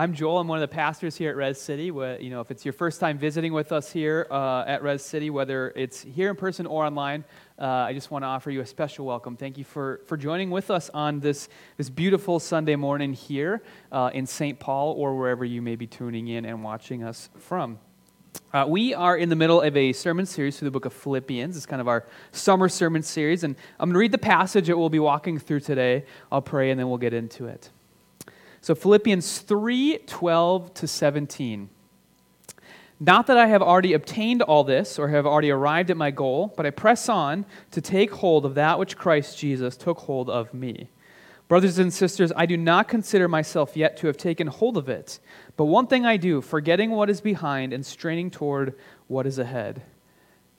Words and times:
I'm 0.00 0.14
Joel. 0.14 0.38
I'm 0.38 0.48
one 0.48 0.62
of 0.62 0.66
the 0.66 0.74
pastors 0.74 1.14
here 1.14 1.28
at 1.28 1.36
Res 1.36 1.60
City. 1.60 1.84
You 1.84 2.30
know, 2.30 2.40
if 2.40 2.50
it's 2.50 2.64
your 2.64 2.72
first 2.72 3.00
time 3.00 3.18
visiting 3.18 3.52
with 3.52 3.70
us 3.70 3.92
here 3.92 4.26
uh, 4.30 4.64
at 4.66 4.82
Res 4.82 5.02
City, 5.02 5.28
whether 5.28 5.74
it's 5.76 6.00
here 6.00 6.30
in 6.30 6.36
person 6.36 6.64
or 6.64 6.86
online, 6.86 7.22
uh, 7.58 7.66
I 7.66 7.92
just 7.92 8.10
want 8.10 8.22
to 8.22 8.26
offer 8.26 8.50
you 8.50 8.62
a 8.62 8.66
special 8.66 9.04
welcome. 9.04 9.36
Thank 9.36 9.58
you 9.58 9.64
for, 9.64 10.00
for 10.06 10.16
joining 10.16 10.50
with 10.50 10.70
us 10.70 10.88
on 10.94 11.20
this, 11.20 11.50
this 11.76 11.90
beautiful 11.90 12.40
Sunday 12.40 12.76
morning 12.76 13.12
here 13.12 13.62
uh, 13.92 14.10
in 14.14 14.24
St. 14.24 14.58
Paul 14.58 14.94
or 14.94 15.18
wherever 15.18 15.44
you 15.44 15.60
may 15.60 15.76
be 15.76 15.86
tuning 15.86 16.28
in 16.28 16.46
and 16.46 16.64
watching 16.64 17.04
us 17.04 17.28
from. 17.36 17.78
Uh, 18.54 18.64
we 18.66 18.94
are 18.94 19.18
in 19.18 19.28
the 19.28 19.36
middle 19.36 19.60
of 19.60 19.76
a 19.76 19.92
sermon 19.92 20.24
series 20.24 20.58
through 20.58 20.68
the 20.68 20.72
book 20.72 20.86
of 20.86 20.94
Philippians. 20.94 21.58
It's 21.58 21.66
kind 21.66 21.82
of 21.82 21.88
our 21.88 22.06
summer 22.32 22.70
sermon 22.70 23.02
series. 23.02 23.44
And 23.44 23.54
I'm 23.78 23.90
going 23.90 23.94
to 23.96 23.98
read 23.98 24.12
the 24.12 24.16
passage 24.16 24.68
that 24.68 24.78
we'll 24.78 24.88
be 24.88 24.98
walking 24.98 25.38
through 25.38 25.60
today. 25.60 26.06
I'll 26.32 26.40
pray 26.40 26.70
and 26.70 26.80
then 26.80 26.88
we'll 26.88 26.96
get 26.96 27.12
into 27.12 27.48
it. 27.48 27.68
So 28.60 28.74
Philippians 28.74 29.38
3 29.38 29.98
12 30.06 30.74
to 30.74 30.86
17. 30.86 31.70
Not 33.02 33.26
that 33.28 33.38
I 33.38 33.46
have 33.46 33.62
already 33.62 33.94
obtained 33.94 34.42
all 34.42 34.62
this 34.62 34.98
or 34.98 35.08
have 35.08 35.26
already 35.26 35.50
arrived 35.50 35.90
at 35.90 35.96
my 35.96 36.10
goal, 36.10 36.52
but 36.54 36.66
I 36.66 36.70
press 36.70 37.08
on 37.08 37.46
to 37.70 37.80
take 37.80 38.10
hold 38.10 38.44
of 38.44 38.54
that 38.56 38.78
which 38.78 38.98
Christ 38.98 39.38
Jesus 39.38 39.78
took 39.78 40.00
hold 40.00 40.28
of 40.28 40.52
me. 40.52 40.90
Brothers 41.48 41.78
and 41.78 41.92
sisters, 41.92 42.30
I 42.36 42.44
do 42.44 42.58
not 42.58 42.88
consider 42.88 43.26
myself 43.26 43.74
yet 43.74 43.96
to 43.96 44.06
have 44.06 44.18
taken 44.18 44.46
hold 44.46 44.76
of 44.76 44.90
it, 44.90 45.18
but 45.56 45.64
one 45.64 45.86
thing 45.86 46.04
I 46.04 46.18
do, 46.18 46.42
forgetting 46.42 46.90
what 46.90 47.08
is 47.08 47.22
behind 47.22 47.72
and 47.72 47.84
straining 47.84 48.30
toward 48.30 48.74
what 49.08 49.26
is 49.26 49.38
ahead. 49.38 49.82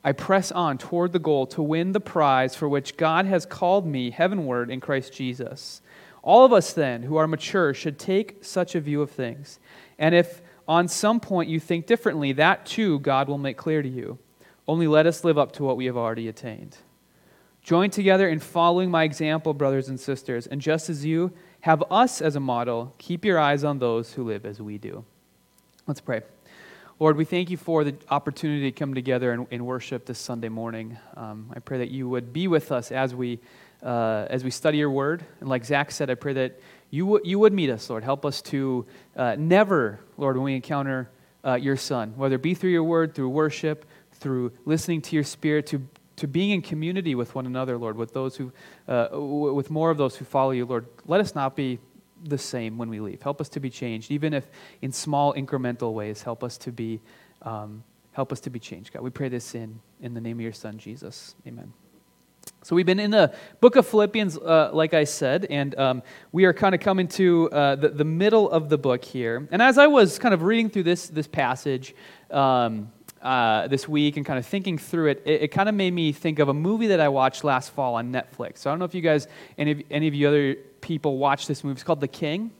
I 0.03 0.11
press 0.11 0.51
on 0.51 0.79
toward 0.79 1.13
the 1.13 1.19
goal 1.19 1.45
to 1.47 1.61
win 1.61 1.91
the 1.91 1.99
prize 1.99 2.55
for 2.55 2.67
which 2.67 2.97
God 2.97 3.27
has 3.27 3.45
called 3.45 3.85
me 3.85 4.09
heavenward 4.09 4.71
in 4.71 4.79
Christ 4.79 5.13
Jesus. 5.13 5.81
All 6.23 6.45
of 6.45 6.53
us, 6.53 6.73
then, 6.73 7.03
who 7.03 7.15
are 7.15 7.27
mature, 7.27 7.73
should 7.73 7.97
take 7.97 8.43
such 8.43 8.75
a 8.75 8.81
view 8.81 9.01
of 9.01 9.09
things. 9.09 9.59
And 9.97 10.13
if 10.13 10.41
on 10.67 10.87
some 10.87 11.19
point 11.19 11.49
you 11.49 11.59
think 11.59 11.87
differently, 11.87 12.31
that 12.33 12.65
too 12.65 12.99
God 12.99 13.27
will 13.27 13.37
make 13.37 13.57
clear 13.57 13.81
to 13.81 13.89
you. 13.89 14.19
Only 14.67 14.87
let 14.87 15.07
us 15.07 15.23
live 15.23 15.37
up 15.37 15.51
to 15.53 15.63
what 15.63 15.77
we 15.77 15.85
have 15.85 15.97
already 15.97 16.27
attained. 16.27 16.77
Join 17.63 17.89
together 17.89 18.29
in 18.29 18.39
following 18.39 18.89
my 18.89 19.03
example, 19.03 19.53
brothers 19.53 19.89
and 19.89 19.99
sisters, 19.99 20.47
and 20.47 20.61
just 20.61 20.89
as 20.89 21.05
you 21.05 21.31
have 21.61 21.83
us 21.91 22.21
as 22.21 22.35
a 22.35 22.39
model, 22.39 22.93
keep 22.97 23.23
your 23.23 23.37
eyes 23.37 23.63
on 23.63 23.79
those 23.79 24.13
who 24.13 24.23
live 24.23 24.45
as 24.45 24.61
we 24.61 24.77
do. 24.77 25.05
Let's 25.87 26.01
pray. 26.01 26.21
Lord, 26.99 27.17
we 27.17 27.25
thank 27.25 27.49
you 27.49 27.57
for 27.57 27.83
the 27.83 27.95
opportunity 28.09 28.71
to 28.71 28.79
come 28.79 28.93
together 28.93 29.31
and, 29.31 29.47
and 29.51 29.65
worship 29.65 30.05
this 30.05 30.19
Sunday 30.19 30.49
morning. 30.49 30.97
Um, 31.15 31.51
I 31.55 31.59
pray 31.59 31.79
that 31.79 31.89
you 31.89 32.07
would 32.07 32.31
be 32.31 32.47
with 32.47 32.71
us 32.71 32.91
as 32.91 33.13
we 33.13 33.39
uh, 33.83 34.27
as 34.29 34.43
we 34.43 34.51
study 34.51 34.77
your 34.77 34.91
word. 34.91 35.25
And 35.39 35.49
like 35.49 35.65
Zach 35.65 35.91
said, 35.91 36.09
I 36.09 36.15
pray 36.15 36.33
that 36.33 36.59
you, 36.89 37.05
w- 37.05 37.21
you 37.23 37.39
would 37.39 37.53
meet 37.53 37.69
us, 37.69 37.89
Lord. 37.89 38.03
Help 38.03 38.25
us 38.25 38.41
to 38.43 38.85
uh, 39.15 39.35
never, 39.37 39.99
Lord, 40.17 40.35
when 40.35 40.45
we 40.45 40.55
encounter 40.55 41.09
uh, 41.45 41.55
your 41.55 41.77
Son, 41.77 42.13
whether 42.15 42.35
it 42.35 42.41
be 42.41 42.53
through 42.53 42.71
your 42.71 42.83
word, 42.83 43.15
through 43.15 43.29
worship, 43.29 43.85
through 44.13 44.51
listening 44.65 45.01
to 45.01 45.15
your 45.15 45.23
spirit, 45.23 45.65
to, 45.67 45.87
to 46.17 46.27
being 46.27 46.51
in 46.51 46.61
community 46.61 47.15
with 47.15 47.33
one 47.33 47.45
another, 47.45 47.77
Lord, 47.77 47.97
with 47.97 48.13
those 48.13 48.35
who, 48.35 48.51
uh, 48.87 49.07
w- 49.07 49.53
with 49.53 49.71
more 49.71 49.89
of 49.89 49.97
those 49.97 50.15
who 50.15 50.25
follow 50.25 50.51
you, 50.51 50.65
Lord. 50.65 50.85
Let 51.05 51.21
us 51.21 51.33
not 51.33 51.55
be 51.55 51.79
the 52.23 52.37
same 52.37 52.77
when 52.77 52.89
we 52.89 52.99
leave. 52.99 53.21
Help 53.21 53.41
us 53.41 53.49
to 53.49 53.59
be 53.59 53.69
changed, 53.69 54.11
even 54.11 54.33
if 54.33 54.47
in 54.81 54.91
small 54.91 55.33
incremental 55.33 55.93
ways. 55.93 56.21
Help 56.21 56.43
us 56.43 56.57
to 56.59 56.71
be, 56.71 57.01
um, 57.41 57.83
help 58.11 58.31
us 58.31 58.39
to 58.41 58.49
be 58.51 58.59
changed, 58.59 58.93
God. 58.93 59.01
We 59.01 59.09
pray 59.09 59.29
this 59.29 59.55
in 59.55 59.79
in 60.01 60.13
the 60.13 60.21
name 60.21 60.37
of 60.37 60.41
your 60.41 60.53
Son, 60.53 60.77
Jesus. 60.77 61.35
Amen. 61.47 61.73
So, 62.63 62.75
we've 62.75 62.85
been 62.85 62.99
in 62.99 63.11
the 63.11 63.33
book 63.59 63.75
of 63.75 63.87
Philippians, 63.87 64.37
uh, 64.37 64.69
like 64.71 64.93
I 64.93 65.03
said, 65.03 65.45
and 65.49 65.77
um, 65.79 66.03
we 66.31 66.45
are 66.45 66.53
kind 66.53 66.75
of 66.75 66.81
coming 66.81 67.07
to 67.09 67.49
uh, 67.51 67.75
the, 67.75 67.89
the 67.89 68.03
middle 68.03 68.51
of 68.51 68.69
the 68.69 68.77
book 68.77 69.03
here. 69.03 69.47
And 69.51 69.61
as 69.61 69.79
I 69.79 69.87
was 69.87 70.19
kind 70.19 70.33
of 70.33 70.43
reading 70.43 70.69
through 70.69 70.83
this, 70.83 71.07
this 71.07 71.27
passage 71.27 71.95
um, 72.29 72.91
uh, 73.21 73.67
this 73.67 73.87
week 73.87 74.15
and 74.17 74.25
kind 74.25 74.37
of 74.37 74.45
thinking 74.45 74.77
through 74.77 75.07
it, 75.07 75.23
it, 75.25 75.41
it 75.41 75.47
kind 75.47 75.69
of 75.69 75.75
made 75.75 75.93
me 75.93 76.11
think 76.11 76.37
of 76.37 76.49
a 76.49 76.53
movie 76.53 76.87
that 76.87 76.99
I 76.99 77.09
watched 77.09 77.43
last 77.43 77.71
fall 77.71 77.95
on 77.95 78.11
Netflix. 78.13 78.59
So, 78.59 78.69
I 78.69 78.73
don't 78.73 78.79
know 78.79 78.85
if 78.85 78.93
you 78.93 79.01
guys, 79.01 79.27
any 79.57 79.71
of, 79.71 79.81
any 79.89 80.07
of 80.07 80.13
you 80.13 80.27
other 80.27 80.53
people 80.81 81.17
watched 81.17 81.47
this 81.47 81.63
movie. 81.63 81.73
It's 81.73 81.83
called 81.83 82.01
The 82.01 82.07
King 82.07 82.51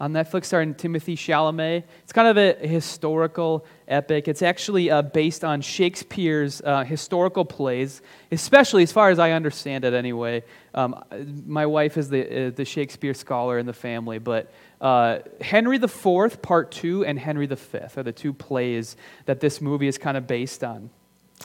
on 0.00 0.12
Netflix 0.12 0.44
starring 0.44 0.74
Timothy 0.74 1.16
Chalamet. 1.16 1.82
It's 2.04 2.12
kind 2.12 2.28
of 2.28 2.36
a 2.36 2.66
historical 2.66 3.66
epic. 3.88 4.28
It's 4.28 4.42
actually 4.42 4.90
uh, 4.90 5.02
based 5.02 5.44
on 5.44 5.60
Shakespeare's 5.60 6.60
uh, 6.62 6.84
historical 6.84 7.44
plays, 7.44 8.00
especially 8.30 8.84
as 8.84 8.92
far 8.92 9.10
as 9.10 9.18
I 9.18 9.32
understand 9.32 9.84
it 9.84 9.94
anyway. 9.94 10.44
Um, 10.74 11.02
my 11.46 11.66
wife 11.66 11.96
is 11.96 12.08
the, 12.08 12.46
uh, 12.46 12.50
the 12.50 12.64
Shakespeare 12.64 13.14
scholar 13.14 13.58
in 13.58 13.66
the 13.66 13.72
family, 13.72 14.18
but 14.18 14.52
uh, 14.80 15.18
Henry 15.40 15.76
IV, 15.76 16.40
Part 16.42 16.70
2, 16.70 17.04
and 17.04 17.18
Henry 17.18 17.46
V 17.46 17.78
are 17.96 18.02
the 18.02 18.12
two 18.12 18.32
plays 18.32 18.96
that 19.24 19.40
this 19.40 19.60
movie 19.60 19.88
is 19.88 19.98
kind 19.98 20.16
of 20.16 20.28
based 20.28 20.62
on. 20.62 20.90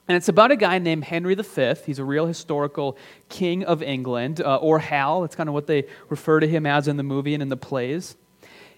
And 0.08 0.18
it's 0.18 0.28
about 0.28 0.52
a 0.52 0.56
guy 0.56 0.80
named 0.80 1.06
Henry 1.06 1.34
V. 1.34 1.74
He's 1.86 2.00
a 2.00 2.04
real 2.04 2.28
historical 2.28 2.98
king 3.30 3.64
of 3.64 3.82
England, 3.82 4.42
uh, 4.42 4.58
or 4.58 4.80
Hal. 4.80 5.22
That's 5.22 5.36
kind 5.36 5.50
of 5.50 5.54
what 5.54 5.66
they 5.66 5.86
refer 6.10 6.40
to 6.40 6.48
him 6.48 6.66
as 6.66 6.88
in 6.88 6.98
the 6.98 7.04
movie 7.04 7.34
and 7.34 7.42
in 7.42 7.50
the 7.50 7.58
plays. 7.58 8.16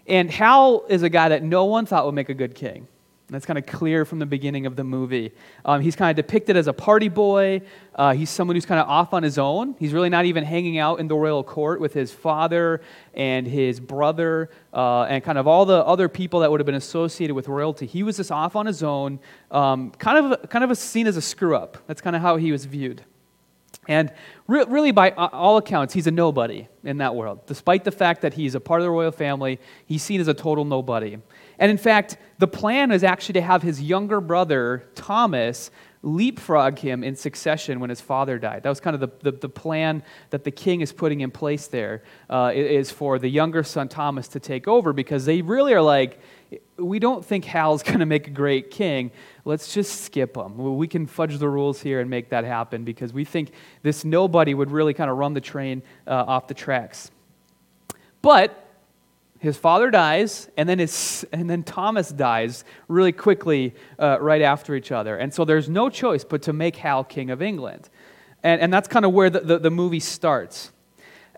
And 0.08 0.30
Hal 0.30 0.86
is 0.88 1.04
a 1.04 1.10
guy 1.10 1.30
that 1.30 1.44
no 1.44 1.66
one 1.66 1.86
thought 1.86 2.06
would 2.06 2.16
make 2.16 2.30
a 2.30 2.34
good 2.34 2.56
king. 2.56 2.88
That's 3.28 3.46
kind 3.48 3.58
of 3.58 3.66
clear 3.66 4.06
from 4.06 4.20
the 4.20 4.26
beginning 4.28 4.68
of 4.68 4.76
the 4.76 4.84
movie. 4.84 5.32
Um, 5.64 5.82
he's 5.82 5.96
kind 5.96 6.12
of 6.12 6.16
depicted 6.16 6.56
as 6.56 6.68
a 6.68 6.74
party 6.74 7.10
boy. 7.10 7.64
Uh, 7.96 8.14
he's 8.14 8.30
someone 8.30 8.56
who's 8.56 8.68
kind 8.68 8.80
of 8.80 8.88
off 8.88 9.16
on 9.16 9.24
his 9.24 9.40
own. 9.40 9.76
He's 9.80 9.94
really 9.94 10.10
not 10.10 10.26
even 10.26 10.44
hanging 10.44 10.78
out 10.78 11.00
in 11.00 11.08
the 11.08 11.16
royal 11.16 11.44
court 11.44 11.82
with 11.82 11.92
his 11.92 12.12
father 12.12 12.82
and 13.16 13.48
his 13.48 13.80
brother 13.80 14.52
uh, 14.74 15.04
and 15.04 15.24
kind 15.24 15.40
of 15.40 15.48
all 15.48 15.66
the 15.66 15.84
other 15.84 16.08
people 16.08 16.42
that 16.42 16.52
would 16.52 16.60
have 16.60 16.68
been 16.68 16.76
associated 16.76 17.34
with 17.34 17.48
royalty. 17.48 17.88
He 17.88 18.04
was 18.04 18.18
just 18.18 18.32
off 18.32 18.56
on 18.56 18.68
his 18.68 18.84
own, 18.84 19.20
um, 19.50 19.90
kind 19.92 20.34
of 20.34 20.48
kind 20.50 20.64
of 20.64 20.78
seen 20.78 21.08
as 21.08 21.18
a 21.18 21.22
screw 21.22 21.56
up. 21.56 21.80
That's 21.88 22.02
kind 22.02 22.16
of 22.16 22.22
how 22.22 22.38
he 22.38 22.52
was 22.52 22.66
viewed. 22.66 23.02
And 23.88 24.12
re- 24.48 24.66
really, 24.68 24.92
by 24.92 25.12
all 25.12 25.58
accounts, 25.58 25.94
he's 25.94 26.08
a 26.08 26.12
nobody 26.12 26.68
in 26.84 26.98
that 26.98 27.16
world. 27.16 27.46
Despite 27.46 27.84
the 27.84 27.92
fact 27.92 28.22
that 28.22 28.34
he's 28.34 28.56
a 28.56 28.60
part 28.60 28.82
of 28.82 28.86
the 28.86 28.92
royal 28.92 29.12
family, 29.12 29.60
he's 29.86 30.04
seen 30.04 30.22
as 30.22 30.28
a 30.28 30.34
total 30.34 30.66
nobody. 30.66 31.18
And 31.60 31.72
in 31.72 31.78
fact, 31.78 32.18
the 32.40 32.48
plan 32.48 32.92
is 32.92 33.04
actually 33.04 33.34
to 33.34 33.42
have 33.42 33.62
his 33.62 33.82
younger 33.82 34.22
brother, 34.22 34.90
Thomas, 34.96 35.72
leapfrog 36.06 36.78
him 36.78 37.04
in 37.04 37.16
succession 37.16 37.80
when 37.80 37.90
his 37.90 38.00
father 38.00 38.38
died. 38.38 38.62
That 38.62 38.70
was 38.70 38.80
kind 38.80 38.94
of 38.94 39.00
the, 39.00 39.32
the, 39.32 39.38
the 39.38 39.50
plan 39.50 40.04
that 40.30 40.44
the 40.44 40.52
king 40.52 40.82
is 40.82 40.94
putting 40.94 41.22
in 41.22 41.32
place 41.32 41.66
there. 41.68 42.04
Uh, 42.30 42.52
is 42.54 42.92
for 42.92 43.18
the 43.18 43.28
younger 43.28 43.64
son, 43.64 43.88
Thomas, 43.88 44.28
to 44.30 44.40
take 44.40 44.68
over 44.68 44.94
because 44.94 45.26
they 45.26 45.42
really 45.42 45.74
are 45.74 45.82
like, 45.82 46.20
we 46.78 47.00
don't 47.00 47.26
think 47.26 47.46
Hal's 47.46 47.82
going 47.84 48.00
to 48.00 48.06
make 48.06 48.28
a 48.28 48.32
great 48.32 48.70
king. 48.70 49.12
Let's 49.48 49.74
just 49.74 50.02
skip 50.02 50.34
them. 50.34 50.58
We 50.58 50.88
can 50.88 51.06
fudge 51.06 51.38
the 51.38 51.48
rules 51.48 51.80
here 51.80 52.00
and 52.00 52.10
make 52.10 52.30
that 52.30 52.44
happen 52.46 52.84
because 52.84 53.14
we 53.14 53.24
think 53.24 53.52
this 53.84 54.04
nobody 54.04 54.56
would 54.56 54.72
really 54.72 54.96
kind 54.96 55.10
of 55.10 55.18
run 55.18 55.36
the 55.36 55.42
train 55.42 55.84
uh, 56.08 56.26
off 56.28 56.48
the 56.48 56.56
tracks. 56.56 57.12
But 58.24 58.66
his 59.38 59.56
father 59.56 59.92
dies, 59.92 60.50
and 60.58 60.68
then, 60.68 60.80
his, 60.80 61.24
and 61.32 61.48
then 61.48 61.62
Thomas 61.62 62.10
dies 62.10 62.64
really 62.88 63.12
quickly 63.12 63.76
uh, 64.00 64.18
right 64.20 64.42
after 64.42 64.74
each 64.74 64.92
other. 64.92 65.16
And 65.16 65.32
so 65.32 65.46
there's 65.46 65.70
no 65.70 65.90
choice 65.90 66.24
but 66.24 66.42
to 66.44 66.54
make 66.54 66.78
Hal 66.78 67.04
king 67.04 67.30
of 67.30 67.44
England. 67.44 67.88
And, 68.42 68.60
and 68.60 68.74
that's 68.74 68.88
kind 68.88 69.06
of 69.06 69.14
where 69.14 69.30
the, 69.30 69.42
the, 69.42 69.60
the 69.60 69.70
movie 69.70 70.00
starts. 70.00 70.72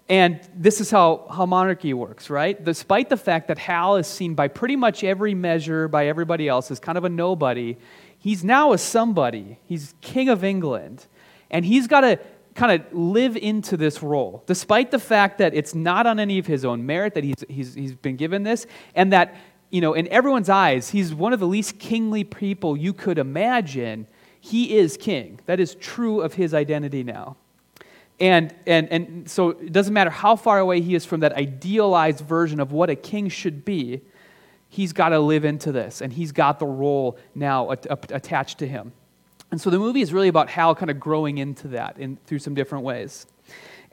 And 0.09 0.39
this 0.55 0.79
is 0.79 0.89
how, 0.89 1.27
how 1.29 1.45
monarchy 1.45 1.93
works, 1.93 2.29
right? 2.29 2.63
Despite 2.63 3.09
the 3.09 3.17
fact 3.17 3.49
that 3.49 3.57
Hal 3.57 3.97
is 3.97 4.07
seen 4.07 4.35
by 4.35 4.47
pretty 4.47 4.77
much 4.77 5.03
every 5.03 5.35
measure 5.35 5.87
by 5.87 6.07
everybody 6.07 6.47
else 6.47 6.71
as 6.71 6.79
kind 6.79 6.97
of 6.97 7.03
a 7.03 7.09
nobody, 7.09 7.77
he's 8.17 8.43
now 8.43 8.71
a 8.71 8.77
somebody. 8.77 9.59
He's 9.65 9.95
king 9.99 10.29
of 10.29 10.43
England. 10.43 11.05
And 11.51 11.65
he's 11.65 11.87
got 11.87 12.01
to 12.01 12.19
kind 12.55 12.81
of 12.81 12.93
live 12.93 13.37
into 13.37 13.77
this 13.77 14.01
role, 14.01 14.43
despite 14.47 14.91
the 14.91 14.99
fact 14.99 15.37
that 15.37 15.53
it's 15.53 15.75
not 15.75 16.07
on 16.07 16.19
any 16.19 16.39
of 16.39 16.47
his 16.47 16.65
own 16.65 16.85
merit 16.85 17.13
that 17.13 17.23
he's, 17.23 17.43
he's, 17.47 17.73
he's 17.75 17.93
been 17.93 18.15
given 18.15 18.43
this, 18.43 18.65
and 18.95 19.13
that, 19.13 19.35
you 19.69 19.79
know, 19.79 19.93
in 19.93 20.07
everyone's 20.07 20.49
eyes, 20.49 20.89
he's 20.89 21.13
one 21.13 21.33
of 21.33 21.39
the 21.39 21.47
least 21.47 21.77
kingly 21.77 22.23
people 22.23 22.75
you 22.75 22.93
could 22.93 23.19
imagine. 23.19 24.07
He 24.39 24.77
is 24.77 24.97
king. 24.97 25.39
That 25.45 25.59
is 25.59 25.75
true 25.75 26.21
of 26.21 26.33
his 26.33 26.53
identity 26.53 27.03
now. 27.03 27.37
And, 28.19 28.53
and, 28.65 28.91
and 28.91 29.29
so 29.29 29.49
it 29.49 29.71
doesn't 29.71 29.93
matter 29.93 30.09
how 30.09 30.35
far 30.35 30.59
away 30.59 30.81
he 30.81 30.95
is 30.95 31.05
from 31.05 31.19
that 31.19 31.33
idealized 31.33 32.21
version 32.21 32.59
of 32.59 32.71
what 32.71 32.89
a 32.89 32.95
king 32.95 33.29
should 33.29 33.63
be, 33.63 34.01
he's 34.69 34.91
got 34.91 35.09
to 35.09 35.19
live 35.19 35.45
into 35.45 35.71
this, 35.71 36.01
and 36.01 36.11
he's 36.11 36.31
got 36.31 36.59
the 36.59 36.65
role 36.65 37.17
now 37.35 37.69
attached 37.69 38.57
to 38.59 38.67
him. 38.67 38.91
And 39.51 39.61
so 39.61 39.69
the 39.69 39.79
movie 39.79 40.01
is 40.01 40.11
really 40.11 40.27
about 40.27 40.49
Hal 40.49 40.75
kind 40.75 40.91
of 40.91 40.99
growing 40.99 41.37
into 41.37 41.69
that 41.69 41.97
in, 41.97 42.17
through 42.25 42.39
some 42.39 42.53
different 42.53 42.83
ways. 42.83 43.27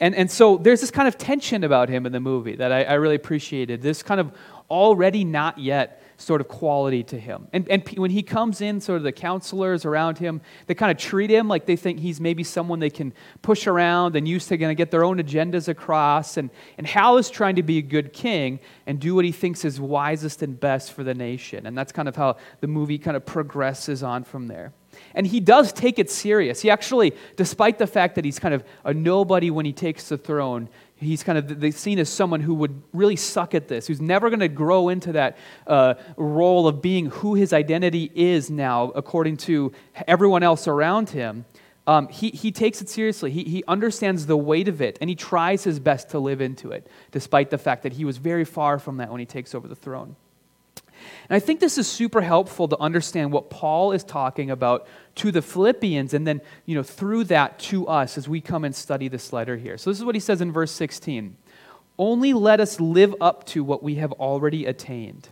And, 0.00 0.14
and 0.14 0.30
so 0.30 0.56
there's 0.56 0.80
this 0.80 0.90
kind 0.90 1.06
of 1.06 1.16
tension 1.16 1.62
about 1.62 1.88
him 1.88 2.06
in 2.06 2.12
the 2.12 2.20
movie 2.20 2.56
that 2.56 2.72
I, 2.72 2.82
I 2.84 2.94
really 2.94 3.14
appreciated. 3.14 3.80
This 3.80 4.02
kind 4.02 4.20
of 4.20 4.32
already 4.68 5.22
not 5.22 5.58
yet 5.58 6.02
sort 6.16 6.40
of 6.40 6.49
quality 6.49 7.02
to 7.02 7.19
him. 7.19 7.49
And, 7.52 7.69
and 7.69 7.87
when 7.96 8.11
he 8.11 8.22
comes 8.22 8.61
in, 8.61 8.81
sort 8.81 8.99
of 8.99 9.02
the 9.02 9.12
counselors 9.12 9.84
around 9.84 10.19
him, 10.19 10.40
they 10.66 10.75
kind 10.75 10.90
of 10.90 10.99
treat 10.99 11.31
him 11.31 11.49
like 11.49 11.66
they 11.66 11.76
think 11.76 12.00
he's 12.00 12.20
maybe 12.20 12.44
someone 12.44 12.78
they 12.78 12.90
can 12.90 13.12
push 13.43 13.66
around 13.66 14.16
and 14.16 14.26
use 14.26 14.46
to 14.46 14.58
kind 14.58 14.70
of 14.70 14.76
get 14.76 14.90
their 14.90 15.05
own 15.05 15.19
agendas 15.19 15.69
across. 15.69 16.37
And, 16.37 16.50
and 16.78 16.87
Hal 16.87 17.19
is 17.19 17.31
trying 17.31 17.56
to 17.56 17.62
be 17.62 17.78
a 17.78 17.82
good 17.82 18.12
king 18.12 18.61
and 18.87 19.00
do 19.00 19.14
what 19.14 19.25
he 19.25 19.32
thinks 19.32 19.64
is 19.64 19.81
wisest 19.81 20.43
and 20.43 20.58
best 20.58 20.93
for 20.93 21.05
the 21.05 21.14
nation. 21.14 21.66
And 21.66 21.76
that's 21.76 21.93
kind 21.93 22.08
of 22.08 22.17
how 22.17 22.37
the 22.60 22.69
movie 22.69 22.99
kind 22.99 23.17
of 23.17 23.26
progresses 23.26 24.02
on 24.02 24.25
from 24.25 24.49
there. 24.49 24.72
And 25.14 25.26
he 25.26 25.41
does 25.41 25.73
take 25.73 25.99
it 25.99 26.11
serious. 26.11 26.61
He 26.61 26.70
actually, 26.70 27.12
despite 27.37 27.79
the 27.79 27.87
fact 27.87 28.14
that 28.17 28.25
he's 28.25 28.38
kind 28.38 28.55
of 28.55 28.64
a 28.85 28.94
nobody 28.94 29.50
when 29.50 29.67
he 29.67 29.73
takes 29.73 30.08
the 30.08 30.19
throne, 30.19 30.69
he's 30.96 31.23
kind 31.23 31.38
of 31.38 31.75
seen 31.75 31.99
as 31.99 32.08
someone 32.08 32.41
who 32.41 32.55
would 32.55 32.82
really 32.93 33.17
suck 33.17 33.55
at 33.55 33.69
this, 33.69 33.87
who's 33.87 34.00
never 34.00 34.31
going 34.31 34.41
to 34.41 34.49
grow 34.49 34.88
into 34.88 35.12
that 35.12 35.37
uh, 35.67 35.94
role 36.17 36.67
of 36.67 36.81
being 36.81 37.06
who 37.06 37.35
his 37.35 37.52
identity 37.52 38.11
is 38.14 38.50
now, 38.50 38.91
according 38.94 39.37
to 39.37 39.73
everyone 40.06 40.43
else 40.43 40.67
around 40.67 41.11
him. 41.11 41.44
Um, 41.87 42.08
he, 42.08 42.31
he 42.31 42.50
takes 42.50 42.81
it 42.81 42.88
seriously. 42.88 43.31
He, 43.31 43.44
he 43.44 43.64
understands 43.69 44.26
the 44.26 44.37
weight 44.37 44.69
of 44.69 44.81
it, 44.81 44.96
and 45.00 45.11
he 45.11 45.17
tries 45.17 45.64
his 45.64 45.79
best 45.79 46.11
to 46.11 46.19
live 46.19 46.41
into 46.41 46.73
it, 46.73 46.87
despite 47.11 47.50
the 47.50 47.58
fact 47.58 47.82
that 47.82 47.93
he 47.93 48.05
was 48.05 48.17
very 48.17 48.44
far 48.44 48.79
from 48.79 48.96
that 48.96 49.11
when 49.11 49.20
he 49.20 49.26
takes 49.26 49.55
over 49.55 49.69
the 49.69 49.76
throne. 49.76 50.17
And 51.28 51.36
I 51.36 51.40
think 51.40 51.60
this 51.60 51.78
is 51.78 51.86
super 51.86 52.20
helpful 52.20 52.68
to 52.68 52.78
understand 52.78 53.32
what 53.32 53.50
Paul 53.50 53.92
is 53.92 54.04
talking 54.04 54.50
about 54.50 54.86
to 55.16 55.30
the 55.30 55.42
Philippians 55.42 56.14
and 56.14 56.26
then, 56.26 56.40
you 56.66 56.74
know, 56.74 56.82
through 56.82 57.24
that 57.24 57.58
to 57.60 57.86
us 57.86 58.18
as 58.18 58.28
we 58.28 58.40
come 58.40 58.64
and 58.64 58.74
study 58.74 59.08
this 59.08 59.32
letter 59.32 59.56
here. 59.56 59.78
So 59.78 59.90
this 59.90 59.98
is 59.98 60.04
what 60.04 60.14
he 60.14 60.20
says 60.20 60.40
in 60.40 60.52
verse 60.52 60.72
16. 60.72 61.36
Only 61.98 62.32
let 62.32 62.60
us 62.60 62.80
live 62.80 63.14
up 63.20 63.44
to 63.46 63.62
what 63.62 63.82
we 63.82 63.96
have 63.96 64.12
already 64.12 64.66
attained. 64.66 65.28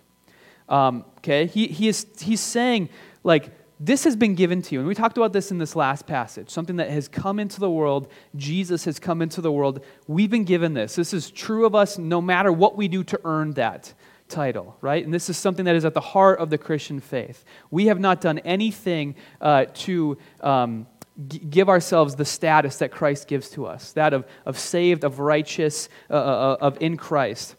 Um, 0.68 1.04
okay? 1.18 1.46
He, 1.46 1.66
he 1.66 1.88
is, 1.88 2.06
he's 2.20 2.40
saying, 2.40 2.88
like, 3.24 3.50
this 3.84 4.04
has 4.04 4.14
been 4.14 4.36
given 4.36 4.62
to 4.62 4.74
you. 4.74 4.78
And 4.78 4.86
we 4.86 4.94
talked 4.94 5.16
about 5.16 5.32
this 5.32 5.50
in 5.50 5.58
this 5.58 5.74
last 5.74 6.06
passage 6.06 6.50
something 6.50 6.76
that 6.76 6.88
has 6.88 7.08
come 7.08 7.40
into 7.40 7.58
the 7.58 7.70
world. 7.70 8.06
Jesus 8.36 8.84
has 8.84 9.00
come 9.00 9.20
into 9.20 9.40
the 9.40 9.50
world. 9.50 9.84
We've 10.06 10.30
been 10.30 10.44
given 10.44 10.74
this. 10.74 10.94
This 10.94 11.12
is 11.12 11.32
true 11.32 11.66
of 11.66 11.74
us 11.74 11.98
no 11.98 12.20
matter 12.20 12.52
what 12.52 12.76
we 12.76 12.86
do 12.86 13.02
to 13.04 13.20
earn 13.24 13.52
that 13.54 13.92
title, 14.32 14.76
right? 14.80 15.04
And 15.04 15.14
this 15.14 15.28
is 15.28 15.36
something 15.36 15.64
that 15.66 15.76
is 15.76 15.84
at 15.84 15.94
the 15.94 16.00
heart 16.00 16.40
of 16.40 16.50
the 16.50 16.58
Christian 16.58 17.00
faith. 17.00 17.44
We 17.70 17.86
have 17.86 18.00
not 18.00 18.20
done 18.20 18.38
anything 18.40 19.14
uh, 19.40 19.66
to 19.74 20.18
um, 20.40 20.86
g- 21.28 21.38
give 21.38 21.68
ourselves 21.68 22.16
the 22.16 22.24
status 22.24 22.78
that 22.78 22.90
Christ 22.90 23.28
gives 23.28 23.50
to 23.50 23.66
us 23.66 23.92
that 23.92 24.12
of, 24.12 24.26
of 24.46 24.58
saved, 24.58 25.04
of 25.04 25.18
righteous, 25.18 25.88
uh, 26.10 26.14
uh, 26.14 26.16
uh, 26.16 26.56
of 26.60 26.80
in 26.80 26.96
Christ. 26.96 27.56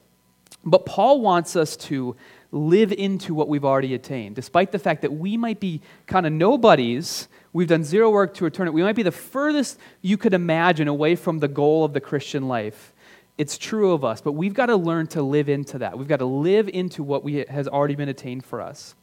But 0.66 0.86
Paul 0.86 1.22
wants 1.22 1.56
us 1.56 1.76
to 1.78 2.16
live 2.52 2.92
into 2.92 3.34
what 3.34 3.48
we've 3.48 3.66
already 3.66 3.94
attained, 3.94 4.36
despite 4.36 4.72
the 4.72 4.80
fact 4.80 5.02
that 5.02 5.12
we 5.12 5.38
might 5.38 5.60
be 5.60 5.82
kind 6.06 6.26
of 6.26 6.32
nobodies. 6.32 7.28
We've 7.52 7.68
done 7.68 7.84
zero 7.84 8.10
work 8.10 8.36
to 8.36 8.44
return 8.44 8.68
it. 8.68 8.74
We 8.74 8.84
might 8.84 8.96
be 8.96 9.04
the 9.04 9.12
furthest 9.12 9.80
you 10.02 10.18
could 10.18 10.34
imagine 10.34 10.88
away 10.88 11.16
from 11.16 11.40
the 11.40 11.48
goal 11.48 11.84
of 11.84 11.94
the 11.94 12.00
Christian 12.00 12.48
life. 12.48 12.93
It's 13.38 13.58
true 13.58 13.94
of 13.94 14.04
us, 14.04 14.22
but 14.22 14.34
we've 14.34 14.54
got 14.54 14.68
to 14.68 14.76
learn 14.76 15.08
to 15.08 15.24
live 15.24 15.50
into 15.50 15.80
that. 15.80 15.98
We've 15.98 16.08
got 16.08 16.20
to 16.20 16.26
live 16.26 16.70
into 16.70 17.02
what 17.02 17.24
we, 17.24 17.46
has 17.50 17.68
already 17.68 17.96
been 17.96 18.10
attained 18.10 18.46
for 18.46 18.62
us. 18.62 18.96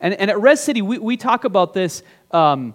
And, 0.00 0.14
and 0.14 0.30
at 0.30 0.40
Res 0.40 0.60
City, 0.60 0.80
we, 0.80 0.98
we 0.98 1.16
talk 1.16 1.44
about 1.44 1.74
this 1.74 2.02
um, 2.30 2.74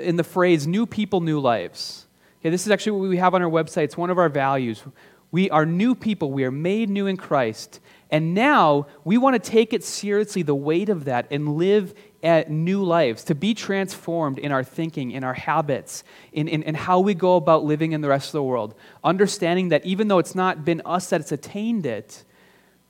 in 0.00 0.16
the 0.16 0.24
phrase 0.24 0.66
new 0.66 0.86
people, 0.86 1.20
new 1.20 1.40
lives. 1.40 2.06
Okay, 2.40 2.50
this 2.50 2.66
is 2.66 2.70
actually 2.70 2.92
what 2.92 3.08
we 3.08 3.16
have 3.16 3.34
on 3.34 3.42
our 3.42 3.50
website. 3.50 3.84
It's 3.84 3.96
one 3.96 4.10
of 4.10 4.18
our 4.18 4.28
values. 4.28 4.82
We 5.32 5.50
are 5.50 5.66
new 5.66 5.96
people, 5.96 6.30
we 6.30 6.44
are 6.44 6.52
made 6.52 6.88
new 6.88 7.08
in 7.08 7.16
Christ. 7.16 7.80
And 8.14 8.32
now 8.32 8.86
we 9.02 9.18
want 9.18 9.42
to 9.42 9.50
take 9.50 9.72
it 9.72 9.82
seriously, 9.82 10.42
the 10.42 10.54
weight 10.54 10.88
of 10.88 11.06
that, 11.06 11.26
and 11.32 11.56
live 11.56 11.92
at 12.22 12.48
new 12.48 12.84
lives, 12.84 13.24
to 13.24 13.34
be 13.34 13.54
transformed 13.54 14.38
in 14.38 14.52
our 14.52 14.62
thinking, 14.62 15.10
in 15.10 15.24
our 15.24 15.34
habits, 15.34 16.04
in, 16.32 16.46
in, 16.46 16.62
in 16.62 16.76
how 16.76 17.00
we 17.00 17.14
go 17.14 17.34
about 17.34 17.64
living 17.64 17.90
in 17.90 18.02
the 18.02 18.08
rest 18.08 18.28
of 18.28 18.32
the 18.34 18.42
world. 18.44 18.76
Understanding 19.02 19.70
that 19.70 19.84
even 19.84 20.06
though 20.06 20.20
it's 20.20 20.36
not 20.36 20.64
been 20.64 20.80
us 20.84 21.10
that's 21.10 21.32
attained 21.32 21.86
it, 21.86 22.22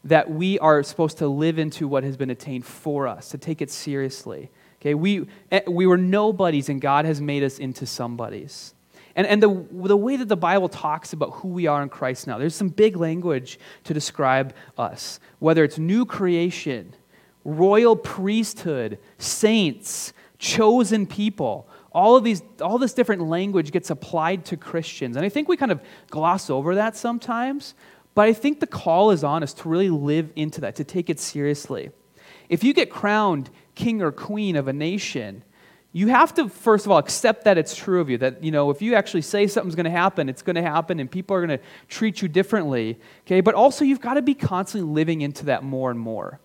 that 0.05 0.31
we 0.31 0.59
are 0.59 0.83
supposed 0.83 1.17
to 1.17 1.27
live 1.27 1.59
into 1.59 1.89
what 1.89 2.05
has 2.05 2.19
been 2.19 2.29
attained 2.29 2.67
for 2.67 3.09
us, 3.09 3.31
to 3.31 3.39
take 3.39 3.63
it 3.63 3.71
seriously. 3.71 4.51
Okay, 4.83 4.93
we, 4.93 5.27
eh, 5.51 5.63
we 5.67 5.87
were 5.87 5.97
nobodies, 5.97 6.69
and 6.69 6.83
God 6.83 7.07
has 7.07 7.23
made 7.23 7.43
us 7.43 7.59
into 7.59 7.87
somebodies. 7.87 8.74
And, 9.17 9.27
and 9.27 9.43
the, 9.43 9.67
the 9.71 9.97
way 9.97 10.17
that 10.17 10.29
the 10.29 10.37
Bible 10.37 10.69
talks 10.69 11.13
about 11.13 11.35
who 11.35 11.49
we 11.49 11.67
are 11.67 11.83
in 11.83 11.89
Christ 11.89 12.27
now, 12.27 12.39
there's 12.39 12.55
some 12.55 12.69
big 12.69 12.97
language 12.97 13.59
to 13.85 13.95
describe 13.95 14.55
us, 14.77 15.21
whether 15.39 15.63
it's 15.63 15.79
new 15.79 16.05
creation, 16.05 16.95
royal 17.45 17.95
priesthood, 17.95 18.99
saints, 19.19 20.13
chosen 20.39 21.07
people. 21.07 21.69
All 21.93 22.17
of 22.17 22.25
these, 22.25 22.43
all 22.61 22.79
this 22.79 22.93
different 22.93 23.23
language 23.23 23.71
gets 23.71 23.91
applied 23.91 24.45
to 24.47 24.57
Christians. 24.57 25.17
And 25.17 25.25
I 25.25 25.29
think 25.29 25.49
we 25.49 25.57
kind 25.57 25.71
of 25.71 25.81
gloss 26.11 26.51
over 26.51 26.75
that 26.75 26.97
sometimes, 26.97 27.75
but 28.17 28.27
I 28.27 28.33
think 28.33 28.59
the 28.59 28.67
call 28.67 29.13
is 29.13 29.23
on 29.23 29.45
us 29.45 29.55
to 29.55 29.69
really 29.69 29.91
live 29.91 30.31
into 30.35 30.61
that, 30.63 30.75
to 30.77 30.85
take 30.85 31.09
it 31.09 31.21
seriously. 31.21 31.91
If 32.49 32.65
you 32.65 32.75
get 32.75 32.91
crowned 32.91 33.51
king 33.77 34.03
or 34.03 34.11
queen 34.11 34.57
of 34.57 34.67
a 34.67 34.73
nation, 34.73 35.45
you 35.95 36.09
have 36.09 36.35
to 36.35 36.51
first 36.51 36.85
of 36.85 36.93
all 36.93 36.99
accept 36.99 37.45
that 37.45 37.57
it's 37.57 37.75
true 37.75 38.03
of 38.03 38.11
you 38.11 38.19
that 38.19 38.45
you 38.45 38.51
know 38.51 38.69
if 38.69 38.83
you 38.83 38.95
actually 38.95 39.23
say 39.23 39.47
something's 39.47 39.75
going 39.75 39.85
to 39.85 39.91
happen 39.91 40.29
it's 40.29 40.43
going 40.43 40.57
to 40.57 40.63
happen 40.63 41.01
and 41.01 41.11
people 41.11 41.35
are 41.35 41.47
going 41.47 41.59
to 41.59 41.65
treat 41.89 42.21
you 42.21 42.29
differently 42.29 42.99
okay 43.23 43.41
but 43.41 43.55
also 43.55 43.85
you've 43.85 44.03
got 44.03 44.15
to 44.15 44.23
be 44.23 44.35
constantly 44.35 44.93
living 44.93 45.23
into 45.23 45.47
that 45.47 45.63
more 45.63 45.91
and 45.91 45.99
more 45.99 46.41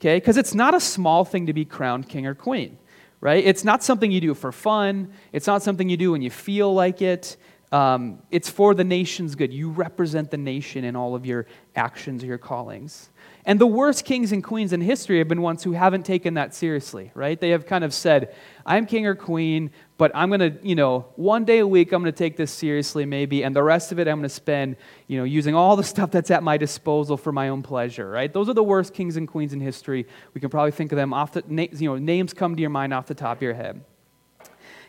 okay? 0.00 0.16
Because 0.16 0.36
it's 0.36 0.54
not 0.54 0.74
a 0.74 0.80
small 0.80 1.24
thing 1.24 1.46
to 1.46 1.52
be 1.52 1.64
crowned 1.64 2.08
king 2.08 2.26
or 2.26 2.34
queen, 2.34 2.78
right? 3.20 3.44
It's 3.44 3.64
not 3.64 3.82
something 3.82 4.10
you 4.10 4.20
do 4.20 4.34
for 4.34 4.52
fun, 4.52 5.12
it's 5.32 5.46
not 5.46 5.62
something 5.62 5.88
you 5.88 5.96
do 5.96 6.12
when 6.12 6.22
you 6.22 6.30
feel 6.30 6.72
like 6.72 7.02
it. 7.02 7.36
Um, 7.72 8.22
it's 8.30 8.48
for 8.48 8.74
the 8.74 8.84
nation's 8.84 9.34
good. 9.34 9.52
You 9.52 9.70
represent 9.70 10.30
the 10.30 10.36
nation 10.36 10.84
in 10.84 10.94
all 10.94 11.16
of 11.16 11.26
your 11.26 11.46
actions, 11.74 12.22
your 12.22 12.38
callings. 12.38 13.10
And 13.48 13.60
the 13.60 13.66
worst 13.66 14.04
kings 14.04 14.32
and 14.32 14.42
queens 14.42 14.72
in 14.72 14.80
history 14.80 15.18
have 15.18 15.28
been 15.28 15.40
ones 15.40 15.62
who 15.62 15.70
haven't 15.70 16.04
taken 16.04 16.34
that 16.34 16.52
seriously, 16.52 17.12
right? 17.14 17.40
They 17.40 17.50
have 17.50 17.64
kind 17.64 17.84
of 17.84 17.94
said, 17.94 18.34
I'm 18.66 18.86
king 18.86 19.06
or 19.06 19.14
queen, 19.14 19.70
but 19.98 20.10
I'm 20.16 20.30
going 20.30 20.40
to, 20.40 20.58
you 20.66 20.74
know, 20.74 21.06
one 21.14 21.44
day 21.44 21.60
a 21.60 21.66
week 21.66 21.92
I'm 21.92 22.02
going 22.02 22.12
to 22.12 22.18
take 22.18 22.36
this 22.36 22.50
seriously 22.50 23.06
maybe, 23.06 23.44
and 23.44 23.54
the 23.54 23.62
rest 23.62 23.92
of 23.92 24.00
it 24.00 24.08
I'm 24.08 24.16
going 24.16 24.24
to 24.24 24.28
spend, 24.28 24.74
you 25.06 25.16
know, 25.16 25.22
using 25.22 25.54
all 25.54 25.76
the 25.76 25.84
stuff 25.84 26.10
that's 26.10 26.32
at 26.32 26.42
my 26.42 26.56
disposal 26.56 27.16
for 27.16 27.30
my 27.30 27.48
own 27.48 27.62
pleasure, 27.62 28.10
right? 28.10 28.32
Those 28.32 28.48
are 28.48 28.54
the 28.54 28.64
worst 28.64 28.92
kings 28.92 29.16
and 29.16 29.28
queens 29.28 29.52
in 29.52 29.60
history. 29.60 30.08
We 30.34 30.40
can 30.40 30.50
probably 30.50 30.72
think 30.72 30.90
of 30.90 30.96
them 30.96 31.14
off 31.14 31.30
the, 31.30 31.44
you 31.48 31.88
know, 31.88 31.96
names 31.96 32.34
come 32.34 32.56
to 32.56 32.60
your 32.60 32.70
mind 32.70 32.92
off 32.92 33.06
the 33.06 33.14
top 33.14 33.38
of 33.38 33.42
your 33.42 33.54
head. 33.54 33.80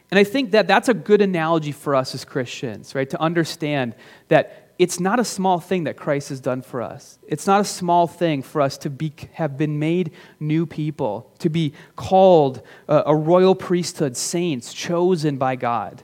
And 0.09 0.17
I 0.19 0.23
think 0.23 0.51
that 0.51 0.67
that's 0.67 0.89
a 0.89 0.95
good 0.95 1.21
analogy 1.21 1.73
for 1.73 1.93
us 1.93 2.15
as 2.15 2.25
Christians, 2.25 2.95
right? 2.95 3.09
To 3.11 3.21
understand 3.21 3.93
that 4.29 4.66
it's 4.79 4.99
not 4.99 5.19
a 5.19 5.25
small 5.25 5.59
thing 5.59 5.85
that 5.85 5.97
Christ 5.97 6.29
has 6.29 6.39
done 6.39 6.61
for 6.61 6.81
us. 6.81 7.17
It's 7.27 7.47
not 7.47 7.61
a 7.61 7.65
small 7.65 8.05
thing 8.07 8.43
for 8.43 8.61
us 8.61 8.77
to 8.79 8.89
be, 8.89 9.13
have 9.33 9.57
been 9.57 9.79
made 9.79 10.11
new 10.39 10.65
people, 10.65 11.31
to 11.39 11.49
be 11.49 11.73
called 11.95 12.61
a, 12.87 13.03
a 13.07 13.15
royal 13.15 13.55
priesthood, 13.55 14.15
saints, 14.15 14.73
chosen 14.73 15.37
by 15.37 15.55
God. 15.55 16.03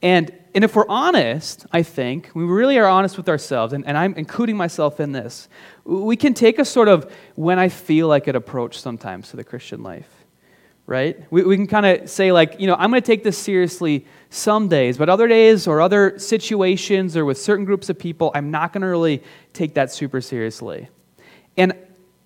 And, 0.00 0.32
and 0.54 0.64
if 0.64 0.74
we're 0.74 0.88
honest, 0.88 1.66
I 1.72 1.82
think, 1.82 2.30
we 2.34 2.44
really 2.44 2.78
are 2.78 2.86
honest 2.86 3.16
with 3.16 3.28
ourselves, 3.28 3.72
and, 3.72 3.86
and 3.86 3.96
I'm 3.96 4.14
including 4.14 4.56
myself 4.56 5.00
in 5.00 5.12
this, 5.12 5.48
we 5.84 6.16
can 6.16 6.34
take 6.34 6.58
a 6.58 6.64
sort 6.64 6.88
of 6.88 7.12
when 7.34 7.58
I 7.58 7.68
feel 7.68 8.08
like 8.08 8.28
it 8.28 8.36
approach 8.36 8.78
sometimes 8.78 9.30
to 9.30 9.36
the 9.36 9.44
Christian 9.44 9.82
life 9.82 10.23
right? 10.86 11.24
We, 11.30 11.42
we 11.44 11.56
can 11.56 11.66
kind 11.66 11.86
of 11.86 12.10
say, 12.10 12.32
like, 12.32 12.60
you 12.60 12.66
know, 12.66 12.74
I'm 12.74 12.90
going 12.90 13.00
to 13.00 13.06
take 13.06 13.24
this 13.24 13.38
seriously 13.38 14.06
some 14.30 14.68
days, 14.68 14.98
but 14.98 15.08
other 15.08 15.28
days 15.28 15.66
or 15.66 15.80
other 15.80 16.18
situations 16.18 17.16
or 17.16 17.24
with 17.24 17.38
certain 17.38 17.64
groups 17.64 17.88
of 17.88 17.98
people, 17.98 18.30
I'm 18.34 18.50
not 18.50 18.72
going 18.72 18.82
to 18.82 18.88
really 18.88 19.22
take 19.52 19.74
that 19.74 19.90
super 19.92 20.20
seriously. 20.20 20.88
And 21.56 21.72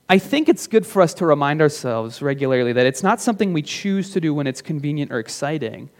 I 0.09 0.19
think 0.19 0.49
it's 0.49 0.67
good 0.67 0.87
for 0.87 1.03
us 1.03 1.15
to 1.15 1.27
remind 1.27 1.61
ourselves 1.61 2.23
regularly 2.23 2.73
that 2.73 2.87
it's 2.87 3.03
not 3.03 3.21
something 3.21 3.53
we 3.53 3.63
choose 3.63 4.13
to 4.13 4.21
do 4.21 4.33
when 4.33 4.47
it's 4.47 4.63
convenient 4.63 5.13
or 5.13 5.19
exciting. 5.19 5.91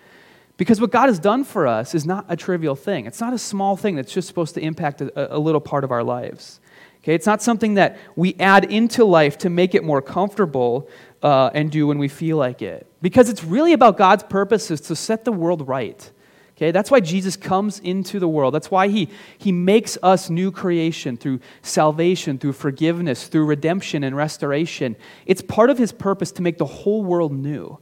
Because 0.57 0.81
what 0.81 0.91
God 0.91 1.07
has 1.07 1.21
done 1.21 1.45
for 1.45 1.67
us 1.69 1.95
is 1.95 2.05
not 2.05 2.25
a 2.29 2.35
trivial 2.35 2.75
thing. 2.75 3.07
It's 3.07 3.21
not 3.21 3.33
a 3.33 3.39
small 3.39 3.77
thing 3.77 3.95
that's 3.95 4.13
just 4.13 4.27
supposed 4.27 4.55
to 4.55 4.61
impact 4.61 5.01
a, 5.01 5.37
a 5.37 5.39
little 5.39 5.61
part 5.61 5.85
of 5.85 5.93
our 5.93 6.03
lives. 6.03 6.59
Okay, 7.03 7.15
it's 7.15 7.27
not 7.27 7.43
something 7.43 7.75
that 7.75 7.99
we 8.17 8.35
add 8.41 8.65
into 8.65 9.05
life 9.05 9.39
to 9.39 9.51
make 9.51 9.75
it 9.75 9.85
more 9.85 10.03
comfortable 10.03 10.89
uh, 11.23 11.51
and 11.55 11.71
do 11.71 11.87
when 11.87 11.99
we 11.99 12.09
feel 12.09 12.37
like 12.37 12.61
it. 12.61 12.87
Because 13.01 13.29
it's 13.29 13.45
really 13.45 13.73
about 13.73 13.97
God's 13.97 14.25
purposes 14.25 14.81
to 14.83 14.97
set 14.97 15.25
the 15.25 15.33
world 15.33 15.67
right. 15.69 16.11
Okay, 16.57 16.73
that's 16.73 16.91
why 16.91 16.99
Jesus 16.99 17.37
comes 17.37 17.79
into 17.79 18.19
the 18.19 18.27
world. 18.27 18.53
That's 18.53 18.69
why 18.69 18.89
he, 18.89 19.09
he 19.39 19.53
makes 19.53 19.97
us 20.03 20.29
new 20.29 20.51
creation 20.51 21.17
through 21.17 21.39
salvation, 21.63 22.37
through 22.37 22.55
forgiveness, 22.55 23.29
through 23.29 23.47
redemption 23.47 24.03
and 24.03 24.17
restoration. 24.17 24.97
It's 25.25 25.41
part 25.41 25.71
of 25.71 25.79
his 25.79 25.93
purpose 25.93 26.33
to 26.33 26.43
make 26.43 26.59
the 26.59 26.67
whole 26.67 27.05
world 27.05 27.33
new. 27.33 27.79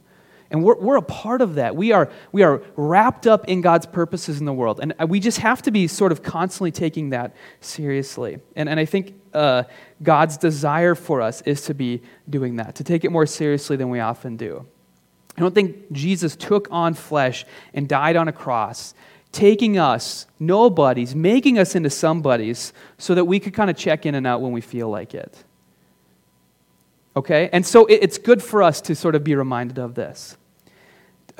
And 0.49 0.63
we're, 0.63 0.77
we're 0.77 0.97
a 0.97 1.01
part 1.01 1.41
of 1.41 1.55
that. 1.55 1.75
We 1.75 1.91
are, 1.91 2.09
we 2.31 2.43
are 2.43 2.61
wrapped 2.75 3.27
up 3.27 3.47
in 3.47 3.61
God's 3.61 3.85
purposes 3.85 4.39
in 4.39 4.45
the 4.45 4.53
world. 4.53 4.79
And 4.81 4.93
we 5.09 5.19
just 5.19 5.39
have 5.39 5.61
to 5.63 5.71
be 5.71 5.87
sort 5.87 6.11
of 6.11 6.23
constantly 6.23 6.71
taking 6.71 7.09
that 7.09 7.35
seriously. 7.59 8.39
And, 8.55 8.69
and 8.69 8.79
I 8.79 8.85
think 8.85 9.13
uh, 9.33 9.63
God's 10.01 10.37
desire 10.37 10.95
for 10.95 11.21
us 11.21 11.41
is 11.41 11.61
to 11.63 11.73
be 11.73 12.01
doing 12.29 12.55
that, 12.57 12.75
to 12.75 12.83
take 12.83 13.03
it 13.03 13.11
more 13.11 13.25
seriously 13.25 13.75
than 13.75 13.89
we 13.89 13.99
often 13.99 14.37
do. 14.37 14.65
I 15.37 15.41
don't 15.41 15.53
think 15.53 15.91
Jesus 15.91 16.35
took 16.35 16.67
on 16.71 16.93
flesh 16.93 17.45
and 17.73 17.87
died 17.87 18.15
on 18.15 18.27
a 18.27 18.31
cross, 18.31 18.95
taking 19.31 19.77
us, 19.77 20.25
nobodies, 20.39 21.13
making 21.13 21.59
us 21.59 21.75
into 21.75 21.91
somebodies, 21.91 22.73
so 22.97 23.13
that 23.13 23.25
we 23.25 23.39
could 23.39 23.53
kind 23.53 23.69
of 23.69 23.77
check 23.77 24.05
in 24.05 24.15
and 24.15 24.25
out 24.25 24.41
when 24.41 24.51
we 24.51 24.61
feel 24.61 24.89
like 24.89 25.13
it. 25.13 25.43
Okay? 27.17 27.49
And 27.51 27.65
so 27.65 27.87
it's 27.87 28.19
good 28.19 28.43
for 28.43 28.61
us 28.61 28.79
to 28.81 28.95
sort 28.95 29.15
of 29.15 29.23
be 29.23 29.33
reminded 29.33 29.79
of 29.79 29.95
this. 29.95 30.37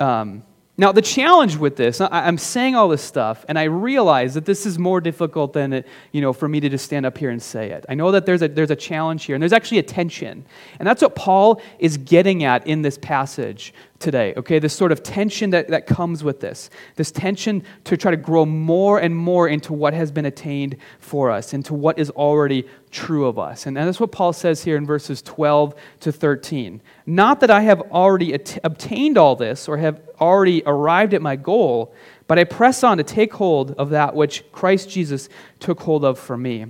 Um, 0.00 0.42
now, 0.76 0.92
the 0.92 1.02
challenge 1.02 1.56
with 1.56 1.76
this, 1.76 2.00
I'm 2.00 2.38
saying 2.38 2.76
all 2.76 2.88
this 2.88 3.02
stuff, 3.02 3.44
and 3.48 3.58
I 3.58 3.64
realize 3.64 4.34
that 4.34 4.44
this 4.44 4.64
is 4.64 4.78
more 4.78 5.00
difficult 5.00 5.52
than 5.52 5.72
it, 5.72 5.88
you 6.12 6.20
know, 6.20 6.32
for 6.32 6.48
me 6.48 6.60
to 6.60 6.68
just 6.68 6.84
stand 6.84 7.04
up 7.04 7.18
here 7.18 7.30
and 7.30 7.42
say 7.42 7.70
it. 7.70 7.84
I 7.88 7.94
know 7.94 8.12
that 8.12 8.26
there's 8.26 8.42
a, 8.42 8.48
there's 8.48 8.70
a 8.70 8.76
challenge 8.76 9.24
here, 9.24 9.34
and 9.34 9.42
there's 9.42 9.52
actually 9.52 9.78
a 9.78 9.82
tension. 9.82 10.44
And 10.78 10.86
that's 10.86 11.02
what 11.02 11.16
Paul 11.16 11.60
is 11.80 11.96
getting 11.96 12.44
at 12.44 12.64
in 12.66 12.82
this 12.82 12.96
passage 12.96 13.74
today, 13.98 14.32
okay? 14.36 14.58
This 14.58 14.74
sort 14.74 14.92
of 14.92 15.02
tension 15.02 15.50
that, 15.50 15.68
that 15.68 15.86
comes 15.86 16.22
with 16.22 16.40
this. 16.40 16.70
This 16.94 17.10
tension 17.10 17.64
to 17.84 17.96
try 17.96 18.10
to 18.10 18.16
grow 18.16 18.46
more 18.46 18.98
and 18.98 19.16
more 19.16 19.48
into 19.48 19.72
what 19.72 19.92
has 19.92 20.12
been 20.12 20.24
attained 20.24 20.76
for 21.00 21.30
us, 21.30 21.52
into 21.52 21.74
what 21.74 21.98
is 21.98 22.10
already 22.10 22.68
true 22.90 23.26
of 23.26 23.38
us. 23.38 23.66
And, 23.66 23.76
and 23.76 23.88
that's 23.88 23.98
what 23.98 24.12
Paul 24.12 24.32
says 24.32 24.62
here 24.62 24.76
in 24.76 24.86
verses 24.86 25.20
12 25.22 25.74
to 26.00 26.12
13. 26.12 26.80
Not 27.06 27.40
that 27.40 27.50
I 27.50 27.62
have 27.62 27.80
already 27.90 28.34
at- 28.34 28.58
obtained 28.62 29.18
all 29.18 29.34
this 29.34 29.68
or 29.68 29.78
have 29.78 30.00
already 30.20 30.62
arrived 30.64 31.12
at 31.12 31.22
my 31.22 31.34
goal, 31.34 31.92
but 32.28 32.38
I 32.38 32.44
press 32.44 32.84
on 32.84 32.98
to 32.98 33.04
take 33.04 33.32
hold 33.34 33.72
of 33.72 33.90
that 33.90 34.14
which 34.14 34.44
Christ 34.52 34.90
Jesus 34.90 35.28
took 35.58 35.80
hold 35.80 36.04
of 36.04 36.18
for 36.18 36.36
me. 36.36 36.66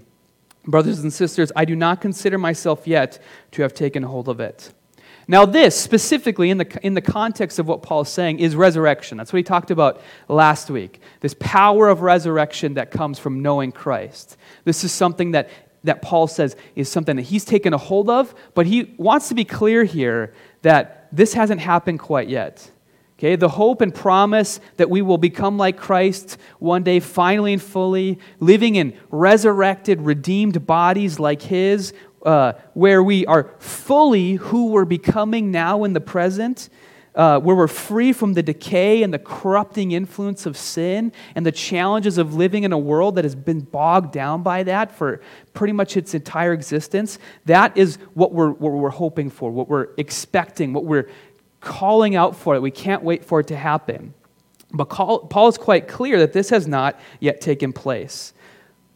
Brothers 0.67 1.01
and 1.01 1.13
sisters, 1.13 1.51
I 1.57 1.65
do 1.65 1.77
not 1.77 2.01
consider 2.01 2.39
myself 2.39 2.87
yet 2.87 3.19
to 3.53 3.63
have 3.63 3.75
taken 3.75 4.03
hold 4.03 4.29
of 4.29 4.41
it. 4.41 4.73
Now, 5.31 5.45
this 5.45 5.79
specifically 5.79 6.49
in 6.49 6.57
the, 6.57 6.79
in 6.83 6.95
the 6.95 7.03
context 7.03 7.59
of 7.59 7.69
what 7.69 7.83
Paul 7.83 8.01
is 8.01 8.09
saying 8.09 8.41
is 8.41 8.57
resurrection. 8.57 9.19
That's 9.19 9.31
what 9.31 9.37
he 9.37 9.43
talked 9.43 9.71
about 9.71 10.01
last 10.27 10.71
week. 10.71 11.03
This 11.21 11.35
power 11.39 11.89
of 11.89 12.01
resurrection 12.01 12.75
that 12.75 12.91
comes 12.91 13.19
from 13.19 13.43
knowing 13.43 13.71
Christ. 13.71 14.39
This 14.65 14.85
is 14.85 14.91
something 14.91 15.33
that, 15.33 15.51
that 15.85 16.01
Paul 16.01 16.29
says 16.29 16.57
is 16.75 16.89
something 16.89 17.17
that 17.17 17.23
he's 17.23 17.45
taken 17.45 17.75
a 17.75 17.79
hold 17.79 18.09
of, 18.09 18.35
but 18.55 18.67
he 18.67 18.95
wants 18.97 19.29
to 19.29 19.35
be 19.35 19.45
clear 19.45 19.85
here 19.85 20.33
that 20.63 21.09
this 21.13 21.35
hasn't 21.35 21.61
happened 21.61 22.01
quite 22.01 22.31
yet. 22.31 22.71
Okay, 23.19 23.35
the 23.35 23.49
hope 23.49 23.81
and 23.81 23.93
promise 23.93 24.61
that 24.77 24.89
we 24.89 25.03
will 25.03 25.19
become 25.19 25.59
like 25.59 25.77
Christ 25.77 26.39
one 26.61 26.85
day, 26.85 27.01
finally 27.01 27.53
and 27.53 27.61
fully, 27.61 28.21
living 28.39 28.77
in 28.77 28.97
resurrected, 29.11 30.01
redeemed 30.01 30.65
bodies 30.69 31.19
like 31.19 31.43
His, 31.43 31.93
uh, 32.25 32.53
where 32.75 33.03
we 33.03 33.27
are 33.27 33.51
fully 33.59 34.35
who 34.35 34.71
we're 34.71 34.85
becoming 34.85 35.51
now 35.51 35.85
in 35.85 35.93
the 35.93 36.01
present, 36.01 36.69
uh, 37.15 37.41
where 37.41 37.57
we're 37.57 37.67
free 37.67 38.13
from 38.13 38.35
the 38.35 38.43
decay 38.43 39.03
and 39.03 39.13
the 39.13 39.19
corrupting 39.19 39.93
influence 39.93 40.47
of 40.47 40.57
sin 40.57 41.13
and 41.35 41.45
the 41.45 41.53
challenges 41.53 42.17
of 42.17 42.35
living 42.35 42.63
in 42.65 42.73
a 42.73 42.79
world 42.79 43.17
that 43.17 43.25
has 43.25 43.35
been 43.35 43.61
bogged 43.61 44.13
down 44.13 44.43
by 44.43 44.63
that 44.63 44.93
for 44.93 45.21
pretty 45.53 45.73
much 45.73 45.97
its 45.97 46.15
entire 46.15 46.53
existence. 46.53 47.19
That 47.45 47.77
is 47.77 47.97
what 48.15 48.33
we're, 48.33 48.51
what 48.51 48.73
we're 48.73 48.91
hoping 48.91 49.31
for, 49.31 49.51
what 49.51 49.69
we're 49.69 49.89
expecting, 49.97 50.73
what 50.73 50.85
we're 50.85 51.11
calling 51.61 52.15
out 52.15 52.37
for 52.37 52.55
it. 52.55 52.63
We 52.63 52.71
can't 52.71 53.03
wait 53.03 53.25
for 53.25 53.41
it 53.41 53.49
to 53.49 53.57
happen. 53.57 54.15
But 54.71 54.87
Paul 54.87 55.49
is 55.49 55.59
quite 55.59 55.89
clear 55.89 56.19
that 56.19 56.33
this 56.33 56.51
has 56.51 56.69
not 56.69 57.01
yet 57.21 57.41
taken 57.41 57.73
place. 57.73 58.35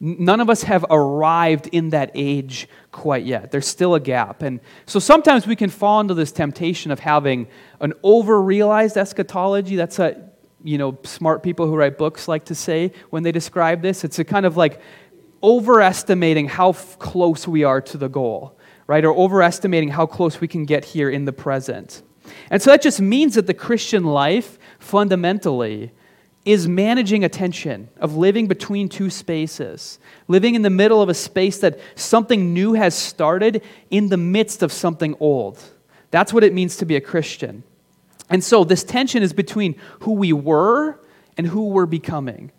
None 0.05 0.41
of 0.41 0.51
us 0.51 0.65
have 0.65 0.85
arrived 0.91 1.69
in 1.69 1.91
that 1.91 2.11
age 2.17 2.69
quite 2.91 3.25
yet. 3.25 3.53
There's 3.53 3.69
still 3.69 3.95
a 3.95 4.01
gap. 4.01 4.43
And 4.43 4.59
so 4.85 4.99
sometimes 4.99 5.47
we 5.47 5.55
can 5.55 5.71
fall 5.71 6.01
into 6.01 6.13
this 6.13 6.33
temptation 6.33 6.91
of 6.91 6.99
having 6.99 7.47
an 7.81 7.93
over 8.03 8.43
realized 8.43 8.97
eschatology. 8.97 9.77
That's 9.77 9.99
what 9.99 10.33
you 10.65 10.77
know, 10.77 10.99
smart 11.05 11.45
people 11.45 11.67
who 11.67 11.77
write 11.77 11.99
books 11.99 12.27
like 12.27 12.47
to 12.47 12.55
say 12.55 12.91
when 13.11 13.23
they 13.23 13.31
describe 13.31 13.81
this. 13.81 14.03
It's 14.03 14.19
a 14.19 14.25
kind 14.25 14.45
of 14.45 14.57
like 14.57 14.81
overestimating 15.41 16.49
how 16.49 16.71
f- 16.71 16.99
close 16.99 17.47
we 17.47 17.63
are 17.63 17.81
to 17.83 17.97
the 17.97 18.09
goal, 18.09 18.59
right? 18.89 19.05
Or 19.05 19.15
overestimating 19.15 19.91
how 19.91 20.07
close 20.07 20.41
we 20.41 20.49
can 20.49 20.65
get 20.65 20.85
here 20.85 21.11
in 21.11 21.27
the 21.27 21.33
present. 21.33 22.03
And 22.51 22.61
so 22.61 22.71
that 22.71 22.83
just 22.83 23.01
means 23.01 23.37
that 23.37 23.47
the 23.47 23.55
Christian 23.55 24.03
life 24.03 24.59
fundamentally 24.81 25.93
is 26.45 26.67
managing 26.67 27.25
attention, 27.25 27.89
of 27.99 28.17
living 28.17 28.49
between 28.49 28.89
two 28.89 29.11
spaces, 29.11 29.99
living 30.27 30.55
in 30.55 30.63
the 30.63 30.71
middle 30.71 31.01
of 31.01 31.09
a 31.09 31.15
space 31.15 31.59
that 31.59 31.79
something 31.95 32.53
new 32.53 32.73
has 32.73 32.95
started 32.95 33.63
in 33.91 34.09
the 34.09 34.17
midst 34.17 34.63
of 34.63 34.73
something 34.73 35.15
old. 35.21 35.63
That's 36.11 36.33
what 36.33 36.43
it 36.43 36.53
means 36.53 36.77
to 36.79 36.85
be 36.85 36.97
a 36.97 37.01
Christian. 37.01 37.63
And 38.29 38.43
so 38.43 38.65
this 38.65 38.83
tension 38.83 39.23
is 39.23 39.33
between 39.33 39.77
who 40.01 40.13
we 40.13 40.33
were 40.33 41.01
and 41.37 41.47
who 41.47 41.69
we're 41.69 41.87
becoming. 41.87 42.51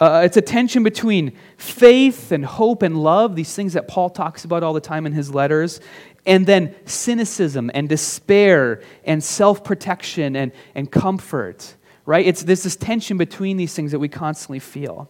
Uh, 0.00 0.22
it's 0.24 0.36
a 0.36 0.42
tension 0.42 0.82
between 0.82 1.36
faith 1.56 2.32
and 2.32 2.44
hope 2.44 2.82
and 2.82 3.02
love, 3.02 3.34
these 3.34 3.54
things 3.54 3.74
that 3.74 3.88
Paul 3.88 4.10
talks 4.10 4.44
about 4.44 4.62
all 4.62 4.72
the 4.72 4.80
time 4.80 5.06
in 5.06 5.12
his 5.12 5.32
letters, 5.32 5.80
and 6.26 6.46
then 6.46 6.74
cynicism 6.84 7.70
and 7.72 7.88
despair 7.88 8.82
and 9.04 9.22
self 9.22 9.62
protection 9.62 10.36
and, 10.36 10.52
and 10.74 10.90
comfort 10.90 11.76
right? 12.06 12.24
It's 12.24 12.42
there's 12.44 12.62
this 12.62 12.76
tension 12.76 13.18
between 13.18 13.56
these 13.56 13.74
things 13.74 13.92
that 13.92 13.98
we 13.98 14.08
constantly 14.08 14.60
feel. 14.60 15.08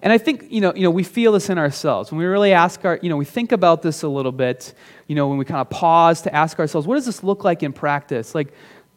And 0.00 0.12
I 0.12 0.18
think, 0.18 0.46
you 0.48 0.60
know, 0.60 0.72
you 0.74 0.82
know, 0.82 0.90
we 0.90 1.02
feel 1.02 1.32
this 1.32 1.50
in 1.50 1.58
ourselves. 1.58 2.12
When 2.12 2.20
we 2.20 2.26
really 2.26 2.52
ask 2.52 2.84
our, 2.84 3.00
you 3.02 3.08
know, 3.08 3.16
we 3.16 3.24
think 3.24 3.50
about 3.50 3.82
this 3.82 4.02
a 4.02 4.08
little 4.08 4.30
bit, 4.30 4.72
you 5.08 5.16
know, 5.16 5.26
when 5.26 5.38
we 5.38 5.44
kind 5.44 5.60
of 5.60 5.68
pause 5.70 6.22
to 6.22 6.32
ask 6.32 6.60
ourselves, 6.60 6.86
what 6.86 6.94
does 6.94 7.06
this 7.06 7.24
look 7.24 7.42
like 7.42 7.64
in 7.64 7.72
practice? 7.72 8.32
Like, 8.32 8.52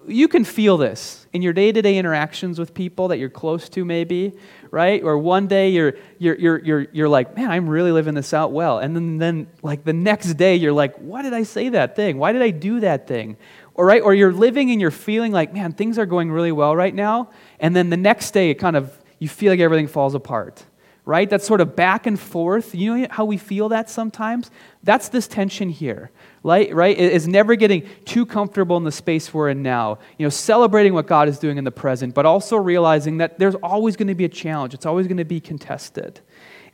you 0.08 0.28
can 0.28 0.44
feel 0.44 0.78
this 0.78 1.28
in 1.32 1.42
your 1.42 1.54
day-to-day 1.54 1.98
interactions 1.98 2.58
with 2.58 2.74
people 2.74 3.10
that 3.10 3.20
you're 3.20 3.30
close 3.30 3.70
to 3.70 3.86
maybe 3.86 4.34
right 4.72 5.04
or 5.04 5.18
one 5.18 5.48
day 5.48 5.70
you're, 5.70 5.94
you're, 6.18 6.36
you're, 6.36 6.60
you're, 6.60 6.88
you're 6.92 7.10
like 7.10 7.36
man 7.36 7.52
i'm 7.52 7.70
really 7.70 7.92
living 7.92 8.16
this 8.16 8.34
out 8.34 8.52
well 8.52 8.80
and 8.80 8.96
then, 8.96 9.18
then 9.18 9.48
like 9.62 9.84
the 9.84 9.94
next 9.94 10.34
day 10.34 10.56
you're 10.56 10.74
like 10.74 10.96
why 10.96 11.22
did 11.22 11.34
i 11.34 11.44
say 11.44 11.70
that 11.70 11.96
thing 11.96 12.18
why 12.18 12.32
did 12.32 12.42
i 12.42 12.50
do 12.50 12.80
that 12.80 13.08
thing 13.08 13.38
or 13.82 13.88
right 13.88 14.04
or 14.04 14.14
you're 14.14 14.32
living 14.32 14.70
and 14.70 14.80
you're 14.80 14.92
feeling 14.92 15.32
like 15.32 15.52
man 15.56 15.72
things 15.72 15.98
are 15.98 16.06
going 16.06 16.32
really 16.32 16.52
well 16.52 16.76
right 16.76 16.94
now 16.94 17.32
and 17.60 17.76
then 17.76 17.90
the 17.90 17.98
next 17.98 18.30
day 18.30 18.52
it 18.52 18.56
kind 18.56 18.76
of 18.76 18.96
you 19.18 19.28
feel 19.28 19.52
like 19.52 19.60
everything 19.60 19.88
falls 19.88 20.14
apart 20.14 20.64
right? 21.04 21.32
That's 21.32 21.48
sort 21.48 21.62
of 21.62 21.76
back 21.76 22.06
and 22.06 22.20
forth. 22.20 22.76
You 22.76 22.96
know 22.96 23.08
how 23.10 23.26
we 23.26 23.38
feel 23.38 23.70
that 23.70 23.90
sometimes? 23.90 24.52
That's 24.84 25.10
this 25.10 25.28
tension 25.28 25.70
here 25.70 26.12
right 26.44 26.74
right? 26.76 26.96
Is 26.96 27.28
never 27.28 27.56
getting 27.56 27.88
too 28.06 28.24
comfortable 28.24 28.78
in 28.78 28.84
the 28.84 28.92
space 28.92 29.34
we're 29.34 29.50
in 29.50 29.64
now. 29.64 29.98
You 30.20 30.28
know 30.28 30.30
celebrating 30.30 30.94
what 30.94 31.08
god 31.08 31.28
is 31.28 31.40
doing 31.40 31.58
in 31.58 31.64
the 31.64 31.72
present 31.72 32.14
but 32.14 32.28
also 32.28 32.56
realizing 32.56 33.18
that 33.18 33.40
there's 33.40 33.56
always 33.56 33.96
going 33.96 34.10
to 34.10 34.16
be 34.16 34.26
a 34.26 34.30
challenge. 34.30 34.76
It's 34.76 34.86
always 34.86 35.08
going 35.08 35.18
to 35.18 35.26
be 35.26 35.40
contested 35.40 36.22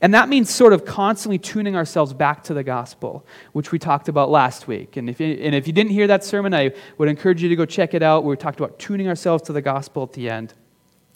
and 0.00 0.14
that 0.14 0.28
means 0.28 0.48
sort 0.48 0.72
of 0.72 0.84
constantly 0.84 1.38
tuning 1.38 1.74
ourselves 1.74 2.12
back 2.12 2.44
to 2.44 2.54
the 2.54 2.62
gospel, 2.62 3.26
which 3.52 3.72
we 3.72 3.78
talked 3.78 4.08
about 4.08 4.30
last 4.30 4.68
week. 4.68 4.96
And 4.96 5.10
if, 5.10 5.18
you, 5.18 5.26
and 5.26 5.54
if 5.54 5.66
you 5.66 5.72
didn't 5.72 5.90
hear 5.90 6.06
that 6.06 6.22
sermon, 6.22 6.54
I 6.54 6.72
would 6.98 7.08
encourage 7.08 7.42
you 7.42 7.48
to 7.48 7.56
go 7.56 7.66
check 7.66 7.94
it 7.94 8.02
out. 8.02 8.24
We 8.24 8.36
talked 8.36 8.60
about 8.60 8.78
tuning 8.78 9.08
ourselves 9.08 9.42
to 9.44 9.52
the 9.52 9.62
gospel 9.62 10.04
at 10.04 10.12
the 10.12 10.30
end. 10.30 10.54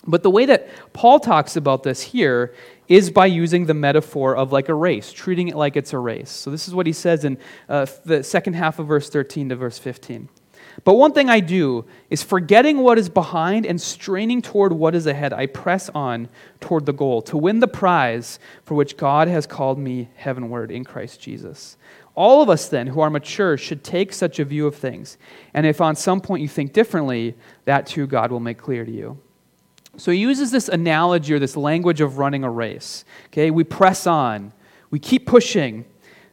But 0.04 0.24
the 0.24 0.30
way 0.30 0.46
that 0.46 0.68
Paul 0.92 1.20
talks 1.20 1.54
about 1.54 1.84
this 1.84 2.02
here 2.02 2.54
is 2.88 3.10
by 3.10 3.26
using 3.26 3.66
the 3.66 3.74
metaphor 3.74 4.36
of 4.36 4.50
like 4.50 4.68
a 4.68 4.74
race, 4.74 5.12
treating 5.12 5.46
it 5.46 5.54
like 5.54 5.76
it's 5.76 5.92
a 5.92 5.98
race. 5.98 6.30
So 6.30 6.50
this 6.50 6.66
is 6.66 6.74
what 6.74 6.86
he 6.86 6.92
says 6.92 7.24
in 7.24 7.38
uh, 7.68 7.86
the 8.04 8.24
second 8.24 8.54
half 8.54 8.80
of 8.80 8.88
verse 8.88 9.08
13 9.08 9.50
to 9.50 9.56
verse 9.56 9.78
15. 9.78 10.28
But 10.84 10.94
one 10.94 11.12
thing 11.12 11.28
I 11.28 11.40
do 11.40 11.84
is 12.10 12.22
forgetting 12.22 12.78
what 12.78 12.98
is 12.98 13.08
behind 13.08 13.66
and 13.66 13.80
straining 13.80 14.42
toward 14.42 14.72
what 14.72 14.94
is 14.94 15.06
ahead, 15.06 15.32
I 15.32 15.46
press 15.46 15.88
on 15.90 16.28
toward 16.60 16.86
the 16.86 16.92
goal 16.92 17.22
to 17.22 17.36
win 17.36 17.60
the 17.60 17.68
prize 17.68 18.38
for 18.64 18.74
which 18.74 18.96
God 18.96 19.28
has 19.28 19.46
called 19.46 19.78
me 19.78 20.08
heavenward 20.16 20.70
in 20.70 20.84
Christ 20.84 21.20
Jesus. 21.20 21.76
All 22.14 22.42
of 22.42 22.50
us, 22.50 22.68
then, 22.68 22.88
who 22.88 23.00
are 23.00 23.10
mature, 23.10 23.56
should 23.56 23.84
take 23.84 24.12
such 24.12 24.38
a 24.38 24.44
view 24.44 24.66
of 24.66 24.76
things. 24.76 25.16
And 25.54 25.64
if 25.64 25.80
on 25.80 25.96
some 25.96 26.20
point 26.20 26.42
you 26.42 26.48
think 26.48 26.72
differently, 26.72 27.34
that 27.64 27.86
too 27.86 28.06
God 28.06 28.30
will 28.30 28.40
make 28.40 28.58
clear 28.58 28.84
to 28.84 28.90
you. 28.90 29.18
So 29.96 30.10
he 30.10 30.18
uses 30.18 30.50
this 30.50 30.68
analogy 30.68 31.34
or 31.34 31.38
this 31.38 31.56
language 31.56 32.00
of 32.00 32.18
running 32.18 32.44
a 32.44 32.50
race. 32.50 33.04
Okay, 33.26 33.50
we 33.50 33.64
press 33.64 34.06
on, 34.06 34.52
we 34.90 34.98
keep 34.98 35.26
pushing. 35.26 35.84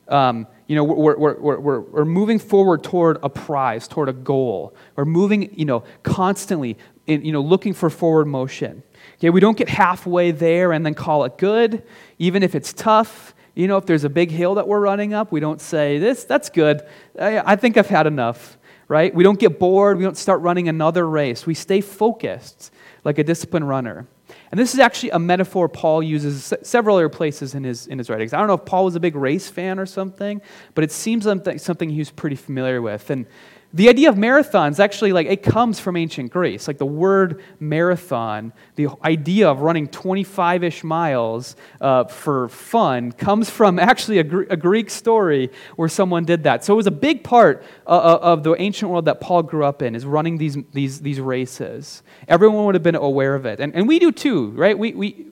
Um, 0.08 0.48
you 0.70 0.76
know, 0.76 0.84
we're, 0.84 1.18
we're, 1.18 1.58
we're, 1.60 1.80
we're 1.80 2.06
moving 2.06 2.38
forward 2.38 2.84
toward 2.84 3.18
a 3.24 3.30
prize, 3.30 3.88
toward 3.88 4.08
a 4.08 4.14
goal. 4.14 4.76
We're 4.96 5.04
moving, 5.04 5.52
you 5.58 5.66
know, 5.66 5.84
constantly, 6.04 6.78
in, 7.08 7.26
you 7.26 7.32
know, 7.32 7.42
looking 7.42 7.74
for 7.74 7.90
forward 7.90 8.28
motion. 8.28 8.84
Okay, 9.16 9.32
we 9.32 9.40
don't 9.40 9.58
get 9.58 9.68
halfway 9.68 10.30
there 10.30 10.72
and 10.72 10.86
then 10.86 10.94
call 10.94 11.24
it 11.24 11.40
good, 11.40 11.82
even 12.20 12.44
if 12.44 12.54
it's 12.54 12.72
tough. 12.72 13.34
You 13.56 13.68
know, 13.68 13.78
if 13.78 13.88
there's 13.88 14.04
a 14.04 14.10
big 14.10 14.30
hill 14.30 14.54
that 14.56 14.68
we're 14.68 14.80
running 14.80 15.12
up, 15.12 15.32
we 15.32 15.40
don't 15.40 15.60
say, 15.60 15.98
this, 15.98 16.24
that's 16.24 16.52
good. 16.52 16.84
I, 17.20 17.40
I 17.40 17.56
think 17.56 17.76
I've 17.76 17.90
had 17.90 18.06
enough 18.06 18.58
right? 18.90 19.14
We 19.14 19.24
don't 19.24 19.40
get 19.40 19.60
bored. 19.60 19.98
We 19.98 20.04
don't 20.04 20.18
start 20.18 20.42
running 20.42 20.68
another 20.68 21.08
race. 21.08 21.46
We 21.46 21.54
stay 21.54 21.80
focused 21.80 22.74
like 23.04 23.20
a 23.20 23.24
disciplined 23.24 23.70
runner. 23.70 24.08
And 24.52 24.60
this 24.60 24.74
is 24.74 24.80
actually 24.80 25.12
a 25.12 25.20
metaphor 25.20 25.70
Paul 25.70 26.02
uses 26.02 26.54
several 26.64 26.96
other 26.96 27.10
places 27.10 27.54
in 27.54 27.64
his, 27.64 27.88
in 27.88 27.98
his 27.98 28.10
writings. 28.10 28.34
I 28.34 28.40
don't 28.40 28.48
know 28.48 28.56
if 28.56 28.66
Paul 28.66 28.86
was 28.86 28.96
a 28.96 29.00
big 29.00 29.16
race 29.16 29.50
fan 29.50 29.78
or 29.78 29.86
something, 29.86 30.42
but 30.74 30.84
it 30.84 30.92
seems 30.92 31.26
like 31.26 31.60
something 31.60 31.90
he 31.90 32.00
was 32.00 32.10
pretty 32.10 32.36
familiar 32.36 32.82
with. 32.82 33.10
And 33.10 33.28
the 33.72 33.88
idea 33.88 34.10
of 34.10 34.16
marathons 34.16 34.80
actually 34.80 35.14
like 35.14 35.28
it 35.28 35.44
comes 35.44 35.80
from 35.80 35.96
ancient 35.96 36.32
Greece. 36.32 36.68
Like 36.68 36.80
the 36.80 36.88
word 36.88 37.44
marathon, 37.60 38.52
the 38.76 38.88
idea 39.04 39.48
of 39.48 39.62
running 39.62 39.88
25-ish 39.88 40.84
miles 40.84 41.56
uh, 41.80 42.06
for 42.06 42.50
fun 42.50 43.12
comes 43.12 43.50
from 43.50 43.78
actually 43.80 44.18
a, 44.20 44.22
a, 44.22 44.58
Greek 44.58 44.90
story 44.90 45.52
where 45.76 45.88
someone 45.88 46.26
did 46.26 46.44
that. 46.44 46.66
So 46.66 46.74
it 46.74 46.78
was 46.78 46.88
a 46.88 46.92
big 46.92 47.24
part 47.24 47.64
uh, 47.86 47.92
uh, 47.92 48.20
of 48.22 48.44
the 48.44 48.56
ancient 48.60 48.90
world 48.90 49.06
that 49.06 49.22
Paul 49.22 49.44
grew 49.44 49.64
up 49.64 49.84
in 49.84 49.94
is 49.94 50.06
running 50.06 50.40
these, 50.40 50.58
these, 50.74 51.02
these 51.02 51.20
races. 51.20 52.02
Everyone 52.28 52.66
would 52.66 52.76
have 52.76 52.84
been 52.84 52.96
aware 52.96 53.36
of 53.36 53.46
it. 53.46 53.60
And, 53.60 53.76
and 53.76 53.88
we 53.88 54.00
do 54.00 54.12
too, 54.12 54.50
right? 54.52 54.78
We, 54.78 54.94
we, 54.94 55.28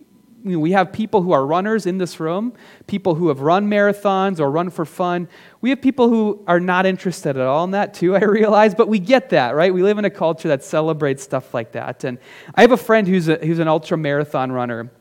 we 0.56 0.72
have 0.72 0.94
people 0.94 1.22
who 1.22 1.32
are 1.32 1.46
runners 1.46 1.86
in 1.86 1.98
this 1.98 2.20
room, 2.20 2.54
people 2.88 3.16
who 3.16 3.28
have 3.28 3.42
run 3.42 3.70
marathons 3.70 4.40
or 4.40 4.50
run 4.50 4.70
for 4.70 4.86
fun. 4.86 5.28
We 5.62 5.70
have 5.72 5.82
people 5.82 6.10
who 6.10 6.44
are 6.48 6.60
not 6.60 6.86
interested 6.86 7.38
at 7.38 7.46
all 7.46 7.64
in 7.66 7.72
that 7.72 7.94
too, 7.94 8.16
I 8.16 8.24
realize, 8.24 8.74
but 8.74 8.88
we 8.88 9.00
get 9.00 9.30
that, 9.30 9.56
right? 9.56 9.74
We 9.74 9.84
live 9.84 9.98
in 9.98 10.06
a 10.06 10.10
culture 10.10 10.48
that 10.48 10.64
celebrates 10.64 11.24
stuff 11.24 11.54
like 11.54 11.74
that. 11.74 12.04
And 12.04 12.18
I 12.56 12.62
have 12.62 12.72
a 12.72 12.78
friend 12.78 13.08
who's, 13.08 13.28
a, 13.28 13.36
who's 13.38 13.60
an 13.60 13.68
ultra 13.68 13.98
marathon 13.98 14.52
runner. 14.52 14.92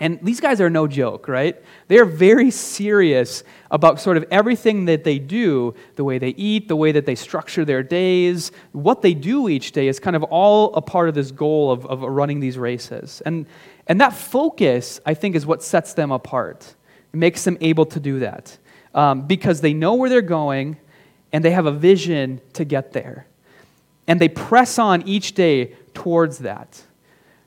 And 0.00 0.18
these 0.22 0.40
guys 0.40 0.62
are 0.62 0.70
no 0.70 0.86
joke, 0.86 1.28
right? 1.28 1.62
They 1.88 1.98
are 1.98 2.06
very 2.06 2.50
serious 2.50 3.44
about 3.70 4.00
sort 4.00 4.16
of 4.16 4.24
everything 4.30 4.86
that 4.86 5.04
they 5.04 5.18
do 5.18 5.74
the 5.96 6.04
way 6.04 6.16
they 6.16 6.30
eat, 6.30 6.68
the 6.68 6.76
way 6.76 6.90
that 6.92 7.04
they 7.04 7.14
structure 7.14 7.66
their 7.66 7.82
days, 7.82 8.50
what 8.72 9.02
they 9.02 9.12
do 9.12 9.48
each 9.50 9.72
day 9.72 9.88
is 9.88 10.00
kind 10.00 10.16
of 10.16 10.22
all 10.24 10.74
a 10.74 10.80
part 10.80 11.10
of 11.10 11.14
this 11.14 11.30
goal 11.30 11.70
of, 11.70 11.84
of 11.84 12.00
running 12.00 12.40
these 12.40 12.56
races. 12.56 13.20
And, 13.26 13.46
and 13.90 14.00
that 14.00 14.12
focus, 14.12 15.00
I 15.04 15.14
think, 15.14 15.34
is 15.34 15.44
what 15.44 15.64
sets 15.64 15.94
them 15.94 16.12
apart. 16.12 16.76
It 17.12 17.16
makes 17.16 17.42
them 17.42 17.58
able 17.60 17.86
to 17.86 17.98
do 17.98 18.20
that 18.20 18.56
um, 18.94 19.26
because 19.26 19.62
they 19.62 19.74
know 19.74 19.94
where 19.94 20.08
they're 20.08 20.22
going 20.22 20.76
and 21.32 21.44
they 21.44 21.50
have 21.50 21.66
a 21.66 21.72
vision 21.72 22.40
to 22.52 22.64
get 22.64 22.92
there. 22.92 23.26
And 24.06 24.20
they 24.20 24.28
press 24.28 24.78
on 24.78 25.02
each 25.08 25.32
day 25.32 25.74
towards 25.92 26.38
that. 26.38 26.80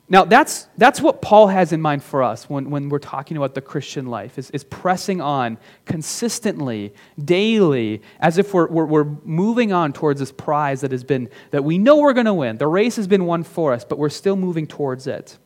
Now, 0.10 0.26
that's, 0.26 0.68
that's 0.78 1.00
what 1.00 1.22
Paul 1.22 1.48
has 1.48 1.72
in 1.72 1.82
mind 1.82 2.04
for 2.04 2.22
us 2.22 2.50
when, 2.50 2.70
when 2.70 2.90
we're 2.90 3.00
talking 3.00 3.38
about 3.38 3.56
the 3.56 3.62
Christian 3.62 4.08
life, 4.08 4.38
is, 4.38 4.52
is 4.52 4.66
pressing 4.66 5.22
on 5.22 5.58
consistently, 5.86 6.94
daily, 7.24 8.02
as 8.20 8.38
if 8.38 8.54
we're, 8.54 8.68
we're, 8.68 8.86
we're 8.86 9.18
moving 9.24 9.72
on 9.72 9.94
towards 9.94 10.20
this 10.20 10.34
prize 10.34 10.82
that 10.82 10.92
has 10.92 11.06
been, 11.06 11.30
that 11.52 11.64
we 11.64 11.78
know 11.78 12.00
we're 12.00 12.12
going 12.12 12.26
to 12.26 12.34
win. 12.34 12.58
The 12.58 12.68
race 12.68 12.98
has 12.98 13.08
been 13.08 13.26
won 13.26 13.44
for 13.46 13.72
us, 13.72 13.86
but 13.86 13.98
we're 13.98 14.10
still 14.10 14.36
moving 14.36 14.68
towards 14.68 15.08
it. 15.08 15.38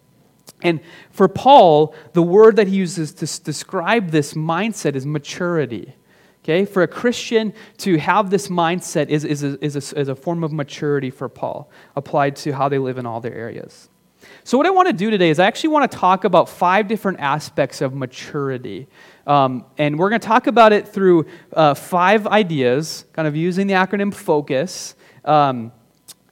And 0.61 0.79
for 1.11 1.27
Paul, 1.27 1.93
the 2.13 2.23
word 2.23 2.55
that 2.55 2.67
he 2.67 2.75
uses 2.75 3.13
to 3.13 3.43
describe 3.43 4.11
this 4.11 4.33
mindset 4.33 4.95
is 4.95 5.05
maturity. 5.05 5.93
Okay? 6.43 6.65
For 6.65 6.81
a 6.81 6.87
Christian 6.87 7.53
to 7.79 7.97
have 7.97 8.29
this 8.29 8.47
mindset 8.47 9.09
is, 9.09 9.25
is, 9.25 9.43
a, 9.43 9.63
is, 9.63 9.75
a, 9.75 9.99
is 9.99 10.07
a 10.07 10.15
form 10.15 10.43
of 10.43 10.53
maturity 10.53 11.09
for 11.09 11.27
Paul, 11.27 11.69
applied 11.95 12.35
to 12.37 12.53
how 12.53 12.69
they 12.69 12.77
live 12.77 12.97
in 12.97 13.05
all 13.05 13.19
their 13.19 13.35
areas. 13.35 13.89
So, 14.43 14.57
what 14.57 14.65
I 14.65 14.71
want 14.71 14.87
to 14.87 14.93
do 14.93 15.11
today 15.11 15.29
is 15.29 15.39
I 15.39 15.45
actually 15.45 15.69
want 15.69 15.91
to 15.91 15.97
talk 15.97 16.23
about 16.23 16.49
five 16.49 16.87
different 16.87 17.19
aspects 17.19 17.81
of 17.81 17.93
maturity. 17.93 18.87
Um, 19.27 19.65
and 19.77 19.99
we're 19.99 20.09
going 20.09 20.21
to 20.21 20.27
talk 20.27 20.47
about 20.47 20.73
it 20.73 20.87
through 20.87 21.27
uh, 21.53 21.73
five 21.73 22.25
ideas, 22.25 23.05
kind 23.13 23.27
of 23.27 23.35
using 23.35 23.67
the 23.67 23.73
acronym 23.73 24.13
FOCUS. 24.13 24.95
Um, 25.23 25.71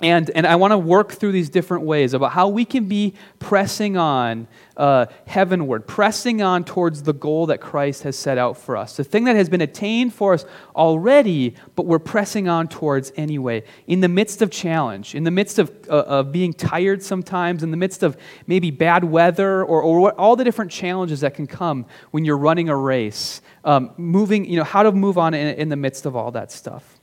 and, 0.02 0.30
and 0.32 0.46
I 0.46 0.58
want 0.58 0.72
to 0.72 0.78
work 0.78 1.14
through 1.14 1.32
these 1.32 1.50
different 1.50 1.86
ways 1.86 2.14
about 2.14 2.34
how 2.34 2.50
we 2.50 2.66
can 2.66 2.90
be 2.90 3.14
pressing 3.40 3.96
on 3.96 4.46
uh, 4.76 5.06
heavenward, 5.26 5.88
pressing 5.88 6.42
on 6.42 6.66
towards 6.66 7.04
the 7.04 7.14
goal 7.14 7.46
that 7.46 7.62
Christ 7.62 8.04
has 8.04 8.18
set 8.18 8.38
out 8.38 8.58
for 8.58 8.76
us, 8.76 8.98
the 8.98 9.06
thing 9.06 9.24
that 9.24 9.38
has 9.38 9.48
been 9.48 9.62
attained 9.62 10.14
for 10.14 10.34
us 10.34 10.44
already, 10.76 11.56
but 11.76 11.86
we're 11.86 11.98
pressing 12.00 12.50
on 12.50 12.68
towards 12.68 13.14
anyway, 13.16 13.64
in 13.88 14.02
the 14.02 14.10
midst 14.10 14.42
of 14.42 14.52
challenge, 14.52 15.16
in 15.16 15.24
the 15.24 15.32
midst 15.32 15.60
of, 15.60 15.72
uh, 15.90 16.02
of 16.02 16.32
being 16.34 16.52
tired 16.52 17.02
sometimes, 17.02 17.64
in 17.64 17.72
the 17.72 17.78
midst 17.78 18.04
of 18.04 18.18
maybe 18.48 18.72
bad 18.72 19.06
weather 19.06 19.64
or, 19.64 19.82
or 19.82 20.12
all 20.20 20.36
the 20.36 20.44
different 20.44 20.72
challenges 20.72 21.22
that 21.22 21.36
can 21.36 21.48
come 21.48 21.86
when 22.12 22.26
you're 22.26 22.38
running 22.38 22.68
a 22.68 22.76
race, 22.76 23.42
um, 23.64 23.92
moving, 23.96 24.44
you 24.44 24.58
know, 24.58 24.66
how 24.66 24.84
to 24.84 24.92
move 24.92 25.18
on 25.18 25.34
in, 25.34 25.56
in 25.56 25.70
the 25.70 25.78
midst 25.78 26.06
of 26.06 26.18
all 26.18 26.32
that 26.32 26.52
stuff. 26.52 26.95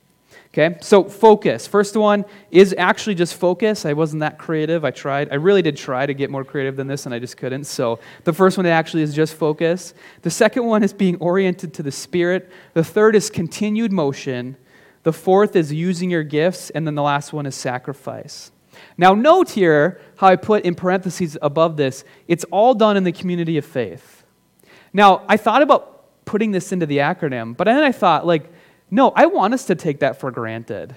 Okay, 0.55 0.77
so 0.81 1.05
focus. 1.05 1.65
First 1.65 1.97
one 1.97 2.25
is 2.51 2.75
actually 2.77 3.15
just 3.15 3.33
focus. 3.33 3.87
I 3.87 3.93
wasn't 3.93 4.19
that 4.19 4.37
creative. 4.37 4.85
I 4.85 4.91
tried. 4.91 5.31
I 5.31 5.35
really 5.35 5.63
did 5.63 5.75
try 5.75 6.05
to 6.05 6.13
get 6.13 6.29
more 6.29 6.43
creative 6.43 6.75
than 6.75 6.85
this, 6.85 7.07
and 7.07 7.15
I 7.15 7.17
just 7.17 7.37
couldn't. 7.37 7.63
So 7.63 7.99
the 8.23 8.33
first 8.33 8.55
one 8.55 8.67
actually 8.67 9.01
is 9.01 9.15
just 9.15 9.33
focus. 9.33 9.95
The 10.21 10.29
second 10.29 10.65
one 10.65 10.83
is 10.83 10.93
being 10.93 11.15
oriented 11.15 11.73
to 11.73 11.83
the 11.83 11.91
Spirit. 11.91 12.51
The 12.75 12.83
third 12.83 13.15
is 13.15 13.31
continued 13.31 13.91
motion. 13.91 14.55
The 15.01 15.11
fourth 15.11 15.55
is 15.55 15.73
using 15.73 16.11
your 16.11 16.23
gifts. 16.23 16.69
And 16.69 16.85
then 16.85 16.93
the 16.93 17.01
last 17.01 17.33
one 17.33 17.47
is 17.47 17.55
sacrifice. 17.55 18.51
Now, 18.95 19.15
note 19.15 19.49
here 19.49 19.99
how 20.17 20.27
I 20.27 20.35
put 20.35 20.65
in 20.65 20.75
parentheses 20.75 21.35
above 21.41 21.77
this 21.77 22.03
it's 22.27 22.43
all 22.51 22.75
done 22.75 22.95
in 22.95 23.05
the 23.05 23.11
community 23.11 23.57
of 23.57 23.65
faith. 23.65 24.23
Now, 24.93 25.23
I 25.27 25.37
thought 25.37 25.63
about 25.63 26.25
putting 26.25 26.51
this 26.51 26.71
into 26.71 26.85
the 26.85 26.99
acronym, 26.99 27.57
but 27.57 27.65
then 27.65 27.83
I 27.83 27.91
thought, 27.91 28.27
like, 28.27 28.51
no, 28.93 29.09
I 29.15 29.25
want 29.25 29.55
us 29.55 29.65
to 29.65 29.75
take 29.75 30.01
that 30.01 30.19
for 30.19 30.29
granted. 30.29 30.93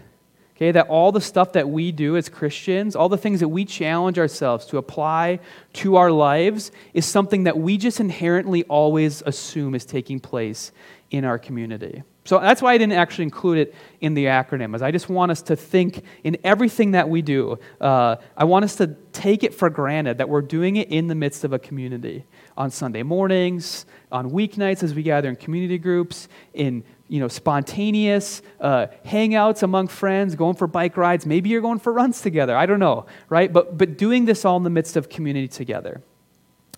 Okay, 0.55 0.71
that 0.71 0.89
all 0.89 1.13
the 1.13 1.21
stuff 1.21 1.53
that 1.53 1.69
we 1.69 1.93
do 1.93 2.19
as 2.19 2.29
Christians, 2.29 2.95
all 2.95 3.09
the 3.09 3.17
things 3.17 3.41
that 3.41 3.49
we 3.49 3.65
challenge 3.65 4.19
ourselves 4.19 4.67
to 4.67 4.77
apply 4.77 5.41
to 5.75 5.97
our 5.97 6.11
lives, 6.11 6.73
is 6.93 7.07
something 7.07 7.45
that 7.45 7.57
we 7.57 7.79
just 7.79 7.99
inherently 7.99 8.65
always 8.65 9.23
assume 9.25 9.75
is 9.75 9.87
taking 9.87 10.21
place 10.21 10.73
in 11.11 11.25
our 11.25 11.39
community. 11.39 12.03
So 12.25 12.39
that's 12.39 12.61
why 12.61 12.75
I 12.75 12.79
didn't 12.79 12.95
actually 12.95 13.25
include 13.25 13.59
it 13.59 13.75
in 14.03 14.13
the 14.13 14.27
acronym, 14.27 14.75
is 14.75 14.83
I 14.83 14.91
just 14.91 15.09
want 15.09 15.31
us 15.31 15.41
to 15.43 15.57
think 15.57 16.03
in 16.23 16.37
everything 16.45 16.91
that 16.91 17.09
we 17.09 17.23
do. 17.23 17.59
Uh, 17.81 18.17
I 18.37 18.45
want 18.45 18.67
us 18.67 18.77
to 18.77 18.89
take 19.13 19.43
it 19.43 19.55
for 19.55 19.71
granted 19.71 20.19
that 20.19 20.29
we're 20.29 20.43
doing 20.43 20.77
it 20.77 20.89
in 20.89 21.07
the 21.07 21.15
midst 21.15 21.45
of 21.45 21.55
a 21.55 21.59
community 21.59 22.27
on 22.57 22.71
Sunday 22.71 23.03
mornings, 23.03 23.87
on 24.11 24.31
weeknights 24.31 24.83
as 24.83 24.95
we 24.95 25.03
gather 25.03 25.29
in 25.29 25.37
community 25.37 25.79
groups, 25.79 26.29
in 26.55 26.83
you 27.09 27.21
know, 27.21 27.29
spontaneous 27.29 28.43
uh, 28.61 28.87
hangouts 29.05 29.63
among 29.63 29.89
friends, 29.89 30.35
going 30.35 30.57
for 30.57 30.67
bike 30.67 30.97
rides. 30.97 31.27
Maybe 31.27 31.51
you're 31.51 31.61
going 31.61 31.79
for 31.79 31.93
runs 31.93 32.21
together. 32.21 32.57
I 32.57 32.67
don't 32.67 32.81
know, 32.81 33.07
right? 33.29 33.53
But, 33.53 33.79
but 33.79 33.97
doing 33.97 34.25
this 34.25 34.45
all 34.45 34.57
in 34.57 34.65
the 34.65 34.71
midst 34.71 34.97
of 34.97 35.09
community 35.09 35.49
together. 35.49 36.03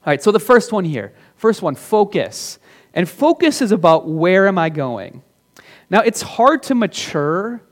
All 0.05 0.13
right, 0.13 0.23
so 0.23 0.31
the 0.31 0.41
first 0.41 0.73
one 0.73 0.85
here. 0.85 1.13
First 1.37 1.63
one, 1.63 1.75
focus. 1.75 2.59
And 2.93 3.09
focus 3.09 3.63
is 3.63 3.73
about 3.73 4.09
where 4.09 4.47
am 4.49 4.59
I 4.59 4.69
going? 4.69 5.23
Now, 5.91 6.01
it's 6.01 6.21
hard 6.21 6.63
to 6.65 6.75
mature 6.75 7.63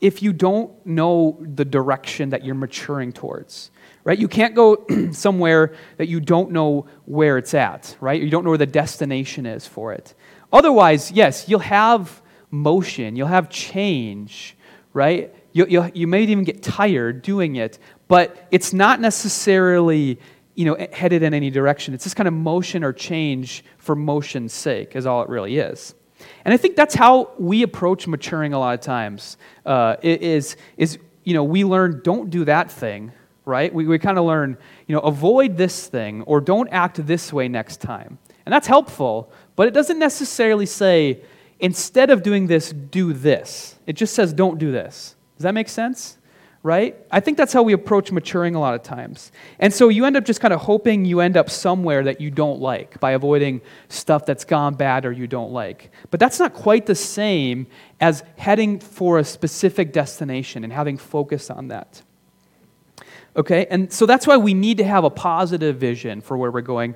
if 0.00 0.22
you 0.22 0.32
don't 0.32 0.70
know 0.86 1.38
the 1.40 1.64
direction 1.64 2.30
that 2.30 2.44
you're 2.44 2.54
maturing 2.54 3.12
towards 3.12 3.70
right? 4.04 4.18
You 4.18 4.28
can't 4.28 4.54
go 4.54 4.86
somewhere 5.12 5.74
that 5.96 6.08
you 6.08 6.20
don't 6.20 6.50
know 6.52 6.86
where 7.06 7.38
it's 7.38 7.54
at, 7.54 7.96
right? 8.00 8.20
You 8.20 8.30
don't 8.30 8.44
know 8.44 8.50
where 8.50 8.58
the 8.58 8.66
destination 8.66 9.46
is 9.46 9.66
for 9.66 9.92
it. 9.92 10.14
Otherwise, 10.52 11.10
yes, 11.10 11.48
you'll 11.48 11.58
have 11.60 12.22
motion, 12.50 13.16
you'll 13.16 13.26
have 13.26 13.50
change, 13.50 14.56
right? 14.92 15.34
You, 15.52 15.66
you, 15.66 15.90
you 15.94 16.06
may 16.06 16.22
even 16.22 16.44
get 16.44 16.62
tired 16.62 17.22
doing 17.22 17.56
it, 17.56 17.78
but 18.06 18.46
it's 18.50 18.72
not 18.72 19.00
necessarily 19.00 20.18
you 20.54 20.64
know, 20.64 20.86
headed 20.92 21.22
in 21.22 21.34
any 21.34 21.50
direction. 21.50 21.94
It's 21.94 22.04
just 22.04 22.16
kind 22.16 22.28
of 22.28 22.34
motion 22.34 22.84
or 22.84 22.92
change 22.92 23.64
for 23.78 23.96
motion's 23.96 24.52
sake, 24.52 24.94
is 24.94 25.06
all 25.06 25.22
it 25.22 25.28
really 25.28 25.58
is. 25.58 25.94
And 26.44 26.54
I 26.54 26.56
think 26.56 26.76
that's 26.76 26.94
how 26.94 27.32
we 27.38 27.62
approach 27.62 28.06
maturing 28.06 28.52
a 28.52 28.58
lot 28.58 28.74
of 28.74 28.80
times. 28.80 29.36
Uh, 29.66 29.96
is, 30.02 30.56
is, 30.76 30.98
you 31.24 31.34
know, 31.34 31.42
we 31.42 31.64
learn 31.64 32.02
don't 32.04 32.30
do 32.30 32.44
that 32.44 32.70
thing, 32.70 33.12
right? 33.44 33.72
We, 33.72 33.86
we 33.86 33.98
kind 33.98 34.18
of 34.18 34.24
learn, 34.24 34.56
you 34.86 34.94
know, 34.94 35.00
avoid 35.00 35.56
this 35.56 35.86
thing 35.86 36.22
or 36.22 36.40
don't 36.40 36.68
act 36.68 37.06
this 37.06 37.32
way 37.32 37.48
next 37.48 37.80
time. 37.80 38.18
And 38.46 38.52
that's 38.52 38.66
helpful, 38.66 39.32
but 39.56 39.68
it 39.68 39.74
doesn't 39.74 39.98
necessarily 39.98 40.66
say, 40.66 41.22
instead 41.60 42.10
of 42.10 42.22
doing 42.22 42.46
this, 42.46 42.72
do 42.72 43.12
this. 43.12 43.78
It 43.86 43.94
just 43.94 44.14
says, 44.14 44.32
don't 44.32 44.58
do 44.58 44.72
this. 44.72 45.14
Does 45.36 45.44
that 45.44 45.54
make 45.54 45.68
sense? 45.68 46.18
Right? 46.62 46.96
I 47.10 47.20
think 47.20 47.36
that's 47.36 47.52
how 47.52 47.62
we 47.62 47.74
approach 47.74 48.10
maturing 48.10 48.54
a 48.54 48.60
lot 48.60 48.74
of 48.74 48.82
times. 48.82 49.30
And 49.58 49.72
so 49.72 49.90
you 49.90 50.06
end 50.06 50.16
up 50.16 50.24
just 50.24 50.40
kind 50.40 50.54
of 50.54 50.62
hoping 50.62 51.04
you 51.04 51.20
end 51.20 51.36
up 51.36 51.50
somewhere 51.50 52.02
that 52.04 52.22
you 52.22 52.30
don't 52.30 52.58
like 52.58 52.98
by 53.00 53.10
avoiding 53.10 53.60
stuff 53.88 54.24
that's 54.24 54.46
gone 54.46 54.74
bad 54.74 55.04
or 55.04 55.12
you 55.12 55.26
don't 55.26 55.52
like. 55.52 55.90
But 56.10 56.20
that's 56.20 56.38
not 56.38 56.54
quite 56.54 56.86
the 56.86 56.94
same 56.94 57.66
as 58.00 58.22
heading 58.38 58.78
for 58.80 59.18
a 59.18 59.24
specific 59.24 59.92
destination 59.92 60.64
and 60.64 60.72
having 60.72 60.96
focus 60.96 61.50
on 61.50 61.68
that. 61.68 62.02
Okay? 63.36 63.66
And 63.70 63.92
so 63.92 64.06
that's 64.06 64.26
why 64.26 64.36
we 64.36 64.54
need 64.54 64.78
to 64.78 64.84
have 64.84 65.04
a 65.04 65.10
positive 65.10 65.76
vision 65.76 66.20
for 66.20 66.36
where 66.36 66.50
we're 66.50 66.60
going 66.60 66.94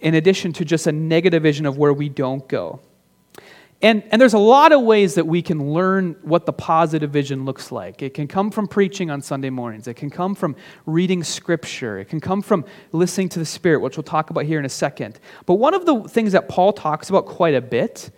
in 0.00 0.14
addition 0.14 0.52
to 0.52 0.64
just 0.64 0.86
a 0.86 0.92
negative 0.92 1.42
vision 1.42 1.66
of 1.66 1.78
where 1.78 1.92
we 1.92 2.08
don't 2.08 2.46
go. 2.48 2.80
And, 3.82 4.02
and 4.10 4.20
there's 4.20 4.34
a 4.34 4.38
lot 4.38 4.72
of 4.72 4.82
ways 4.82 5.14
that 5.16 5.26
we 5.26 5.42
can 5.42 5.72
learn 5.72 6.16
what 6.22 6.46
the 6.46 6.52
positive 6.52 7.10
vision 7.10 7.44
looks 7.44 7.70
like. 7.70 8.00
It 8.00 8.14
can 8.14 8.26
come 8.26 8.50
from 8.50 8.66
preaching 8.68 9.10
on 9.10 9.20
Sunday 9.20 9.50
mornings, 9.50 9.86
it 9.86 9.94
can 9.94 10.08
come 10.08 10.34
from 10.34 10.56
reading 10.86 11.22
scripture, 11.22 11.98
it 11.98 12.06
can 12.06 12.20
come 12.20 12.40
from 12.40 12.64
listening 12.92 13.28
to 13.30 13.38
the 13.38 13.44
Spirit, 13.44 13.80
which 13.80 13.96
we'll 13.96 14.04
talk 14.04 14.30
about 14.30 14.44
here 14.44 14.58
in 14.58 14.64
a 14.64 14.70
second. 14.70 15.20
But 15.44 15.54
one 15.54 15.74
of 15.74 15.84
the 15.84 16.02
things 16.04 16.32
that 16.32 16.48
Paul 16.48 16.72
talks 16.72 17.10
about 17.10 17.26
quite 17.26 17.54
a 17.54 17.60
bit 17.60 18.10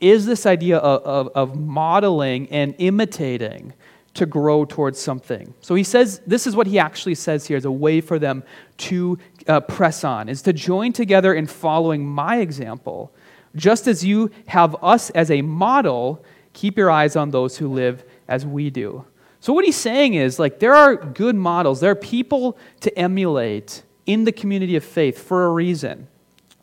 is 0.00 0.26
this 0.26 0.46
idea 0.46 0.78
of, 0.78 1.28
of, 1.28 1.28
of 1.34 1.60
modeling 1.60 2.50
and 2.50 2.74
imitating 2.78 3.72
to 4.14 4.26
grow 4.26 4.64
towards 4.64 5.00
something. 5.00 5.52
So 5.60 5.74
he 5.74 5.82
says, 5.82 6.20
this 6.26 6.46
is 6.46 6.54
what 6.54 6.66
he 6.66 6.78
actually 6.78 7.16
says 7.16 7.46
here 7.46 7.56
as 7.56 7.64
a 7.64 7.70
way 7.70 8.00
for 8.00 8.18
them 8.18 8.44
to 8.78 9.18
uh, 9.48 9.60
press 9.60 10.04
on, 10.04 10.28
is 10.28 10.42
to 10.42 10.52
join 10.52 10.92
together 10.92 11.34
in 11.34 11.46
following 11.46 12.06
my 12.06 12.38
example 12.38 13.12
just 13.56 13.86
as 13.86 14.04
you 14.04 14.30
have 14.46 14.76
us 14.82 15.10
as 15.10 15.30
a 15.30 15.42
model, 15.42 16.24
keep 16.52 16.76
your 16.76 16.90
eyes 16.90 17.16
on 17.16 17.30
those 17.30 17.56
who 17.56 17.68
live 17.68 18.04
as 18.28 18.44
we 18.44 18.70
do. 18.70 19.04
So, 19.40 19.52
what 19.52 19.64
he's 19.64 19.76
saying 19.76 20.14
is 20.14 20.38
like, 20.38 20.58
there 20.58 20.74
are 20.74 20.96
good 20.96 21.36
models, 21.36 21.80
there 21.80 21.90
are 21.90 21.96
people 21.96 22.56
to 22.80 22.98
emulate 22.98 23.82
in 24.06 24.24
the 24.24 24.32
community 24.32 24.76
of 24.76 24.84
faith 24.84 25.18
for 25.18 25.44
a 25.44 25.50
reason. 25.50 26.08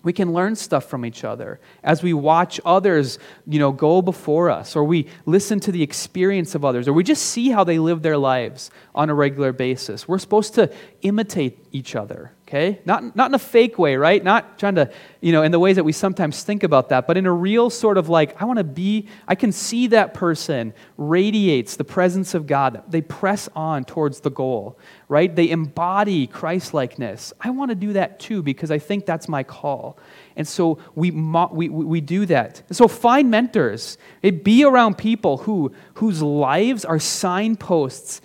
We 0.03 0.13
can 0.13 0.33
learn 0.33 0.55
stuff 0.55 0.85
from 0.85 1.05
each 1.05 1.23
other 1.23 1.59
as 1.83 2.01
we 2.01 2.13
watch 2.13 2.59
others, 2.65 3.19
you 3.45 3.59
know, 3.59 3.71
go 3.71 4.01
before 4.01 4.49
us, 4.49 4.75
or 4.75 4.83
we 4.83 5.07
listen 5.25 5.59
to 5.61 5.71
the 5.71 5.83
experience 5.83 6.55
of 6.55 6.65
others, 6.65 6.87
or 6.87 6.93
we 6.93 7.03
just 7.03 7.23
see 7.23 7.49
how 7.49 7.63
they 7.63 7.77
live 7.77 8.01
their 8.01 8.17
lives 8.17 8.71
on 8.95 9.09
a 9.09 9.13
regular 9.13 9.53
basis. 9.53 10.07
We're 10.07 10.17
supposed 10.17 10.55
to 10.55 10.73
imitate 11.01 11.65
each 11.71 11.95
other 11.95 12.31
okay? 12.51 12.81
Not, 12.83 13.15
not 13.15 13.31
in 13.31 13.33
a 13.33 13.39
fake 13.39 13.79
way, 13.79 13.95
right? 13.95 14.21
Not 14.21 14.59
trying 14.59 14.75
to, 14.75 14.91
you 15.21 15.31
know, 15.31 15.41
in 15.41 15.53
the 15.53 15.59
ways 15.59 15.77
that 15.77 15.85
we 15.85 15.93
sometimes 15.93 16.43
think 16.43 16.63
about 16.63 16.89
that, 16.89 17.07
but 17.07 17.15
in 17.15 17.25
a 17.25 17.31
real 17.31 17.69
sort 17.69 17.97
of 17.97 18.09
like, 18.09 18.39
I 18.41 18.45
want 18.45 18.57
to 18.57 18.65
be, 18.65 19.07
I 19.25 19.35
can 19.35 19.53
see 19.53 19.87
that 19.87 20.13
person 20.13 20.73
radiates 20.97 21.77
the 21.77 21.85
presence 21.85 22.33
of 22.33 22.47
God. 22.47 22.83
They 22.89 23.01
press 23.01 23.47
on 23.55 23.85
towards 23.85 24.19
the 24.19 24.31
goal, 24.31 24.77
right? 25.07 25.33
They 25.33 25.49
embody 25.49 26.27
Christ 26.27 26.73
likeness. 26.73 27.31
I 27.39 27.51
want 27.51 27.69
to 27.69 27.75
do 27.75 27.93
that 27.93 28.19
too 28.19 28.43
because 28.43 28.69
I 28.69 28.79
think 28.79 29.05
that's 29.05 29.29
my 29.29 29.43
call. 29.43 29.97
And 30.35 30.45
so 30.45 30.79
we, 30.93 31.11
we, 31.11 31.69
we 31.69 32.01
do 32.01 32.25
that. 32.25 32.63
so 32.71 32.89
find 32.89 33.31
mentors. 33.31 33.97
Be 34.43 34.65
around 34.65 34.97
people 34.97 35.37
who, 35.37 35.71
whose 35.95 36.21
lives 36.21 36.83
are 36.83 36.99
signposts 36.99 38.19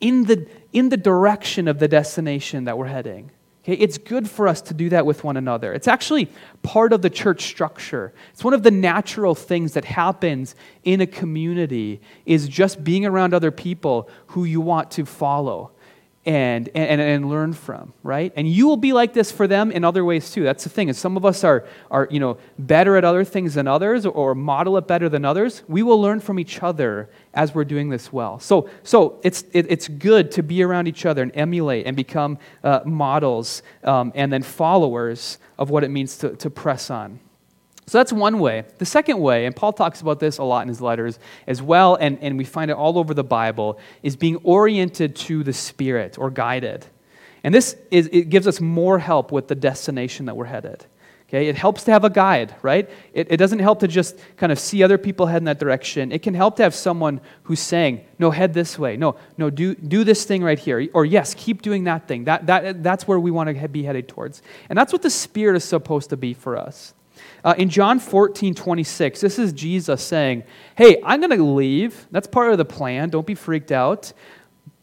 in 0.00 0.24
the, 0.24 0.46
in 0.72 0.88
the 0.88 0.96
direction 0.96 1.66
of 1.66 1.80
the 1.80 1.88
destination 1.88 2.64
that 2.64 2.78
we're 2.78 2.86
heading. 2.86 3.32
Okay, 3.64 3.74
it's 3.74 3.96
good 3.96 4.28
for 4.28 4.48
us 4.48 4.60
to 4.62 4.74
do 4.74 4.88
that 4.88 5.06
with 5.06 5.22
one 5.22 5.36
another. 5.36 5.72
It's 5.72 5.86
actually 5.86 6.28
part 6.62 6.92
of 6.92 7.00
the 7.00 7.10
church 7.10 7.42
structure. 7.42 8.12
It's 8.32 8.42
one 8.42 8.54
of 8.54 8.64
the 8.64 8.72
natural 8.72 9.36
things 9.36 9.74
that 9.74 9.84
happens 9.84 10.56
in 10.82 11.00
a 11.00 11.06
community 11.06 12.00
is 12.26 12.48
just 12.48 12.82
being 12.82 13.06
around 13.06 13.34
other 13.34 13.52
people 13.52 14.10
who 14.28 14.44
you 14.44 14.60
want 14.60 14.90
to 14.92 15.06
follow 15.06 15.70
and, 16.24 16.68
and, 16.74 17.00
and 17.00 17.28
learn 17.28 17.52
from, 17.52 17.92
right? 18.04 18.32
And 18.36 18.48
you 18.48 18.68
will 18.68 18.76
be 18.76 18.92
like 18.92 19.12
this 19.12 19.32
for 19.32 19.48
them 19.48 19.72
in 19.72 19.84
other 19.84 20.04
ways 20.04 20.30
too. 20.30 20.44
That's 20.44 20.62
the 20.62 20.70
thing, 20.70 20.88
is 20.88 20.96
some 20.96 21.16
of 21.16 21.24
us 21.24 21.42
are, 21.42 21.66
are 21.90 22.06
you 22.10 22.20
know, 22.20 22.38
better 22.58 22.96
at 22.96 23.04
other 23.04 23.24
things 23.24 23.54
than 23.54 23.66
others 23.66 24.06
or 24.06 24.34
model 24.34 24.76
it 24.76 24.86
better 24.86 25.08
than 25.08 25.24
others. 25.24 25.62
We 25.66 25.82
will 25.82 26.00
learn 26.00 26.20
from 26.20 26.38
each 26.38 26.62
other 26.62 27.10
as 27.34 27.54
we're 27.54 27.64
doing 27.64 27.88
this 27.88 28.12
well. 28.12 28.38
So, 28.38 28.70
so 28.84 29.18
it's, 29.24 29.44
it, 29.52 29.66
it's 29.68 29.88
good 29.88 30.30
to 30.32 30.44
be 30.44 30.62
around 30.62 30.86
each 30.86 31.06
other 31.06 31.22
and 31.22 31.32
emulate 31.34 31.86
and 31.86 31.96
become 31.96 32.38
uh, 32.62 32.80
models 32.84 33.62
um, 33.82 34.12
and 34.14 34.32
then 34.32 34.42
followers 34.42 35.38
of 35.58 35.70
what 35.70 35.82
it 35.82 35.88
means 35.90 36.16
to, 36.18 36.36
to 36.36 36.50
press 36.50 36.88
on. 36.88 37.18
So 37.86 37.98
that's 37.98 38.12
one 38.12 38.38
way. 38.38 38.64
The 38.78 38.86
second 38.86 39.18
way, 39.18 39.44
and 39.44 39.54
Paul 39.54 39.72
talks 39.72 40.00
about 40.00 40.20
this 40.20 40.38
a 40.38 40.44
lot 40.44 40.62
in 40.62 40.68
his 40.68 40.80
letters 40.80 41.18
as 41.46 41.60
well, 41.60 41.96
and, 41.96 42.18
and 42.20 42.38
we 42.38 42.44
find 42.44 42.70
it 42.70 42.74
all 42.74 42.98
over 42.98 43.12
the 43.12 43.24
Bible, 43.24 43.78
is 44.02 44.16
being 44.16 44.36
oriented 44.44 45.16
to 45.16 45.42
the 45.42 45.52
Spirit 45.52 46.16
or 46.16 46.30
guided. 46.30 46.86
And 47.44 47.52
this 47.52 47.76
is, 47.90 48.08
it 48.12 48.28
gives 48.28 48.46
us 48.46 48.60
more 48.60 48.98
help 48.98 49.32
with 49.32 49.48
the 49.48 49.56
destination 49.56 50.26
that 50.26 50.36
we're 50.36 50.44
headed. 50.44 50.86
Okay, 51.28 51.48
it 51.48 51.56
helps 51.56 51.84
to 51.84 51.90
have 51.90 52.04
a 52.04 52.10
guide, 52.10 52.54
right? 52.60 52.90
It, 53.14 53.28
it 53.30 53.36
doesn't 53.38 53.60
help 53.60 53.80
to 53.80 53.88
just 53.88 54.18
kind 54.36 54.52
of 54.52 54.58
see 54.58 54.82
other 54.82 54.98
people 54.98 55.24
head 55.24 55.38
in 55.38 55.44
that 55.44 55.58
direction. 55.58 56.12
It 56.12 56.22
can 56.22 56.34
help 56.34 56.56
to 56.56 56.62
have 56.62 56.74
someone 56.74 57.22
who's 57.44 57.58
saying, 57.60 58.04
no, 58.18 58.30
head 58.30 58.52
this 58.52 58.78
way. 58.78 58.98
No, 58.98 59.16
no, 59.38 59.48
do, 59.48 59.74
do 59.74 60.04
this 60.04 60.26
thing 60.26 60.42
right 60.42 60.58
here. 60.58 60.86
Or 60.92 61.06
yes, 61.06 61.34
keep 61.34 61.62
doing 61.62 61.84
that 61.84 62.06
thing. 62.06 62.24
That, 62.24 62.46
that, 62.48 62.82
that's 62.82 63.08
where 63.08 63.18
we 63.18 63.30
want 63.30 63.48
to 63.48 63.68
be 63.68 63.82
headed 63.82 64.08
towards. 64.08 64.42
And 64.68 64.78
that's 64.78 64.92
what 64.92 65.00
the 65.00 65.08
Spirit 65.08 65.56
is 65.56 65.64
supposed 65.64 66.10
to 66.10 66.18
be 66.18 66.34
for 66.34 66.56
us. 66.56 66.92
Uh, 67.44 67.54
in 67.58 67.68
John 67.68 67.98
14, 67.98 68.54
26, 68.54 69.20
this 69.20 69.38
is 69.38 69.52
Jesus 69.52 70.02
saying, 70.02 70.44
Hey, 70.76 71.00
I'm 71.04 71.20
going 71.20 71.36
to 71.36 71.44
leave. 71.44 72.06
That's 72.10 72.26
part 72.26 72.52
of 72.52 72.58
the 72.58 72.64
plan. 72.64 73.10
Don't 73.10 73.26
be 73.26 73.34
freaked 73.34 73.72
out. 73.72 74.12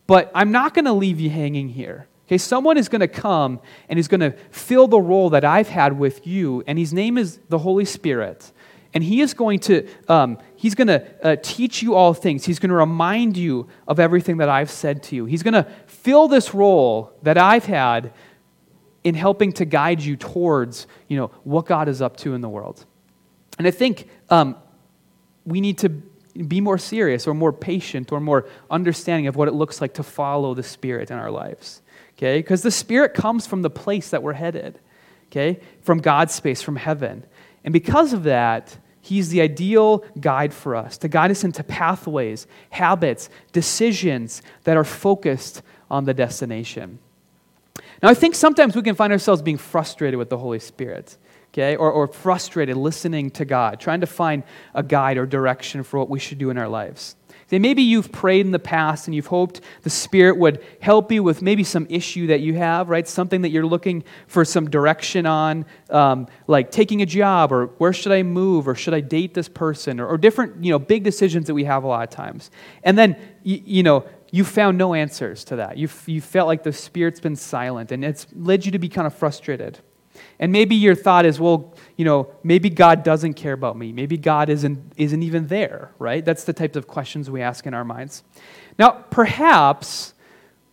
But 0.08 0.32
I'm 0.34 0.52
not 0.52 0.74
going 0.74 0.86
to 0.86 0.94
leave 0.94 1.20
you 1.20 1.30
hanging 1.30 1.70
here. 1.70 2.08
Okay, 2.30 2.38
someone 2.38 2.78
is 2.78 2.90
going 2.90 3.02
to 3.02 3.08
come 3.08 3.60
and 3.88 3.98
is 3.98 4.08
going 4.08 4.20
to 4.22 4.32
fill 4.52 4.88
the 4.88 5.00
role 5.00 5.32
that 5.32 5.44
I've 5.44 5.70
had 5.70 5.98
with 5.98 6.28
you, 6.28 6.64
and 6.68 6.78
his 6.78 6.94
name 6.94 7.18
is 7.18 7.40
the 7.50 7.58
Holy 7.58 7.86
Spirit. 7.86 8.52
And 8.94 9.04
he 9.04 9.22
is 9.22 9.34
going 9.34 9.60
to, 9.62 9.88
um, 10.08 10.38
he's 10.56 10.74
going 10.76 10.88
to 10.88 11.06
uh, 11.24 11.36
teach 11.42 11.84
you 11.84 11.96
all 11.96 12.14
things. 12.14 12.46
He's 12.46 12.60
going 12.60 12.70
to 12.70 12.76
remind 12.76 13.38
you 13.38 13.68
of 13.88 14.00
everything 14.00 14.38
that 14.38 14.50
I've 14.50 14.72
said 14.72 15.04
to 15.04 15.16
you. 15.16 15.26
He's 15.26 15.44
going 15.44 15.54
to 15.54 15.68
fill 15.86 16.28
this 16.28 16.54
role 16.54 17.14
that 17.24 17.38
I've 17.38 17.66
had 17.66 18.14
in 19.04 19.16
helping 19.16 19.54
to 19.54 19.66
guide 19.66 20.02
you 20.02 20.16
towards 20.16 20.88
you 21.08 21.18
know, 21.18 21.28
what 21.44 21.66
God 21.66 21.88
is 21.88 22.02
up 22.02 22.18
to 22.18 22.34
in 22.34 22.42
the 22.42 22.50
world. 22.50 22.86
And 23.58 23.68
I 23.68 23.72
think 23.72 24.08
um, 24.30 24.56
we 25.46 25.62
need 25.62 25.78
to 25.80 25.90
be 25.90 26.62
more 26.62 26.78
serious 26.78 27.28
or 27.28 27.34
more 27.34 27.52
patient 27.52 28.12
or 28.12 28.20
more 28.20 28.48
understanding 28.70 29.28
of 29.28 29.36
what 29.36 29.48
it 29.48 29.54
looks 29.54 29.82
like 29.82 29.96
to 29.96 30.04
follow 30.04 30.54
the 30.54 30.64
Spirit 30.64 31.12
in 31.12 31.18
our 31.18 31.32
lives. 31.32 31.82
Okay? 32.18 32.40
Because 32.40 32.62
the 32.62 32.72
Spirit 32.72 33.14
comes 33.14 33.48
from 33.48 33.62
the 33.62 33.70
place 33.70 34.10
that 34.10 34.24
we're 34.24 34.34
headed, 34.34 34.80
okay? 35.28 35.60
From 35.82 36.00
God's 36.00 36.34
space, 36.34 36.62
from 36.62 36.76
heaven. 36.76 37.26
And 37.64 37.74
because 37.74 38.14
of 38.14 38.24
that, 38.24 38.78
He's 39.02 39.30
the 39.30 39.42
ideal 39.42 40.04
guide 40.20 40.54
for 40.54 40.76
us 40.76 40.98
to 41.00 41.08
guide 41.08 41.32
us 41.32 41.44
into 41.44 41.64
pathways, 41.64 42.48
habits, 42.70 43.30
decisions 43.54 44.42
that 44.66 44.78
are 44.78 44.84
focused 44.84 45.62
on 45.90 46.04
the 46.04 46.14
destination. 46.14 47.00
Now, 48.02 48.10
I 48.10 48.14
think 48.14 48.36
sometimes 48.36 48.76
we 48.76 48.82
can 48.82 48.96
find 48.96 49.12
ourselves 49.12 49.42
being 49.42 49.58
frustrated 49.58 50.18
with 50.18 50.30
the 50.30 50.38
Holy 50.38 50.60
Spirit, 50.60 51.18
okay, 51.52 51.76
or, 51.76 51.92
or 51.92 52.08
frustrated 52.08 52.78
listening 52.78 53.30
to 53.32 53.46
God, 53.46 53.80
trying 53.80 54.02
to 54.02 54.08
find 54.08 54.44
a 54.74 54.84
guide 54.84 55.18
or 55.18 55.26
direction 55.26 55.84
for 55.84 56.00
what 56.00 56.10
we 56.10 56.20
should 56.20 56.38
do 56.38 56.50
in 56.50 56.58
our 56.58 56.70
lives. 56.70 57.16
See, 57.50 57.58
maybe 57.58 57.82
you've 57.82 58.12
prayed 58.12 58.46
in 58.46 58.52
the 58.52 58.60
past 58.60 59.08
and 59.08 59.16
you've 59.16 59.26
hoped 59.26 59.62
the 59.82 59.90
Spirit 59.90 60.38
would 60.38 60.64
help 60.82 61.12
you 61.12 61.24
with 61.24 61.42
maybe 61.42 61.64
some 61.64 61.88
issue 61.90 62.28
that 62.28 62.42
you 62.42 62.54
have, 62.54 62.90
right? 62.90 63.08
Something 63.08 63.42
that 63.42 63.50
you're 63.50 63.66
looking 63.66 64.04
for 64.28 64.46
some 64.46 64.70
direction 64.70 65.26
on, 65.26 65.66
um, 65.90 66.28
like 66.46 66.70
taking 66.70 67.02
a 67.02 67.08
job 67.08 67.52
or 67.52 67.68
where 67.80 67.92
should 67.92 68.12
I 68.12 68.22
move 68.22 68.68
or 68.68 68.76
should 68.76 68.94
I 68.94 69.00
date 69.00 69.34
this 69.34 69.50
person 69.50 70.00
or, 70.00 70.06
or 70.06 70.18
different, 70.20 70.64
you 70.64 70.72
know, 70.72 70.78
big 70.78 71.04
decisions 71.04 71.48
that 71.48 71.56
we 71.56 71.64
have 71.64 71.84
a 71.84 71.88
lot 71.88 72.04
of 72.04 72.12
times. 72.12 72.52
And 72.84 72.96
then, 72.96 73.16
you, 73.42 73.62
you 73.66 73.84
know, 73.84 74.06
you 74.32 74.44
found 74.44 74.78
no 74.78 74.94
answers 74.94 75.44
to 75.46 75.58
that. 75.58 75.78
You, 75.78 75.90
you 76.06 76.22
felt 76.22 76.48
like 76.48 76.64
the 76.64 76.74
Spirit's 76.74 77.20
been 77.20 77.36
silent, 77.36 77.92
and 77.92 78.06
it's 78.06 78.28
led 78.34 78.66
you 78.66 78.72
to 78.72 78.80
be 78.80 78.90
kind 78.90 79.08
of 79.08 79.14
frustrated. 79.14 79.80
And 80.40 80.52
maybe 80.52 80.76
your 80.76 80.96
thought 80.96 81.26
is, 81.26 81.40
well, 81.40 81.76
you 81.98 82.06
know, 82.06 82.32
maybe 82.44 82.70
God 82.70 83.04
doesn't 83.04 83.34
care 83.34 83.54
about 83.54 83.78
me. 83.78 83.92
Maybe 83.92 84.18
God 84.18 84.50
isn't, 84.50 84.94
isn't 84.98 85.24
even 85.24 85.48
there, 85.48 85.92
right? 86.00 86.24
That's 86.24 86.44
the 86.44 86.54
types 86.54 86.78
of 86.78 86.88
questions 86.88 87.30
we 87.30 87.42
ask 87.42 87.66
in 87.66 87.74
our 87.74 87.84
minds. 87.84 88.24
Now, 88.78 88.92
perhaps 88.92 90.14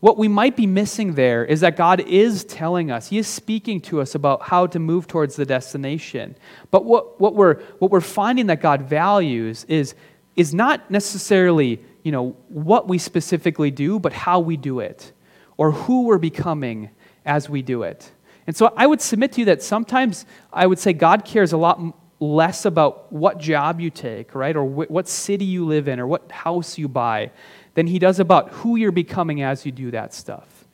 what 0.01 0.19
we 0.19 0.29
might 0.29 0.57
be 0.57 0.67
missing 0.67 1.15
there 1.15 1.45
is 1.45 1.61
that 1.61 1.77
God 1.77 2.01
is 2.01 2.45
telling 2.45 2.91
us, 2.91 3.09
He 3.09 3.19
is 3.19 3.27
speaking 3.27 3.81
to 3.83 4.01
us 4.01 4.15
about 4.15 4.43
how 4.43 4.67
to 4.69 4.79
move 4.79 5.07
towards 5.07 5.37
the 5.37 5.47
destination. 5.47 6.37
But 6.71 6.85
what, 6.85 7.21
what, 7.21 7.35
we're, 7.35 7.61
what 7.79 7.91
we're 7.91 8.01
finding 8.01 8.47
that 8.47 8.61
God 8.61 8.83
values 8.83 9.65
is, 9.69 9.95
is 10.37 10.55
not 10.55 10.91
necessarily 10.91 11.81
you 12.07 12.13
know, 12.13 12.37
what 12.51 12.87
we 12.87 12.99
specifically 12.99 13.73
do, 13.73 13.99
but 13.99 14.13
how 14.13 14.39
we 14.39 14.57
do 14.57 14.79
it, 14.79 15.11
or 15.57 15.73
who 15.73 16.05
we're 16.05 16.19
becoming 16.19 16.89
as 17.25 17.51
we 17.51 17.63
do 17.63 17.83
it. 17.83 18.13
And 18.47 18.57
so 18.57 18.73
I 18.77 18.87
would 18.87 19.01
submit 19.01 19.33
to 19.33 19.41
you 19.41 19.47
that 19.47 19.61
sometimes 19.61 20.25
I 20.53 20.69
would 20.69 20.79
say 20.79 20.93
God 20.93 21.25
cares 21.25 21.53
a 21.53 21.57
lot 21.57 21.81
less 22.21 22.65
about 22.65 23.13
what 23.13 23.39
job 23.39 23.81
you 23.81 23.91
take, 23.91 24.37
right, 24.37 24.55
or 24.55 24.65
wh- 24.65 24.89
what 24.89 25.09
city 25.09 25.45
you 25.45 25.67
live 25.67 25.89
in, 25.89 25.99
or 25.99 26.07
what 26.07 26.31
house 26.31 26.79
you 26.79 26.87
buy, 26.87 27.33
than 27.75 27.89
He 27.89 27.99
does 27.99 28.21
about 28.21 28.51
who 28.51 28.77
you're 28.77 28.93
becoming 28.93 29.43
as 29.43 29.67
you 29.67 29.73
do 29.73 29.91
that 29.91 30.15
stuff, 30.15 30.65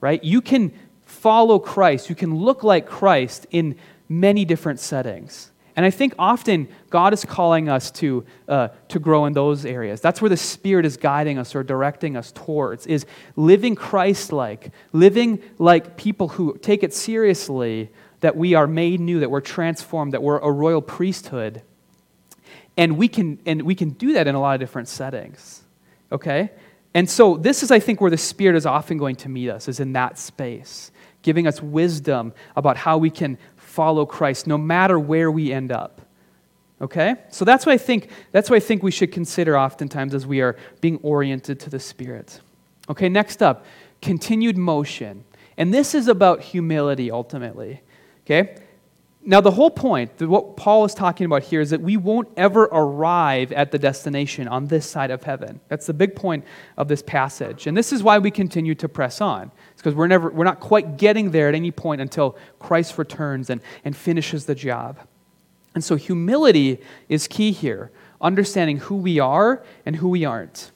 right? 0.00 0.24
You 0.24 0.40
can 0.40 0.72
follow 1.04 1.58
Christ, 1.58 2.08
you 2.08 2.16
can 2.16 2.34
look 2.34 2.64
like 2.64 2.86
Christ 2.86 3.46
in 3.50 3.76
many 4.08 4.46
different 4.46 4.80
settings. 4.80 5.52
And 5.80 5.86
I 5.86 5.90
think 5.90 6.12
often 6.18 6.68
God 6.90 7.14
is 7.14 7.24
calling 7.24 7.70
us 7.70 7.90
to, 7.92 8.26
uh, 8.46 8.68
to 8.88 8.98
grow 8.98 9.24
in 9.24 9.32
those 9.32 9.64
areas. 9.64 10.02
That's 10.02 10.20
where 10.20 10.28
the 10.28 10.36
Spirit 10.36 10.84
is 10.84 10.98
guiding 10.98 11.38
us 11.38 11.54
or 11.54 11.62
directing 11.62 12.18
us 12.18 12.32
towards, 12.32 12.86
is 12.86 13.06
living 13.34 13.74
Christ-like, 13.76 14.72
living 14.92 15.40
like 15.56 15.96
people 15.96 16.28
who 16.28 16.58
take 16.58 16.82
it 16.82 16.92
seriously 16.92 17.88
that 18.20 18.36
we 18.36 18.52
are 18.52 18.66
made 18.66 19.00
new, 19.00 19.20
that 19.20 19.30
we're 19.30 19.40
transformed, 19.40 20.12
that 20.12 20.22
we're 20.22 20.36
a 20.40 20.52
royal 20.52 20.82
priesthood. 20.82 21.62
And 22.76 22.98
we 22.98 23.08
can, 23.08 23.38
and 23.46 23.62
we 23.62 23.74
can 23.74 23.88
do 23.88 24.12
that 24.12 24.26
in 24.26 24.34
a 24.34 24.38
lot 24.38 24.52
of 24.52 24.60
different 24.60 24.88
settings. 24.88 25.62
Okay? 26.12 26.50
And 26.92 27.08
so 27.08 27.38
this 27.38 27.62
is, 27.62 27.70
I 27.70 27.80
think, 27.80 28.02
where 28.02 28.10
the 28.10 28.18
Spirit 28.18 28.54
is 28.54 28.66
often 28.66 28.98
going 28.98 29.16
to 29.16 29.30
meet 29.30 29.48
us, 29.48 29.66
is 29.66 29.80
in 29.80 29.94
that 29.94 30.18
space, 30.18 30.90
giving 31.22 31.46
us 31.46 31.62
wisdom 31.62 32.34
about 32.54 32.76
how 32.76 32.98
we 32.98 33.08
can 33.08 33.38
follow 33.70 34.04
Christ 34.04 34.46
no 34.46 34.58
matter 34.58 34.98
where 34.98 35.30
we 35.30 35.52
end 35.52 35.70
up. 35.70 36.00
Okay? 36.80 37.14
So 37.28 37.44
that's 37.44 37.64
what 37.64 37.72
I 37.72 37.78
think, 37.78 38.10
that's 38.32 38.50
what 38.50 38.56
I 38.56 38.60
think 38.60 38.82
we 38.82 38.90
should 38.90 39.12
consider 39.12 39.56
oftentimes 39.56 40.14
as 40.14 40.26
we 40.26 40.40
are 40.40 40.56
being 40.80 40.98
oriented 41.02 41.60
to 41.60 41.70
the 41.70 41.78
Spirit. 41.78 42.40
Okay, 42.88 43.08
next 43.08 43.42
up, 43.42 43.64
continued 44.02 44.56
motion. 44.56 45.24
And 45.56 45.72
this 45.72 45.94
is 45.94 46.08
about 46.08 46.40
humility 46.40 47.10
ultimately. 47.10 47.82
Okay? 48.24 48.56
Now, 49.22 49.42
the 49.42 49.50
whole 49.50 49.70
point, 49.70 50.16
that 50.16 50.28
what 50.28 50.56
Paul 50.56 50.86
is 50.86 50.94
talking 50.94 51.26
about 51.26 51.42
here, 51.42 51.60
is 51.60 51.70
that 51.70 51.82
we 51.82 51.98
won't 51.98 52.28
ever 52.38 52.64
arrive 52.72 53.52
at 53.52 53.70
the 53.70 53.78
destination 53.78 54.48
on 54.48 54.68
this 54.68 54.88
side 54.88 55.10
of 55.10 55.24
heaven. 55.24 55.60
That's 55.68 55.86
the 55.86 55.92
big 55.92 56.16
point 56.16 56.46
of 56.78 56.88
this 56.88 57.02
passage. 57.02 57.66
And 57.66 57.76
this 57.76 57.92
is 57.92 58.02
why 58.02 58.18
we 58.18 58.30
continue 58.30 58.74
to 58.76 58.88
press 58.88 59.20
on. 59.20 59.50
It's 59.72 59.82
because 59.82 59.94
we're, 59.94 60.06
never, 60.06 60.30
we're 60.30 60.44
not 60.44 60.60
quite 60.60 60.96
getting 60.96 61.32
there 61.32 61.50
at 61.50 61.54
any 61.54 61.70
point 61.70 62.00
until 62.00 62.38
Christ 62.58 62.96
returns 62.96 63.50
and, 63.50 63.60
and 63.84 63.94
finishes 63.94 64.46
the 64.46 64.54
job. 64.54 64.98
And 65.74 65.84
so, 65.84 65.96
humility 65.96 66.80
is 67.10 67.28
key 67.28 67.52
here, 67.52 67.92
understanding 68.22 68.78
who 68.78 68.96
we 68.96 69.20
are 69.20 69.62
and 69.84 69.96
who 69.96 70.08
we 70.08 70.24
aren't. 70.24 70.72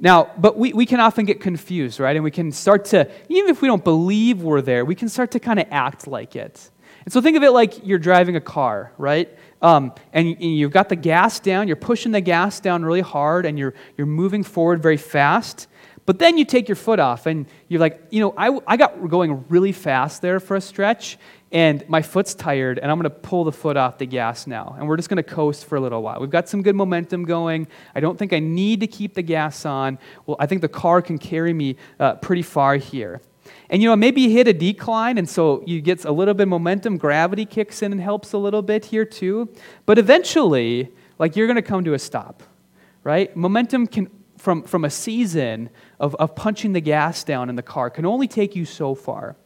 Now, 0.00 0.30
but 0.38 0.56
we, 0.56 0.72
we 0.72 0.86
can 0.86 1.00
often 1.00 1.24
get 1.24 1.40
confused, 1.40 1.98
right? 1.98 2.14
And 2.14 2.24
we 2.24 2.30
can 2.30 2.52
start 2.52 2.84
to, 2.86 3.10
even 3.28 3.50
if 3.50 3.60
we 3.60 3.68
don't 3.68 3.82
believe 3.82 4.42
we're 4.42 4.62
there, 4.62 4.84
we 4.84 4.94
can 4.94 5.08
start 5.08 5.32
to 5.32 5.40
kind 5.40 5.58
of 5.58 5.66
act 5.70 6.06
like 6.06 6.36
it. 6.36 6.70
And 7.08 7.12
so 7.14 7.22
think 7.22 7.38
of 7.38 7.42
it 7.42 7.52
like 7.52 7.86
you're 7.86 7.98
driving 7.98 8.36
a 8.36 8.40
car, 8.42 8.92
right? 8.98 9.34
Um, 9.62 9.94
and 10.12 10.38
you've 10.42 10.72
got 10.72 10.90
the 10.90 10.94
gas 10.94 11.40
down, 11.40 11.66
you're 11.66 11.74
pushing 11.74 12.12
the 12.12 12.20
gas 12.20 12.60
down 12.60 12.84
really 12.84 13.00
hard, 13.00 13.46
and 13.46 13.58
you're, 13.58 13.72
you're 13.96 14.06
moving 14.06 14.44
forward 14.44 14.82
very 14.82 14.98
fast. 14.98 15.68
But 16.04 16.18
then 16.18 16.36
you 16.36 16.44
take 16.44 16.68
your 16.68 16.76
foot 16.76 17.00
off, 17.00 17.24
and 17.24 17.46
you're 17.68 17.80
like, 17.80 18.02
you 18.10 18.20
know, 18.20 18.34
I, 18.36 18.60
I 18.66 18.76
got 18.76 19.08
going 19.08 19.46
really 19.48 19.72
fast 19.72 20.20
there 20.20 20.38
for 20.38 20.54
a 20.54 20.60
stretch, 20.60 21.16
and 21.50 21.82
my 21.88 22.02
foot's 22.02 22.34
tired, 22.34 22.78
and 22.78 22.90
I'm 22.90 22.98
going 22.98 23.10
to 23.10 23.18
pull 23.18 23.44
the 23.44 23.52
foot 23.52 23.78
off 23.78 23.96
the 23.96 24.04
gas 24.04 24.46
now. 24.46 24.76
And 24.78 24.86
we're 24.86 24.98
just 24.98 25.08
going 25.08 25.16
to 25.16 25.22
coast 25.22 25.64
for 25.64 25.76
a 25.76 25.80
little 25.80 26.02
while. 26.02 26.20
We've 26.20 26.28
got 26.28 26.46
some 26.46 26.60
good 26.60 26.76
momentum 26.76 27.24
going. 27.24 27.68
I 27.94 28.00
don't 28.00 28.18
think 28.18 28.34
I 28.34 28.38
need 28.38 28.80
to 28.80 28.86
keep 28.86 29.14
the 29.14 29.22
gas 29.22 29.64
on. 29.64 29.98
Well, 30.26 30.36
I 30.38 30.44
think 30.44 30.60
the 30.60 30.68
car 30.68 31.00
can 31.00 31.16
carry 31.16 31.54
me 31.54 31.76
uh, 31.98 32.16
pretty 32.16 32.42
far 32.42 32.76
here. 32.76 33.22
And 33.70 33.82
you 33.82 33.88
know, 33.88 33.96
maybe 33.96 34.22
you 34.22 34.30
hit 34.30 34.48
a 34.48 34.52
decline, 34.52 35.18
and 35.18 35.28
so 35.28 35.62
you 35.66 35.80
get 35.80 36.04
a 36.04 36.12
little 36.12 36.34
bit 36.34 36.44
of 36.44 36.48
momentum. 36.48 36.96
Gravity 36.96 37.44
kicks 37.44 37.82
in 37.82 37.92
and 37.92 38.00
helps 38.00 38.32
a 38.32 38.38
little 38.38 38.62
bit 38.62 38.86
here 38.86 39.04
too. 39.04 39.48
But 39.84 39.98
eventually, 39.98 40.90
like 41.18 41.36
you're 41.36 41.46
going 41.46 41.56
to 41.56 41.62
come 41.62 41.84
to 41.84 41.94
a 41.94 41.98
stop, 41.98 42.42
right? 43.04 43.34
Momentum 43.36 43.86
can, 43.86 44.08
from, 44.38 44.62
from 44.62 44.84
a 44.84 44.90
season 44.90 45.68
of, 46.00 46.14
of 46.14 46.34
punching 46.34 46.72
the 46.72 46.80
gas 46.80 47.24
down 47.24 47.50
in 47.50 47.56
the 47.56 47.62
car, 47.62 47.90
can 47.90 48.06
only 48.06 48.28
take 48.28 48.56
you 48.56 48.64
so 48.64 48.94
far. 48.94 49.36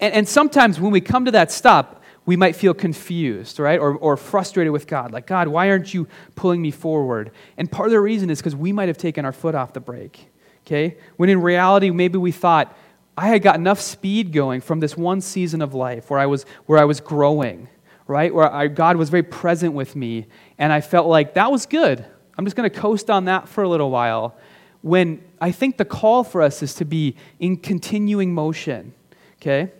And, 0.00 0.14
and 0.14 0.28
sometimes 0.28 0.80
when 0.80 0.92
we 0.92 1.00
come 1.00 1.26
to 1.26 1.30
that 1.32 1.52
stop, 1.52 2.02
we 2.24 2.36
might 2.36 2.54
feel 2.54 2.72
confused, 2.72 3.58
right? 3.58 3.80
Or, 3.80 3.96
or 3.96 4.16
frustrated 4.16 4.72
with 4.72 4.86
God. 4.86 5.12
Like, 5.12 5.26
God, 5.26 5.48
why 5.48 5.68
aren't 5.68 5.92
you 5.92 6.06
pulling 6.34 6.62
me 6.62 6.70
forward? 6.70 7.32
And 7.58 7.70
part 7.70 7.88
of 7.88 7.92
the 7.92 8.00
reason 8.00 8.30
is 8.30 8.38
because 8.38 8.54
we 8.54 8.72
might 8.72 8.88
have 8.88 8.96
taken 8.96 9.24
our 9.24 9.32
foot 9.32 9.54
off 9.54 9.72
the 9.72 9.80
brake, 9.80 10.28
okay? 10.64 10.96
When 11.16 11.28
in 11.28 11.42
reality, 11.42 11.90
maybe 11.90 12.18
we 12.18 12.32
thought, 12.32 12.76
I 13.16 13.28
had 13.28 13.42
got 13.42 13.56
enough 13.56 13.80
speed 13.80 14.32
going 14.32 14.60
from 14.60 14.80
this 14.80 14.96
one 14.96 15.20
season 15.20 15.60
of 15.60 15.74
life 15.74 16.08
where 16.10 16.18
I 16.18 16.26
was, 16.26 16.46
where 16.66 16.78
I 16.78 16.84
was 16.84 17.00
growing, 17.00 17.68
right? 18.06 18.34
Where 18.34 18.50
I, 18.50 18.68
God 18.68 18.96
was 18.96 19.10
very 19.10 19.22
present 19.22 19.74
with 19.74 19.94
me. 19.94 20.26
And 20.58 20.72
I 20.72 20.80
felt 20.80 21.06
like 21.06 21.34
that 21.34 21.50
was 21.50 21.66
good. 21.66 22.04
I'm 22.38 22.44
just 22.46 22.56
going 22.56 22.70
to 22.70 22.80
coast 22.80 23.10
on 23.10 23.26
that 23.26 23.48
for 23.48 23.62
a 23.62 23.68
little 23.68 23.90
while. 23.90 24.36
When 24.80 25.22
I 25.40 25.52
think 25.52 25.76
the 25.76 25.84
call 25.84 26.24
for 26.24 26.42
us 26.42 26.62
is 26.62 26.74
to 26.76 26.84
be 26.84 27.16
in 27.38 27.58
continuing 27.58 28.32
motion, 28.34 28.94
okay? 29.40 29.70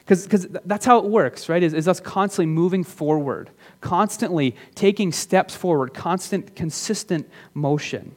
Because 0.00 0.48
that's 0.66 0.84
how 0.84 0.98
it 0.98 1.04
works, 1.04 1.48
right? 1.48 1.62
Is, 1.62 1.72
is 1.72 1.88
us 1.88 2.00
constantly 2.00 2.46
moving 2.46 2.84
forward, 2.84 3.50
constantly 3.80 4.54
taking 4.74 5.12
steps 5.12 5.56
forward, 5.56 5.94
constant, 5.94 6.54
consistent 6.54 7.28
motion. 7.54 8.14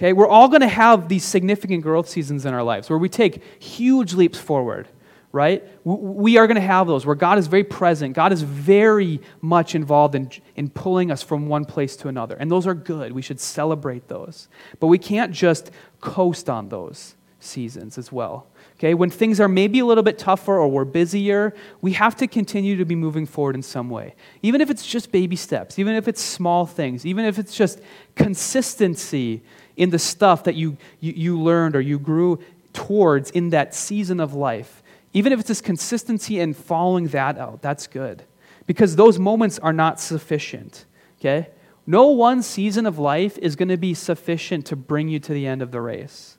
Okay, 0.00 0.14
we're 0.14 0.26
all 0.26 0.48
going 0.48 0.62
to 0.62 0.66
have 0.66 1.10
these 1.10 1.22
significant 1.22 1.82
growth 1.82 2.08
seasons 2.08 2.46
in 2.46 2.54
our 2.54 2.62
lives 2.62 2.88
where 2.88 2.98
we 2.98 3.10
take 3.10 3.42
huge 3.62 4.14
leaps 4.14 4.38
forward, 4.38 4.88
right? 5.30 5.62
We 5.84 6.38
are 6.38 6.46
going 6.46 6.54
to 6.54 6.62
have 6.62 6.86
those 6.86 7.04
where 7.04 7.14
God 7.14 7.36
is 7.36 7.48
very 7.48 7.64
present. 7.64 8.14
God 8.14 8.32
is 8.32 8.40
very 8.40 9.20
much 9.42 9.74
involved 9.74 10.14
in, 10.14 10.30
in 10.56 10.70
pulling 10.70 11.10
us 11.10 11.22
from 11.22 11.48
one 11.48 11.66
place 11.66 11.96
to 11.96 12.08
another. 12.08 12.34
And 12.36 12.50
those 12.50 12.66
are 12.66 12.72
good. 12.72 13.12
We 13.12 13.20
should 13.20 13.40
celebrate 13.40 14.08
those. 14.08 14.48
But 14.78 14.86
we 14.86 14.96
can't 14.96 15.32
just 15.32 15.70
coast 16.00 16.48
on 16.48 16.70
those 16.70 17.14
seasons 17.38 17.98
as 17.98 18.10
well. 18.10 18.46
Okay, 18.78 18.94
when 18.94 19.10
things 19.10 19.38
are 19.38 19.48
maybe 19.48 19.80
a 19.80 19.84
little 19.84 20.02
bit 20.02 20.16
tougher 20.16 20.58
or 20.58 20.66
we're 20.66 20.86
busier, 20.86 21.52
we 21.82 21.92
have 21.92 22.16
to 22.16 22.26
continue 22.26 22.78
to 22.78 22.86
be 22.86 22.94
moving 22.94 23.26
forward 23.26 23.54
in 23.54 23.62
some 23.62 23.90
way. 23.90 24.14
Even 24.40 24.62
if 24.62 24.70
it's 24.70 24.86
just 24.86 25.12
baby 25.12 25.36
steps, 25.36 25.78
even 25.78 25.94
if 25.94 26.08
it's 26.08 26.22
small 26.22 26.64
things, 26.64 27.04
even 27.04 27.26
if 27.26 27.38
it's 27.38 27.54
just 27.54 27.82
consistency 28.14 29.42
in 29.80 29.88
the 29.88 29.98
stuff 29.98 30.44
that 30.44 30.54
you, 30.54 30.76
you, 31.00 31.14
you 31.16 31.40
learned 31.40 31.74
or 31.74 31.80
you 31.80 31.98
grew 31.98 32.38
towards 32.74 33.30
in 33.30 33.48
that 33.48 33.74
season 33.74 34.20
of 34.20 34.34
life. 34.34 34.82
Even 35.14 35.32
if 35.32 35.40
it's 35.40 35.48
this 35.48 35.62
consistency 35.62 36.38
in 36.38 36.52
following 36.52 37.08
that 37.08 37.38
out, 37.38 37.62
that's 37.62 37.86
good. 37.86 38.22
Because 38.66 38.94
those 38.94 39.18
moments 39.18 39.58
are 39.58 39.72
not 39.72 39.98
sufficient. 39.98 40.84
Okay? 41.18 41.48
No 41.86 42.08
one 42.08 42.42
season 42.42 42.84
of 42.84 42.98
life 42.98 43.38
is 43.38 43.56
going 43.56 43.70
to 43.70 43.78
be 43.78 43.94
sufficient 43.94 44.66
to 44.66 44.76
bring 44.76 45.08
you 45.08 45.18
to 45.18 45.32
the 45.32 45.46
end 45.46 45.62
of 45.62 45.70
the 45.70 45.80
race. 45.80 46.36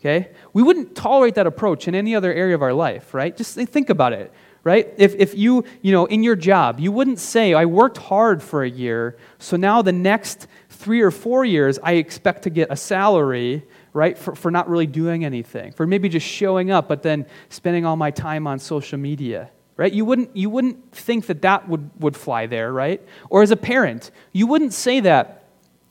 Okay? 0.00 0.28
We 0.52 0.62
wouldn't 0.62 0.94
tolerate 0.94 1.36
that 1.36 1.46
approach 1.46 1.88
in 1.88 1.94
any 1.94 2.14
other 2.14 2.34
area 2.34 2.54
of 2.54 2.60
our 2.60 2.74
life, 2.74 3.14
right? 3.14 3.34
Just 3.34 3.54
think 3.54 3.88
about 3.88 4.12
it, 4.12 4.30
right? 4.64 4.92
If, 4.96 5.14
if 5.16 5.34
you, 5.34 5.64
you 5.82 5.92
know, 5.92 6.06
in 6.06 6.22
your 6.22 6.36
job, 6.36 6.80
you 6.80 6.90
wouldn't 6.90 7.18
say, 7.18 7.52
I 7.52 7.66
worked 7.66 7.98
hard 7.98 8.42
for 8.42 8.64
a 8.64 8.68
year, 8.68 9.16
so 9.38 9.56
now 9.56 9.82
the 9.82 9.92
next 9.92 10.48
three 10.70 11.02
or 11.02 11.10
four 11.10 11.44
years, 11.44 11.78
I 11.82 11.92
expect 11.92 12.42
to 12.44 12.50
get 12.50 12.68
a 12.70 12.76
salary, 12.76 13.64
right, 13.92 14.16
for, 14.18 14.34
for 14.34 14.50
not 14.50 14.68
really 14.68 14.86
doing 14.86 15.24
anything, 15.24 15.72
for 15.72 15.86
maybe 15.86 16.08
just 16.08 16.26
showing 16.26 16.70
up, 16.70 16.88
but 16.88 17.02
then 17.02 17.26
spending 17.50 17.84
all 17.84 17.96
my 17.96 18.10
time 18.10 18.46
on 18.46 18.58
social 18.58 18.98
media, 18.98 19.50
right? 19.76 19.92
You 19.92 20.06
wouldn't, 20.06 20.34
you 20.34 20.48
wouldn't 20.48 20.92
think 20.92 21.26
that 21.26 21.42
that 21.42 21.68
would, 21.68 21.90
would 22.00 22.16
fly 22.16 22.46
there, 22.46 22.72
right? 22.72 23.02
Or 23.28 23.42
as 23.42 23.50
a 23.50 23.56
parent, 23.56 24.10
you 24.32 24.46
wouldn't 24.46 24.72
say 24.72 25.00
that, 25.00 25.44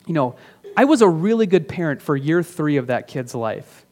you 0.08 0.14
know, 0.14 0.36
I 0.76 0.86
was 0.86 1.04
a 1.04 1.08
really 1.08 1.46
good 1.46 1.68
parent 1.68 2.02
for 2.02 2.18
year 2.18 2.42
three 2.42 2.78
of 2.78 2.88
that 2.88 3.08
kid's 3.08 3.36
life 3.36 3.86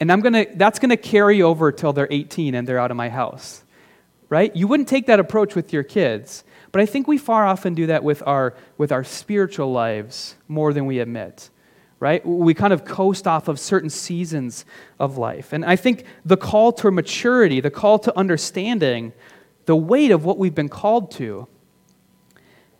and 0.00 0.10
I'm 0.10 0.20
gonna, 0.20 0.46
that's 0.54 0.78
going 0.78 0.90
to 0.90 0.96
carry 0.96 1.42
over 1.42 1.72
till 1.72 1.92
they're 1.92 2.08
18 2.10 2.54
and 2.54 2.66
they're 2.66 2.78
out 2.78 2.90
of 2.90 2.96
my 2.96 3.08
house. 3.08 3.63
Right? 4.34 4.56
You 4.56 4.66
wouldn't 4.66 4.88
take 4.88 5.06
that 5.06 5.20
approach 5.20 5.54
with 5.54 5.72
your 5.72 5.84
kids. 5.84 6.42
But 6.72 6.82
I 6.82 6.86
think 6.86 7.06
we 7.06 7.18
far 7.18 7.46
often 7.46 7.72
do 7.72 7.86
that 7.86 8.02
with 8.02 8.20
our, 8.26 8.54
with 8.76 8.90
our 8.90 9.04
spiritual 9.04 9.70
lives 9.70 10.34
more 10.48 10.72
than 10.72 10.86
we 10.86 10.98
admit. 10.98 11.50
Right? 12.00 12.26
We 12.26 12.52
kind 12.52 12.72
of 12.72 12.84
coast 12.84 13.28
off 13.28 13.46
of 13.46 13.60
certain 13.60 13.90
seasons 13.90 14.64
of 14.98 15.18
life. 15.18 15.52
And 15.52 15.64
I 15.64 15.76
think 15.76 16.04
the 16.24 16.36
call 16.36 16.72
to 16.72 16.90
maturity, 16.90 17.60
the 17.60 17.70
call 17.70 18.00
to 18.00 18.18
understanding 18.18 19.12
the 19.66 19.76
weight 19.76 20.10
of 20.10 20.24
what 20.24 20.36
we've 20.36 20.52
been 20.52 20.68
called 20.68 21.12
to 21.12 21.46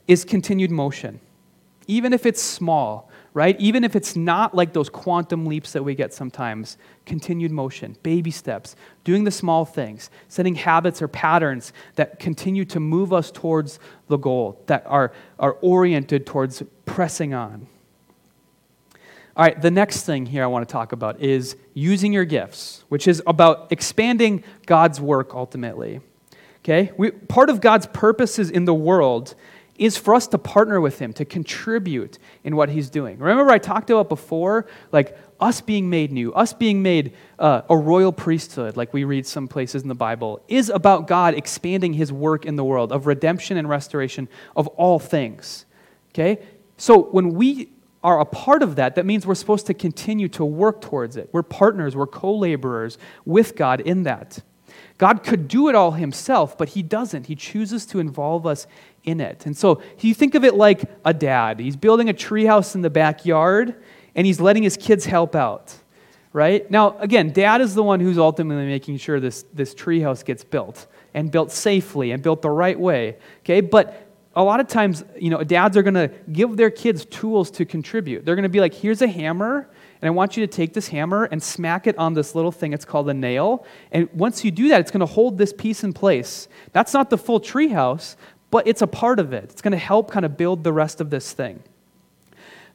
is 0.09 0.25
continued 0.25 0.73
motion. 0.73 1.21
Even 1.87 2.13
if 2.13 2.27
it's 2.27 2.43
small, 2.43 3.09
right? 3.35 3.61
Even 3.61 3.83
if 3.83 3.97
it's 3.97 4.15
not 4.15 4.55
like 4.55 4.73
those 4.73 4.89
quantum 4.89 5.45
leaps 5.45 5.73
that 5.73 5.83
we 5.83 5.97
get 5.97 6.15
sometimes, 6.15 6.79
continued 7.05 7.51
motion, 7.51 7.97
baby 8.05 8.31
steps, 8.31 8.77
doing 9.03 9.25
the 9.25 9.31
small 9.31 9.65
things, 9.65 10.09
setting 10.29 10.55
habits 10.55 11.03
or 11.03 11.09
patterns 11.09 11.73
that 11.97 12.21
continue 12.21 12.65
to 12.65 12.79
move 12.79 13.13
us 13.13 13.33
towards 13.33 13.81
the 14.07 14.17
goal, 14.17 14.63
that 14.67 14.85
are, 14.87 15.13
are 15.41 15.55
oriented 15.61 16.25
towards 16.25 16.63
pressing 16.87 17.35
on. 17.35 17.67
All 19.37 19.45
right, 19.45 19.61
the 19.61 19.71
next 19.71 20.05
thing 20.05 20.27
here 20.27 20.45
I 20.45 20.47
want 20.47 20.67
to 20.67 20.73
talk 20.73 20.93
about 20.93 21.21
is 21.21 21.57
using 21.75 22.13
your 22.13 22.25
gifts, 22.25 22.85
which 22.89 23.09
is 23.09 23.21
about 23.27 23.67
expanding 23.73 24.45
God's 24.65 25.01
work 25.01 25.35
ultimately. 25.35 26.01
Okay? 26.61 26.93
We, 26.97 27.11
part 27.11 27.51
of 27.51 27.61
God's 27.61 27.87
purposes 27.89 28.49
in 28.49 28.65
the 28.65 28.75
world 28.75 29.35
is 29.77 29.97
for 29.97 30.15
us 30.15 30.27
to 30.29 30.39
partner 30.39 30.81
with 30.81 30.99
him, 30.99 31.13
to 31.15 31.25
contribute 31.25 32.19
in 32.45 32.55
what 32.55 32.69
he's 32.69 32.91
doing. 32.91 33.19
Remember, 33.19 33.51
I 33.51 33.59
talked 33.59 33.91
about 33.91 34.09
before, 34.09 34.67
like 34.93 35.19
us 35.41 35.61
being 35.61 35.91
made 35.91 36.13
new, 36.13 36.33
us 36.33 36.53
being 36.53 36.83
made 36.83 37.15
uh, 37.39 37.63
a 37.69 37.77
royal 37.77 38.13
priesthood, 38.13 38.77
like 38.77 38.93
we 38.93 39.05
read 39.05 39.27
some 39.27 39.49
places 39.49 39.83
in 39.83 39.89
the 39.89 39.95
Bible, 39.95 40.41
is 40.49 40.69
about 40.69 41.09
God 41.09 41.35
expanding 41.35 41.93
his 41.93 42.13
work 42.13 42.47
in 42.47 42.57
the 42.57 42.65
world 42.65 42.93
of 42.93 43.07
redemption 43.07 43.57
and 43.57 43.69
restoration 43.69 44.29
of 44.55 44.69
all 44.69 44.99
things. 44.99 45.67
Okay? 46.11 46.41
So 46.77 47.03
when 47.03 47.35
we 47.35 47.71
are 48.05 48.21
a 48.21 48.25
part 48.25 48.63
of 48.63 48.77
that, 48.77 48.95
that 48.95 49.07
means 49.07 49.27
we're 49.27 49.35
supposed 49.35 49.67
to 49.67 49.75
continue 49.75 50.29
to 50.29 50.45
work 50.45 50.81
towards 50.83 51.17
it. 51.17 51.31
We're 51.33 51.43
partners, 51.43 51.97
we're 51.97 52.07
co 52.07 52.37
laborers 52.37 52.99
with 53.25 53.57
God 53.57 53.81
in 53.81 54.05
that. 54.05 54.41
God 54.99 55.25
could 55.25 55.49
do 55.49 55.69
it 55.69 55.75
all 55.75 55.93
himself, 55.93 56.57
but 56.57 56.71
he 56.71 56.83
doesn't. 56.83 57.27
He 57.27 57.35
chooses 57.35 57.85
to 57.87 57.99
involve 57.99 58.47
us 58.47 58.67
in 59.05 59.21
it. 59.21 59.47
And 59.47 59.57
so 59.57 59.83
you 60.01 60.15
think 60.15 60.35
of 60.35 60.45
it 60.45 60.55
like 60.55 60.83
a 61.05 61.15
dad. 61.15 61.61
He's 61.61 61.77
building 61.77 62.09
a 62.09 62.15
treehouse 62.15 62.75
in 62.75 62.81
the 62.81 62.91
backyard, 62.91 63.75
and 64.15 64.27
he's 64.27 64.41
letting 64.41 64.63
his 64.63 64.77
kids 64.77 65.05
help 65.05 65.35
out. 65.35 65.75
Right? 66.33 66.69
Now, 66.69 66.99
again, 66.99 67.31
dad 67.31 67.61
is 67.61 67.77
the 67.77 67.83
one 67.85 68.01
who's 68.01 68.19
ultimately 68.19 68.67
making 68.67 68.97
sure 68.97 69.21
this, 69.21 69.45
this 69.53 69.73
treehouse 69.73 70.25
gets 70.25 70.43
built 70.43 70.89
and 71.15 71.31
built 71.31 71.53
safely 71.53 72.11
and 72.11 72.21
built 72.25 72.43
the 72.43 72.51
right 72.51 72.79
way. 72.79 73.19
Okay? 73.43 73.61
But 73.61 74.05
a 74.35 74.43
lot 74.43 74.59
of 74.59 74.67
times, 74.67 75.05
you 75.17 75.31
know, 75.31 75.45
dads 75.45 75.77
are 75.77 75.83
going 75.83 75.95
to 75.95 76.09
give 76.33 76.57
their 76.57 76.71
kids 76.71 77.05
tools 77.05 77.53
to 77.53 77.65
contribute. 77.65 78.25
They're 78.25 78.35
going 78.35 78.43
to 78.43 78.49
be 78.49 78.59
like, 78.59 78.75
here's 78.75 79.01
a 79.01 79.07
hammer, 79.07 79.69
and 80.03 80.09
I 80.09 80.11
want 80.11 80.37
you 80.37 80.45
to 80.45 80.53
take 80.53 80.75
this 80.75 80.89
hammer 80.89 81.25
and 81.25 81.41
smack 81.41 81.87
it 81.87 81.97
on 81.99 82.15
this 82.15 82.35
little 82.35 82.51
thing. 82.51 82.73
It's 82.73 82.85
called 82.85 83.09
a 83.09 83.15
nail. 83.15 83.65
And 83.93 84.09
once 84.13 84.45
you 84.45 84.51
do 84.51 84.69
that, 84.71 84.81
it's 84.81 84.91
going 84.91 85.01
to 85.01 85.07
hold 85.07 85.39
this 85.39 85.53
piece 85.53 85.85
in 85.85 85.93
place. 85.93 86.49
That's 86.73 86.93
not 86.93 87.11
the 87.11 87.17
full 87.17 87.41
treehouse, 87.41 88.17
but 88.55 88.69
it's 88.69 88.83
a 88.83 88.87
part 88.87 89.19
of 89.19 89.33
it. 89.33 89.51
It's 89.51 89.63
going 89.63 89.73
to 89.73 89.79
help 89.79 90.13
kind 90.13 90.25
of 90.25 90.37
build 90.37 90.63
the 90.63 90.73
rest 90.73 91.01
of 91.01 91.11
this 91.11 91.33
thing. 91.33 91.61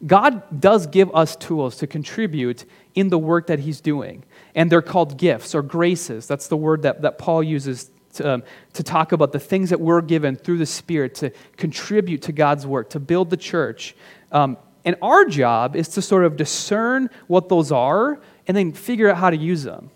God 0.06 0.60
does 0.60 0.88
give 0.88 1.10
us 1.15 1.38
tools 1.38 1.78
to 1.78 1.88
contribute 1.88 2.65
in 2.96 3.08
the 3.08 3.18
work 3.18 3.48
that 3.48 3.60
He's 3.60 3.80
doing. 3.80 4.26
And 4.54 4.70
they're 4.70 4.82
called 4.82 5.18
gifts 5.18 5.56
or 5.56 5.62
graces. 5.62 6.28
That's 6.28 6.50
the 6.50 6.58
word 6.58 6.82
that, 6.82 7.04
that 7.04 7.18
Paul 7.18 7.42
uses 7.42 7.92
to, 8.15 8.30
um, 8.30 8.44
to 8.74 8.84
talk 8.84 9.13
about 9.13 9.32
the 9.32 9.39
things 9.39 9.70
that 9.70 9.80
we're 9.80 10.02
given 10.02 10.36
through 10.36 10.58
the 10.58 10.65
Spirit 10.65 11.15
to 11.15 11.32
contribute 11.56 12.24
to 12.24 12.34
God's 12.34 12.68
work, 12.68 12.89
to 12.89 13.00
build 13.00 13.30
the 13.30 13.38
church. 13.38 13.96
Um, 14.34 14.58
and 14.84 14.98
our 15.02 15.24
job 15.24 15.78
is 15.78 15.88
to 15.89 16.02
sort 16.02 16.26
of 16.26 16.36
discern 16.36 17.10
what 17.28 17.48
those 17.48 17.72
are 17.72 18.20
and 18.48 18.58
then 18.58 18.74
figure 18.74 19.10
out 19.10 19.15
how 19.15 19.30
to 19.30 19.38
use 19.38 19.63
them. 19.63 19.92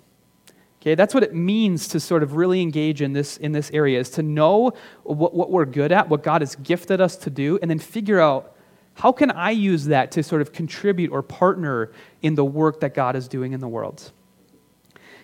Okay, 0.84 0.96
that's 0.96 1.14
what 1.14 1.24
it 1.24 1.34
means 1.34 1.88
to 1.88 2.00
sort 2.02 2.24
of 2.24 2.36
really 2.36 2.62
engage 2.62 3.02
in 3.02 3.14
this, 3.14 3.38
in 3.38 3.54
this 3.54 3.72
area, 3.72 3.98
is 4.02 4.10
to 4.10 4.22
know 4.22 4.74
what, 5.04 5.34
what 5.34 5.50
we're 5.50 5.64
good 5.64 5.94
at, 5.94 6.10
what 6.10 6.24
God 6.24 6.42
has 6.42 6.58
gifted 6.58 7.00
us 7.00 7.16
to 7.16 7.30
do, 7.30 7.58
and 7.62 7.72
then 7.72 7.80
figure 7.80 8.20
out 8.20 8.54
how 8.96 9.14
can 9.14 9.32
I 9.32 9.52
use 9.52 9.86
that 9.86 10.12
to 10.12 10.24
sort 10.24 10.42
of 10.42 10.52
contribute 10.52 11.10
or 11.14 11.22
partner 11.22 11.94
in 12.22 12.36
the 12.36 12.44
work 12.44 12.82
that 12.82 12.94
God 12.94 13.16
is 13.16 13.30
doing 13.30 13.54
in 13.54 13.62
the 13.62 13.68
world. 13.70 14.12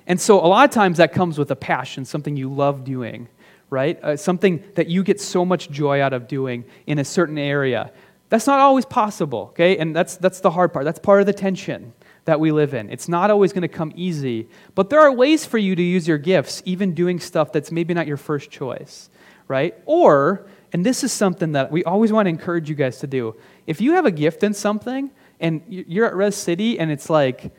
And 0.08 0.22
so 0.22 0.40
a 0.40 0.48
lot 0.48 0.64
of 0.64 0.74
times 0.74 0.98
that 1.00 1.12
comes 1.12 1.38
with 1.38 1.52
a 1.52 1.58
passion, 1.58 2.06
something 2.06 2.38
you 2.38 2.50
love 2.50 2.86
doing, 2.86 3.28
right? 3.70 4.02
Uh, 4.02 4.16
something 4.16 4.64
that 4.76 4.88
you 4.88 5.04
get 5.04 5.20
so 5.20 5.44
much 5.44 5.70
joy 5.70 6.02
out 6.02 6.14
of 6.14 6.30
doing 6.30 6.64
in 6.88 7.00
a 7.00 7.04
certain 7.04 7.38
area. 7.38 7.92
That's 8.30 8.48
not 8.48 8.62
always 8.62 8.86
possible, 8.86 9.50
okay? 9.50 9.78
And 9.78 9.94
that's, 9.94 10.16
that's 10.16 10.40
the 10.40 10.52
hard 10.52 10.72
part. 10.72 10.86
That's 10.86 11.00
part 11.00 11.20
of 11.20 11.26
the 11.26 11.34
tension 11.34 11.92
that 12.26 12.40
we 12.40 12.52
live 12.52 12.74
in. 12.74 12.90
It's 12.90 13.08
not 13.08 13.32
always 13.32 13.54
going 13.54 13.64
to 13.64 13.68
come 13.68 13.92
easy, 13.96 14.48
but 14.76 14.90
there 14.90 15.00
are 15.02 15.12
ways 15.12 15.46
for 15.46 15.58
you 15.58 15.76
to 15.76 15.82
use 15.82 16.08
your 16.08 16.18
gifts, 16.18 16.62
even 16.66 16.94
doing 16.94 17.20
stuff 17.20 17.52
that's 17.52 17.72
maybe 17.72 17.94
not 17.94 18.08
your 18.08 18.18
first 18.18 18.52
choice, 18.52 19.10
right? 19.48 19.76
Or, 19.86 20.46
and 20.74 20.86
this 20.86 21.04
is 21.04 21.12
something 21.12 21.54
that 21.54 21.72
we 21.72 21.84
always 21.84 22.12
want 22.12 22.26
to 22.28 22.30
encourage 22.30 22.70
you 22.70 22.76
guys 22.76 23.00
to 23.00 23.08
do. 23.08 23.36
If 23.66 23.82
you 23.82 23.94
have 23.94 24.06
a 24.06 24.12
gift 24.12 24.44
in 24.44 24.54
something 24.54 25.12
and 25.40 25.62
you're 25.68 26.06
at 26.06 26.16
Res 26.16 26.36
City 26.36 26.80
and 26.80 26.92
it's 26.92 27.10
like, 27.10 27.52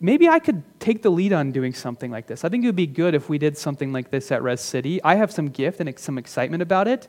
maybe 0.00 0.28
I 0.28 0.38
could 0.38 0.62
take 0.80 1.02
the 1.02 1.10
lead 1.10 1.32
on 1.32 1.52
doing 1.52 1.72
something 1.72 2.10
like 2.10 2.26
this. 2.26 2.44
I 2.44 2.48
think 2.48 2.64
it 2.64 2.66
would 2.66 2.76
be 2.76 2.86
good 2.86 3.14
if 3.14 3.28
we 3.28 3.38
did 3.38 3.56
something 3.56 3.92
like 3.92 4.10
this 4.10 4.30
at 4.30 4.42
Res 4.42 4.60
City. 4.60 5.02
I 5.02 5.14
have 5.14 5.32
some 5.32 5.48
gift 5.48 5.80
and 5.80 5.98
some 5.98 6.18
excitement 6.18 6.62
about 6.62 6.88
it. 6.88 7.08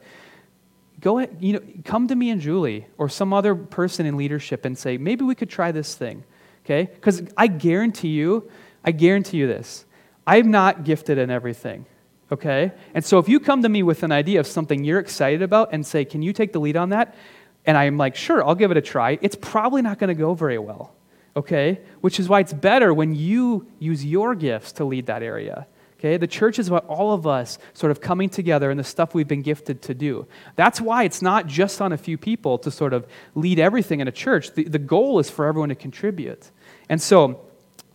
Go 1.01 1.19
ahead, 1.19 1.37
you 1.39 1.53
know, 1.53 1.61
come 1.83 2.07
to 2.07 2.15
me 2.15 2.29
and 2.29 2.39
Julie 2.41 2.87
or 2.97 3.09
some 3.09 3.33
other 3.33 3.55
person 3.55 4.05
in 4.05 4.17
leadership 4.17 4.65
and 4.65 4.77
say, 4.77 4.97
maybe 4.97 5.23
we 5.23 5.35
could 5.35 5.49
try 5.49 5.71
this 5.71 5.95
thing. 5.95 6.23
Okay? 6.63 6.89
Because 6.93 7.23
I 7.37 7.47
guarantee 7.47 8.09
you, 8.09 8.49
I 8.83 8.91
guarantee 8.91 9.37
you 9.37 9.47
this. 9.47 9.85
I'm 10.25 10.51
not 10.51 10.83
gifted 10.83 11.17
in 11.17 11.29
everything. 11.29 11.85
Okay? 12.31 12.71
And 12.93 13.05
so 13.05 13.19
if 13.19 13.29
you 13.29 13.39
come 13.39 13.61
to 13.61 13.69
me 13.69 13.83
with 13.83 14.03
an 14.03 14.11
idea 14.11 14.39
of 14.39 14.47
something 14.47 14.83
you're 14.83 14.99
excited 14.99 15.41
about 15.41 15.69
and 15.73 15.85
say, 15.85 16.05
can 16.05 16.21
you 16.21 16.33
take 16.33 16.53
the 16.53 16.59
lead 16.59 16.77
on 16.77 16.89
that? 16.89 17.15
And 17.65 17.77
I'm 17.77 17.97
like, 17.97 18.15
sure, 18.15 18.43
I'll 18.43 18.55
give 18.55 18.71
it 18.71 18.77
a 18.77 18.81
try. 18.81 19.19
It's 19.21 19.35
probably 19.39 19.81
not 19.81 19.99
going 19.99 20.07
to 20.09 20.19
go 20.19 20.33
very 20.33 20.57
well 20.57 20.95
okay? 21.35 21.81
Which 22.01 22.19
is 22.19 22.29
why 22.29 22.39
it's 22.39 22.53
better 22.53 22.93
when 22.93 23.13
you 23.13 23.67
use 23.79 24.05
your 24.05 24.35
gifts 24.35 24.71
to 24.73 24.85
lead 24.85 25.07
that 25.07 25.21
area. 25.21 25.67
Okay? 25.97 26.17
The 26.17 26.27
church 26.27 26.59
is 26.59 26.67
about 26.67 26.85
all 26.85 27.13
of 27.13 27.25
us 27.25 27.57
sort 27.73 27.91
of 27.91 28.01
coming 28.01 28.29
together 28.29 28.69
and 28.69 28.79
the 28.79 28.83
stuff 28.83 29.13
we've 29.13 29.27
been 29.27 29.41
gifted 29.41 29.81
to 29.83 29.93
do. 29.93 30.27
That's 30.55 30.81
why 30.81 31.03
it's 31.03 31.21
not 31.21 31.47
just 31.47 31.81
on 31.81 31.91
a 31.91 31.97
few 31.97 32.17
people 32.17 32.57
to 32.59 32.71
sort 32.71 32.93
of 32.93 33.07
lead 33.33 33.59
everything 33.59 33.99
in 34.01 34.07
a 34.07 34.11
church. 34.11 34.53
The, 34.53 34.63
the 34.63 34.79
goal 34.79 35.19
is 35.19 35.29
for 35.29 35.45
everyone 35.45 35.69
to 35.69 35.75
contribute. 35.75 36.51
And 36.89 37.01
so 37.01 37.41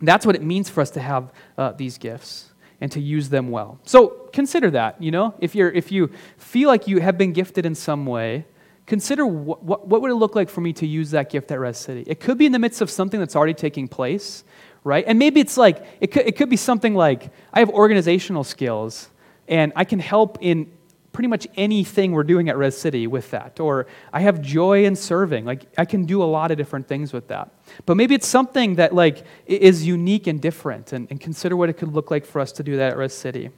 that's 0.00 0.24
what 0.24 0.34
it 0.34 0.42
means 0.42 0.68
for 0.70 0.80
us 0.80 0.90
to 0.90 1.00
have 1.00 1.32
uh, 1.58 1.72
these 1.72 1.98
gifts 1.98 2.50
and 2.80 2.90
to 2.92 3.00
use 3.00 3.28
them 3.28 3.50
well. 3.50 3.78
So 3.84 4.28
consider 4.32 4.70
that, 4.70 5.00
you 5.02 5.10
know, 5.10 5.34
if, 5.38 5.54
you're, 5.54 5.70
if 5.70 5.92
you 5.92 6.10
feel 6.38 6.68
like 6.68 6.88
you 6.88 7.00
have 7.00 7.18
been 7.18 7.32
gifted 7.32 7.66
in 7.66 7.74
some 7.74 8.06
way, 8.06 8.46
consider 8.86 9.26
what, 9.26 9.62
what, 9.62 9.86
what, 9.86 10.00
would 10.00 10.10
it 10.10 10.14
look 10.14 10.34
like 10.34 10.48
for 10.48 10.62
me 10.62 10.72
to 10.72 10.86
use 10.86 11.10
that 11.10 11.30
gift 11.30 11.52
at 11.52 11.60
Res 11.60 11.76
City? 11.76 12.04
It 12.06 12.20
could 12.20 12.38
be 12.38 12.46
in 12.46 12.52
the 12.52 12.58
midst 12.58 12.80
of 12.80 12.90
something 12.90 13.20
that's 13.20 13.36
already 13.36 13.54
taking 13.54 13.86
place, 13.86 14.44
right? 14.84 15.04
And 15.06 15.18
maybe 15.18 15.40
it's 15.40 15.56
like, 15.56 15.84
it 16.00 16.08
could, 16.08 16.26
it 16.26 16.36
could 16.36 16.48
be 16.48 16.56
something 16.56 16.94
like, 16.94 17.30
I 17.52 17.58
have 17.58 17.70
organizational 17.70 18.44
skills, 18.44 19.10
and 19.48 19.72
I 19.76 19.84
can 19.84 19.98
help 19.98 20.38
in 20.40 20.70
pretty 21.12 21.28
much 21.28 21.46
anything 21.56 22.12
we're 22.12 22.22
doing 22.22 22.48
at 22.48 22.56
Res 22.56 22.76
City 22.78 23.08
with 23.08 23.30
that. 23.32 23.58
Or 23.58 23.88
I 24.12 24.20
have 24.20 24.40
joy 24.40 24.84
in 24.84 24.94
serving. 24.94 25.44
Like, 25.44 25.66
I 25.76 25.84
can 25.84 26.04
do 26.04 26.22
a 26.22 26.24
lot 26.24 26.52
of 26.52 26.56
different 26.56 26.86
things 26.86 27.12
with 27.12 27.26
that. 27.28 27.50
But 27.84 27.96
maybe 27.96 28.14
it's 28.14 28.28
something 28.28 28.76
that, 28.76 28.94
like, 28.94 29.24
is 29.46 29.84
unique 29.84 30.28
and 30.28 30.40
different, 30.40 30.92
and, 30.92 31.08
and 31.10 31.20
consider 31.20 31.56
what 31.56 31.68
it 31.68 31.74
could 31.74 31.92
look 31.92 32.10
like 32.10 32.24
for 32.24 32.40
us 32.40 32.52
to 32.52 32.62
do 32.62 32.76
that 32.76 32.92
at 32.92 32.96
Res 32.96 33.12
City. 33.12 33.50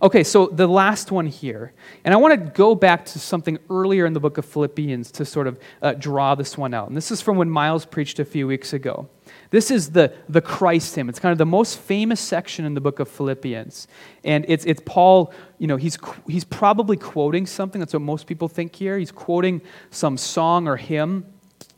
Okay, 0.00 0.22
so 0.22 0.46
the 0.46 0.68
last 0.68 1.10
one 1.10 1.26
here. 1.26 1.72
And 2.04 2.14
I 2.14 2.18
want 2.18 2.32
to 2.32 2.50
go 2.52 2.76
back 2.76 3.04
to 3.06 3.18
something 3.18 3.58
earlier 3.68 4.06
in 4.06 4.12
the 4.12 4.20
book 4.20 4.38
of 4.38 4.44
Philippians 4.44 5.10
to 5.12 5.24
sort 5.24 5.48
of 5.48 5.58
uh, 5.82 5.94
draw 5.94 6.36
this 6.36 6.56
one 6.56 6.72
out. 6.72 6.86
And 6.86 6.96
this 6.96 7.10
is 7.10 7.20
from 7.20 7.36
when 7.36 7.50
Miles 7.50 7.84
preached 7.84 8.20
a 8.20 8.24
few 8.24 8.46
weeks 8.46 8.72
ago. 8.72 9.08
This 9.50 9.72
is 9.72 9.90
the, 9.90 10.12
the 10.28 10.40
Christ 10.40 10.94
hymn. 10.94 11.08
It's 11.08 11.18
kind 11.18 11.32
of 11.32 11.38
the 11.38 11.46
most 11.46 11.80
famous 11.80 12.20
section 12.20 12.64
in 12.64 12.74
the 12.74 12.80
book 12.80 13.00
of 13.00 13.08
Philippians. 13.08 13.88
And 14.22 14.44
it's, 14.46 14.64
it's 14.66 14.80
Paul, 14.84 15.32
you 15.58 15.66
know, 15.66 15.76
he's, 15.76 15.98
he's 16.28 16.44
probably 16.44 16.96
quoting 16.96 17.44
something. 17.44 17.80
That's 17.80 17.92
what 17.92 18.02
most 18.02 18.28
people 18.28 18.46
think 18.46 18.76
here. 18.76 18.98
He's 18.98 19.10
quoting 19.10 19.60
some 19.90 20.16
song 20.16 20.68
or 20.68 20.76
hymn 20.76 21.26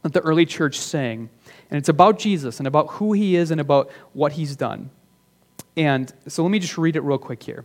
that 0.02 0.12
the 0.12 0.20
early 0.20 0.44
church 0.44 0.78
sang. 0.78 1.30
And 1.70 1.78
it's 1.78 1.88
about 1.88 2.18
Jesus 2.18 2.58
and 2.58 2.66
about 2.66 2.90
who 2.90 3.14
he 3.14 3.36
is 3.36 3.50
and 3.50 3.62
about 3.62 3.90
what 4.12 4.32
he's 4.32 4.56
done. 4.56 4.90
And 5.74 6.12
so 6.26 6.42
let 6.42 6.50
me 6.50 6.58
just 6.58 6.76
read 6.76 6.96
it 6.96 7.00
real 7.00 7.16
quick 7.16 7.42
here 7.42 7.64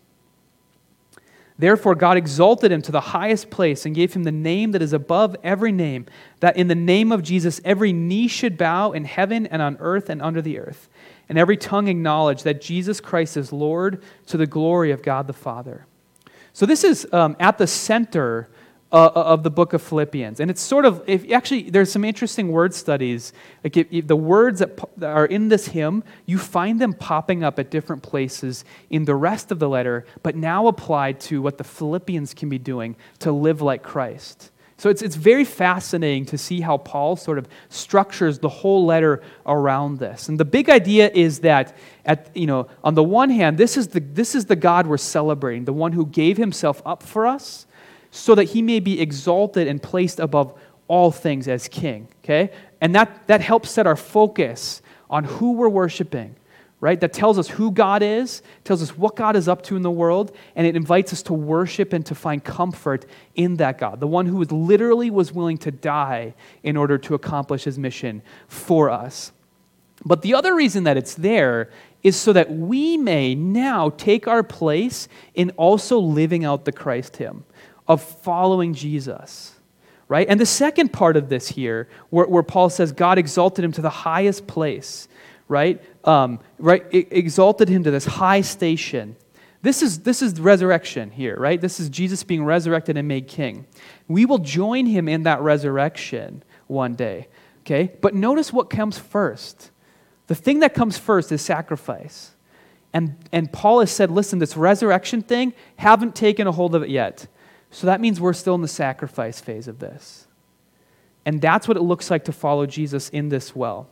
Therefore, 1.61 1.93
God 1.93 2.17
exalted 2.17 2.71
him 2.71 2.81
to 2.81 2.91
the 2.91 2.99
highest 2.99 3.51
place 3.51 3.85
and 3.85 3.93
gave 3.93 4.15
him 4.15 4.23
the 4.23 4.31
name 4.31 4.71
that 4.71 4.81
is 4.81 4.93
above 4.93 5.35
every 5.43 5.71
name, 5.71 6.07
that 6.39 6.57
in 6.57 6.67
the 6.67 6.73
name 6.73 7.11
of 7.11 7.21
Jesus 7.21 7.61
every 7.63 7.93
knee 7.93 8.27
should 8.27 8.57
bow 8.57 8.93
in 8.93 9.05
heaven 9.05 9.45
and 9.45 9.61
on 9.61 9.77
earth 9.79 10.09
and 10.09 10.23
under 10.23 10.41
the 10.41 10.57
earth, 10.57 10.89
and 11.29 11.37
every 11.37 11.57
tongue 11.57 11.87
acknowledge 11.87 12.41
that 12.41 12.61
Jesus 12.61 12.99
Christ 12.99 13.37
is 13.37 13.53
Lord 13.53 14.01
to 14.25 14.37
the 14.37 14.47
glory 14.47 14.89
of 14.89 15.03
God 15.03 15.27
the 15.27 15.33
Father. 15.33 15.85
So, 16.51 16.65
this 16.65 16.83
is 16.83 17.07
um, 17.13 17.35
at 17.39 17.59
the 17.59 17.67
center 17.67 18.49
uh, 18.91 19.11
of 19.15 19.43
the 19.43 19.49
book 19.49 19.73
of 19.73 19.81
Philippians. 19.81 20.39
And 20.39 20.51
it's 20.51 20.61
sort 20.61 20.85
of, 20.85 21.03
if 21.07 21.29
actually, 21.31 21.69
there's 21.69 21.91
some 21.91 22.03
interesting 22.03 22.49
word 22.49 22.73
studies. 22.73 23.33
Like 23.63 23.77
if, 23.77 23.87
if 23.91 24.07
the 24.07 24.15
words 24.15 24.59
that, 24.59 24.77
that 24.97 25.09
are 25.09 25.25
in 25.25 25.47
this 25.47 25.67
hymn, 25.67 26.03
you 26.25 26.37
find 26.37 26.79
them 26.79 26.93
popping 26.93 27.43
up 27.43 27.59
at 27.59 27.71
different 27.71 28.03
places 28.03 28.65
in 28.89 29.05
the 29.05 29.15
rest 29.15 29.51
of 29.51 29.59
the 29.59 29.69
letter, 29.69 30.05
but 30.23 30.35
now 30.35 30.67
applied 30.67 31.19
to 31.21 31.41
what 31.41 31.57
the 31.57 31.63
Philippians 31.63 32.33
can 32.33 32.49
be 32.49 32.59
doing 32.59 32.95
to 33.19 33.31
live 33.31 33.61
like 33.61 33.83
Christ. 33.83 34.51
So 34.77 34.89
it's, 34.89 35.03
it's 35.03 35.15
very 35.15 35.45
fascinating 35.45 36.25
to 36.25 36.39
see 36.39 36.59
how 36.59 36.77
Paul 36.77 37.15
sort 37.15 37.37
of 37.37 37.47
structures 37.69 38.39
the 38.39 38.49
whole 38.49 38.83
letter 38.83 39.21
around 39.45 39.99
this. 39.99 40.27
And 40.27 40.39
the 40.39 40.45
big 40.45 40.71
idea 40.71 41.11
is 41.13 41.41
that, 41.41 41.77
at, 42.03 42.35
you 42.35 42.47
know, 42.47 42.67
on 42.83 42.95
the 42.95 43.03
one 43.03 43.29
hand, 43.29 43.59
this 43.59 43.77
is 43.77 43.89
the, 43.89 43.99
this 43.99 44.33
is 44.33 44.45
the 44.45 44.55
God 44.55 44.87
we're 44.87 44.97
celebrating, 44.97 45.65
the 45.65 45.73
one 45.73 45.91
who 45.91 46.07
gave 46.07 46.37
himself 46.37 46.81
up 46.83 47.03
for 47.03 47.27
us 47.27 47.67
so 48.11 48.35
that 48.35 48.43
he 48.45 48.61
may 48.61 48.79
be 48.79 49.01
exalted 49.01 49.67
and 49.67 49.81
placed 49.81 50.19
above 50.19 50.53
all 50.87 51.09
things 51.09 51.47
as 51.47 51.67
king. 51.69 52.07
Okay? 52.23 52.51
And 52.81 52.93
that, 52.93 53.25
that 53.27 53.41
helps 53.41 53.71
set 53.71 53.87
our 53.87 53.95
focus 53.95 54.81
on 55.09 55.23
who 55.23 55.53
we're 55.53 55.69
worshiping, 55.69 56.35
right? 56.79 56.99
That 56.99 57.13
tells 57.13 57.39
us 57.39 57.47
who 57.47 57.71
God 57.71 58.01
is, 58.01 58.41
tells 58.63 58.81
us 58.81 58.97
what 58.97 59.15
God 59.15 59.35
is 59.35 59.47
up 59.47 59.61
to 59.63 59.75
in 59.75 59.83
the 59.83 59.91
world, 59.91 60.35
and 60.55 60.67
it 60.67 60.75
invites 60.75 61.13
us 61.13 61.21
to 61.23 61.33
worship 61.33 61.93
and 61.93 62.05
to 62.05 62.15
find 62.15 62.43
comfort 62.43 63.05
in 63.35 63.57
that 63.57 63.77
God, 63.77 63.99
the 63.99 64.07
one 64.07 64.25
who 64.25 64.37
was 64.37 64.51
literally 64.51 65.09
was 65.09 65.31
willing 65.31 65.57
to 65.59 65.71
die 65.71 66.33
in 66.63 66.75
order 66.75 66.97
to 66.97 67.13
accomplish 67.13 67.63
his 67.63 67.77
mission 67.77 68.21
for 68.47 68.89
us. 68.89 69.31
But 70.03 70.23
the 70.23 70.33
other 70.33 70.55
reason 70.55 70.85
that 70.85 70.97
it's 70.97 71.13
there 71.13 71.69
is 72.03 72.15
so 72.15 72.33
that 72.33 72.51
we 72.51 72.97
may 72.97 73.35
now 73.35 73.91
take 73.91 74.27
our 74.27 74.41
place 74.41 75.07
in 75.35 75.51
also 75.51 75.99
living 75.99 76.43
out 76.43 76.65
the 76.65 76.71
Christ 76.71 77.17
hymn 77.17 77.45
of 77.91 78.01
following 78.01 78.73
Jesus. 78.73 79.53
Right? 80.07 80.27
And 80.27 80.39
the 80.39 80.45
second 80.45 80.91
part 80.91 81.15
of 81.15 81.29
this 81.29 81.47
here, 81.47 81.87
where, 82.09 82.25
where 82.25 82.43
Paul 82.43 82.69
says 82.69 82.91
God 82.91 83.17
exalted 83.17 83.63
him 83.63 83.71
to 83.73 83.81
the 83.81 83.89
highest 83.89 84.45
place, 84.45 85.07
right? 85.47 85.81
Um, 86.03 86.39
right? 86.59 86.85
Exalted 86.91 87.69
him 87.69 87.83
to 87.83 87.91
this 87.91 88.05
high 88.05 88.41
station. 88.41 89.15
This 89.61 89.81
is, 89.81 89.99
this 89.99 90.21
is 90.21 90.39
resurrection 90.39 91.11
here, 91.11 91.37
right? 91.39 91.61
This 91.61 91.79
is 91.79 91.87
Jesus 91.87 92.23
being 92.23 92.43
resurrected 92.43 92.97
and 92.97 93.07
made 93.07 93.27
king. 93.27 93.65
We 94.07 94.25
will 94.25 94.39
join 94.39 94.85
him 94.85 95.07
in 95.07 95.23
that 95.23 95.39
resurrection 95.41 96.43
one 96.67 96.95
day, 96.95 97.27
okay? 97.61 97.93
But 98.01 98.13
notice 98.13 98.51
what 98.51 98.69
comes 98.69 98.97
first. 98.97 99.71
The 100.27 100.35
thing 100.35 100.59
that 100.59 100.73
comes 100.73 100.97
first 100.97 101.31
is 101.31 101.41
sacrifice. 101.41 102.31
And, 102.91 103.15
and 103.31 103.51
Paul 103.51 103.79
has 103.79 103.91
said, 103.91 104.11
listen, 104.11 104.39
this 104.39 104.57
resurrection 104.57 105.21
thing, 105.21 105.53
haven't 105.77 106.15
taken 106.15 106.47
a 106.47 106.51
hold 106.51 106.75
of 106.75 106.83
it 106.83 106.89
yet. 106.89 107.27
So 107.71 107.87
that 107.87 108.01
means 108.01 108.19
we're 108.21 108.33
still 108.33 108.55
in 108.55 108.61
the 108.61 108.67
sacrifice 108.67 109.39
phase 109.39 109.67
of 109.67 109.79
this. 109.79 110.27
And 111.25 111.41
that's 111.41 111.67
what 111.67 111.77
it 111.77 111.81
looks 111.81 112.11
like 112.11 112.25
to 112.25 112.31
follow 112.31 112.65
Jesus 112.65 113.09
in 113.09 113.29
this 113.29 113.55
well. 113.55 113.87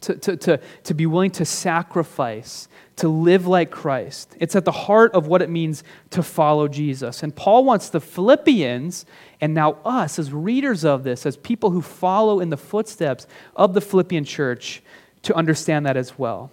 To, 0.00 0.16
to, 0.16 0.36
to, 0.36 0.60
to 0.82 0.94
be 0.94 1.06
willing 1.06 1.30
to 1.32 1.44
sacrifice, 1.44 2.68
to 2.96 3.08
live 3.08 3.46
like 3.46 3.70
Christ. 3.70 4.34
It's 4.40 4.56
at 4.56 4.64
the 4.64 4.72
heart 4.72 5.12
of 5.12 5.28
what 5.28 5.40
it 5.40 5.48
means 5.48 5.84
to 6.10 6.22
follow 6.22 6.68
Jesus. 6.68 7.22
And 7.22 7.34
Paul 7.34 7.64
wants 7.64 7.88
the 7.88 8.00
Philippians, 8.00 9.06
and 9.40 9.54
now 9.54 9.78
us 9.84 10.18
as 10.18 10.32
readers 10.32 10.84
of 10.84 11.04
this, 11.04 11.24
as 11.24 11.36
people 11.36 11.70
who 11.70 11.80
follow 11.80 12.40
in 12.40 12.50
the 12.50 12.56
footsteps 12.56 13.26
of 13.54 13.72
the 13.72 13.80
Philippian 13.80 14.24
church, 14.24 14.82
to 15.22 15.34
understand 15.34 15.86
that 15.86 15.96
as 15.96 16.18
well. 16.18 16.50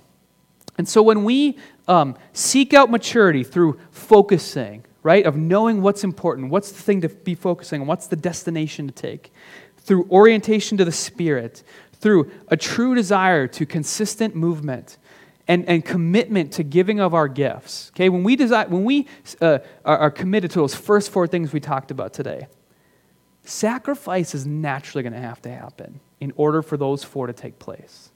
And 0.77 0.87
so 0.87 1.01
when 1.01 1.23
we 1.23 1.57
um, 1.87 2.15
seek 2.33 2.73
out 2.73 2.89
maturity 2.89 3.43
through 3.43 3.79
focusing, 3.91 4.85
right? 5.03 5.25
Of 5.25 5.35
knowing 5.35 5.81
what's 5.81 6.03
important, 6.03 6.49
what's 6.49 6.71
the 6.71 6.81
thing 6.81 7.01
to 7.01 7.09
be 7.09 7.35
focusing 7.35 7.81
on, 7.81 7.87
what's 7.87 8.07
the 8.07 8.15
destination 8.15 8.87
to 8.87 8.93
take. 8.93 9.31
Through 9.77 10.07
orientation 10.11 10.77
to 10.77 10.85
the 10.85 10.91
Spirit, 10.91 11.63
through 11.93 12.31
a 12.47 12.57
true 12.57 12.95
desire 12.95 13.47
to 13.47 13.65
consistent 13.65 14.35
movement 14.35 14.97
and, 15.47 15.67
and 15.67 15.83
commitment 15.83 16.53
to 16.53 16.63
giving 16.63 16.99
of 16.99 17.13
our 17.13 17.27
gifts. 17.27 17.91
Okay, 17.93 18.09
when 18.09 18.23
we, 18.23 18.35
desire, 18.35 18.67
when 18.67 18.83
we 18.83 19.07
uh, 19.41 19.59
are, 19.83 19.97
are 19.97 20.11
committed 20.11 20.51
to 20.51 20.59
those 20.59 20.75
first 20.75 21.11
four 21.11 21.27
things 21.27 21.51
we 21.51 21.59
talked 21.59 21.91
about 21.91 22.13
today, 22.13 22.47
sacrifice 23.43 24.33
is 24.33 24.45
naturally 24.45 25.03
going 25.03 25.13
to 25.13 25.19
have 25.19 25.41
to 25.41 25.49
happen 25.49 25.99
in 26.19 26.31
order 26.37 26.61
for 26.61 26.77
those 26.77 27.03
four 27.03 27.27
to 27.27 27.33
take 27.33 27.59
place. 27.59 28.11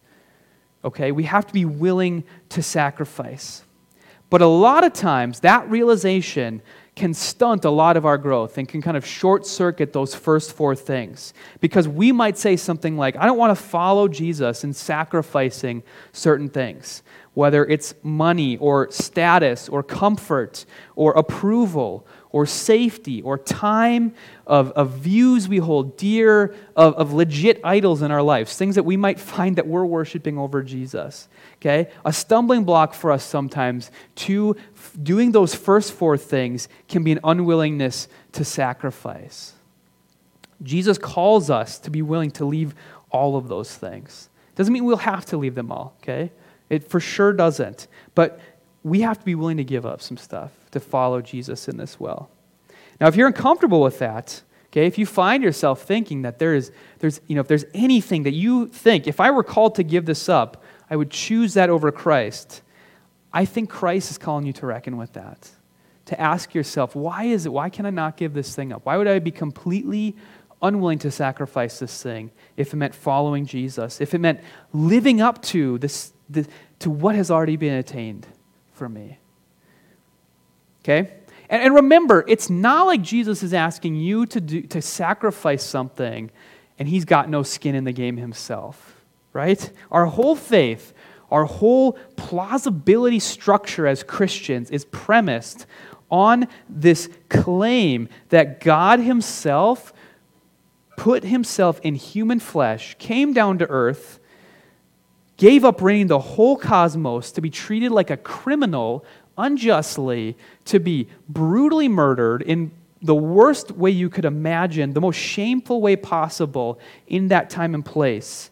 Okay, 0.85 1.11
we 1.11 1.23
have 1.23 1.45
to 1.47 1.53
be 1.53 1.65
willing 1.65 2.23
to 2.49 2.61
sacrifice. 2.61 3.64
But 4.35 4.41
a 4.41 4.47
lot 4.47 4.83
of 4.83 4.91
times, 4.91 5.39
that 5.39 5.69
realization 5.69 6.61
can 6.93 7.13
stunt 7.13 7.63
a 7.63 7.69
lot 7.69 7.95
of 7.95 8.05
our 8.05 8.17
growth 8.17 8.57
and 8.57 8.67
can 8.67 8.81
kind 8.81 8.97
of 8.97 9.05
short 9.05 9.47
circuit 9.47 9.93
those 9.93 10.13
first 10.13 10.51
four 10.51 10.75
things. 10.75 11.33
Because 11.61 11.87
we 11.87 12.11
might 12.11 12.37
say 12.37 12.57
something 12.57 12.97
like, 12.97 13.15
I 13.15 13.27
don't 13.27 13.37
want 13.37 13.57
to 13.57 13.63
follow 13.63 14.09
Jesus 14.09 14.65
in 14.65 14.73
sacrificing 14.73 15.83
certain 16.11 16.49
things, 16.49 17.01
whether 17.35 17.65
it's 17.65 17.93
money 18.01 18.57
or 18.57 18.89
status 18.89 19.69
or 19.69 19.83
comfort 19.83 20.65
or 20.95 21.11
approval 21.13 22.07
or 22.31 22.45
safety 22.45 23.21
or 23.21 23.37
time, 23.37 24.13
of, 24.47 24.71
of 24.71 24.91
views 24.91 25.47
we 25.47 25.57
hold 25.57 25.95
dear, 25.97 26.55
of, 26.75 26.93
of 26.95 27.13
legit 27.13 27.59
idols 27.63 28.01
in 28.01 28.11
our 28.11 28.21
lives, 28.21 28.57
things 28.57 28.75
that 28.75 28.83
we 28.83 28.97
might 28.97 29.19
find 29.19 29.57
that 29.57 29.67
we're 29.67 29.85
worshiping 29.85 30.37
over 30.37 30.63
Jesus. 30.63 31.27
Okay? 31.61 31.89
A 32.03 32.11
stumbling 32.11 32.63
block 32.63 32.93
for 32.93 33.11
us 33.11 33.23
sometimes 33.23 33.91
to 34.15 34.55
doing 35.01 35.31
those 35.31 35.53
first 35.53 35.93
four 35.93 36.17
things 36.17 36.67
can 36.87 37.03
be 37.03 37.11
an 37.11 37.19
unwillingness 37.23 38.07
to 38.31 38.43
sacrifice. 38.43 39.53
Jesus 40.63 40.97
calls 40.97 41.49
us 41.49 41.79
to 41.79 41.89
be 41.89 42.01
willing 42.01 42.31
to 42.31 42.45
leave 42.45 42.73
all 43.11 43.35
of 43.35 43.49
those 43.49 43.73
things. 43.75 44.29
Doesn't 44.55 44.73
mean 44.73 44.85
we'll 44.85 44.97
have 44.97 45.25
to 45.27 45.37
leave 45.37 45.55
them 45.55 45.71
all, 45.71 45.95
okay? 46.01 46.31
It 46.69 46.89
for 46.89 46.99
sure 46.99 47.33
doesn't. 47.33 47.87
But 48.13 48.39
we 48.83 49.01
have 49.01 49.19
to 49.19 49.25
be 49.25 49.35
willing 49.35 49.57
to 49.57 49.63
give 49.63 49.85
up 49.85 50.01
some 50.01 50.17
stuff 50.17 50.51
to 50.71 50.79
follow 50.79 51.21
Jesus 51.21 51.67
in 51.67 51.77
this 51.77 51.99
well. 51.99 52.29
Now, 52.99 53.07
if 53.07 53.15
you're 53.15 53.27
uncomfortable 53.27 53.81
with 53.81 53.99
that, 53.99 54.41
okay, 54.67 54.85
if 54.85 54.97
you 54.97 55.05
find 55.05 55.43
yourself 55.43 55.81
thinking 55.81 56.21
that 56.21 56.39
there 56.39 56.55
is, 56.55 56.71
there's, 56.99 57.19
you 57.27 57.35
know, 57.35 57.41
if 57.41 57.47
there's 57.47 57.65
anything 57.73 58.23
that 58.23 58.33
you 58.33 58.67
think, 58.67 59.07
if 59.07 59.19
I 59.19 59.31
were 59.31 59.43
called 59.43 59.75
to 59.75 59.83
give 59.83 60.05
this 60.05 60.29
up, 60.29 60.63
I 60.89 60.95
would 60.95 61.09
choose 61.09 61.55
that 61.55 61.69
over 61.69 61.91
Christ, 61.91 62.61
I 63.33 63.45
think 63.45 63.69
Christ 63.69 64.11
is 64.11 64.17
calling 64.17 64.45
you 64.45 64.53
to 64.53 64.65
reckon 64.65 64.97
with 64.97 65.13
that. 65.13 65.49
To 66.05 66.21
ask 66.21 66.53
yourself, 66.53 66.95
why 66.95 67.23
is 67.23 67.45
it, 67.45 67.51
why 67.51 67.69
can 67.69 67.85
I 67.85 67.89
not 67.89 68.15
give 68.15 68.33
this 68.33 68.55
thing 68.55 68.71
up? 68.71 68.85
Why 68.85 68.95
would 68.95 69.07
I 69.07 69.17
be 69.19 69.31
completely 69.31 70.15
unwilling 70.61 70.99
to 70.99 71.11
sacrifice 71.11 71.79
this 71.79 72.01
thing 72.01 72.31
if 72.55 72.73
it 72.73 72.77
meant 72.77 72.95
following 72.95 73.45
Jesus, 73.45 73.99
if 73.99 74.13
it 74.13 74.19
meant 74.19 74.39
living 74.71 75.21
up 75.21 75.41
to, 75.43 75.77
this, 75.79 76.13
the, 76.29 76.47
to 76.79 76.89
what 76.89 77.15
has 77.15 77.31
already 77.31 77.57
been 77.57 77.75
attained 77.75 78.27
for 78.73 78.89
me? 78.89 79.19
Okay? 80.83 81.13
And, 81.49 81.61
and 81.61 81.75
remember, 81.75 82.23
it's 82.27 82.49
not 82.49 82.87
like 82.87 83.01
Jesus 83.01 83.43
is 83.43 83.53
asking 83.53 83.95
you 83.95 84.25
to, 84.27 84.41
do, 84.41 84.61
to 84.63 84.81
sacrifice 84.81 85.63
something 85.63 86.31
and 86.77 86.87
he's 86.87 87.05
got 87.05 87.29
no 87.29 87.43
skin 87.43 87.75
in 87.75 87.83
the 87.85 87.91
game 87.91 88.17
himself, 88.17 89.01
right? 89.33 89.71
Our 89.91 90.07
whole 90.07 90.35
faith, 90.35 90.93
our 91.31 91.45
whole 91.45 91.93
plausibility 92.17 93.19
structure 93.19 93.87
as 93.87 94.03
Christians 94.03 94.69
is 94.71 94.85
premised 94.85 95.65
on 96.11 96.47
this 96.69 97.09
claim 97.29 98.09
that 98.29 98.59
God 98.59 98.99
himself 98.99 99.93
put 100.97 101.23
himself 101.23 101.79
in 101.81 101.95
human 101.95 102.39
flesh, 102.39 102.95
came 102.99 103.33
down 103.33 103.57
to 103.59 103.69
earth, 103.69 104.19
gave 105.37 105.65
up 105.65 105.81
reigning 105.81 106.07
the 106.07 106.19
whole 106.19 106.57
cosmos 106.57 107.31
to 107.31 107.41
be 107.41 107.49
treated 107.49 107.91
like 107.91 108.09
a 108.09 108.17
criminal 108.17 109.05
unjustly 109.37 110.37
to 110.65 110.79
be 110.79 111.07
brutally 111.27 111.87
murdered 111.87 112.41
in 112.41 112.71
the 113.01 113.15
worst 113.15 113.71
way 113.71 113.91
you 113.91 114.09
could 114.09 114.25
imagine, 114.25 114.93
the 114.93 115.01
most 115.01 115.17
shameful 115.17 115.81
way 115.81 115.95
possible 115.95 116.79
in 117.07 117.27
that 117.27 117.49
time 117.49 117.75
and 117.75 117.85
place, 117.85 118.49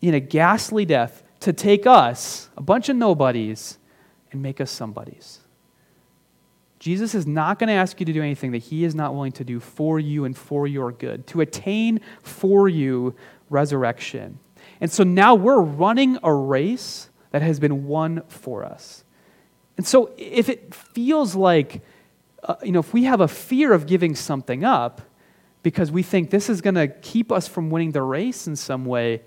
in 0.00 0.14
a 0.14 0.20
ghastly 0.20 0.84
death, 0.84 1.22
to 1.40 1.52
take 1.52 1.86
us, 1.86 2.50
a 2.56 2.62
bunch 2.62 2.88
of 2.88 2.96
nobodies, 2.96 3.78
and 4.32 4.42
make 4.42 4.60
us 4.60 4.70
somebodies. 4.70 5.40
Jesus 6.78 7.14
is 7.14 7.26
not 7.26 7.58
going 7.58 7.68
to 7.68 7.74
ask 7.74 7.98
you 8.00 8.06
to 8.06 8.12
do 8.12 8.22
anything 8.22 8.52
that 8.52 8.58
he 8.58 8.84
is 8.84 8.94
not 8.94 9.14
willing 9.14 9.32
to 9.32 9.44
do 9.44 9.60
for 9.60 9.98
you 9.98 10.24
and 10.24 10.36
for 10.36 10.66
your 10.66 10.92
good, 10.92 11.26
to 11.28 11.40
attain 11.40 12.00
for 12.22 12.68
you 12.68 13.14
resurrection. 13.48 14.38
And 14.80 14.90
so 14.90 15.04
now 15.04 15.34
we're 15.34 15.60
running 15.60 16.18
a 16.22 16.32
race 16.32 17.10
that 17.30 17.42
has 17.42 17.60
been 17.60 17.86
won 17.86 18.22
for 18.28 18.64
us. 18.64 19.04
And 19.76 19.86
so 19.86 20.12
if 20.16 20.48
it 20.48 20.74
feels 20.74 21.34
like, 21.34 21.82
uh, 22.42 22.56
you 22.62 22.72
know, 22.72 22.80
if 22.80 22.92
we 22.92 23.04
have 23.04 23.20
a 23.20 23.28
fear 23.28 23.72
of 23.72 23.86
giving 23.86 24.14
something 24.14 24.64
up 24.64 25.02
because 25.62 25.90
we 25.90 26.02
think 26.02 26.30
this 26.30 26.48
is 26.48 26.60
going 26.60 26.74
to 26.74 26.88
keep 26.88 27.30
us 27.30 27.46
from 27.46 27.70
winning 27.70 27.92
the 27.92 28.02
race 28.02 28.46
in 28.46 28.56
some 28.56 28.84
way, 28.84 29.22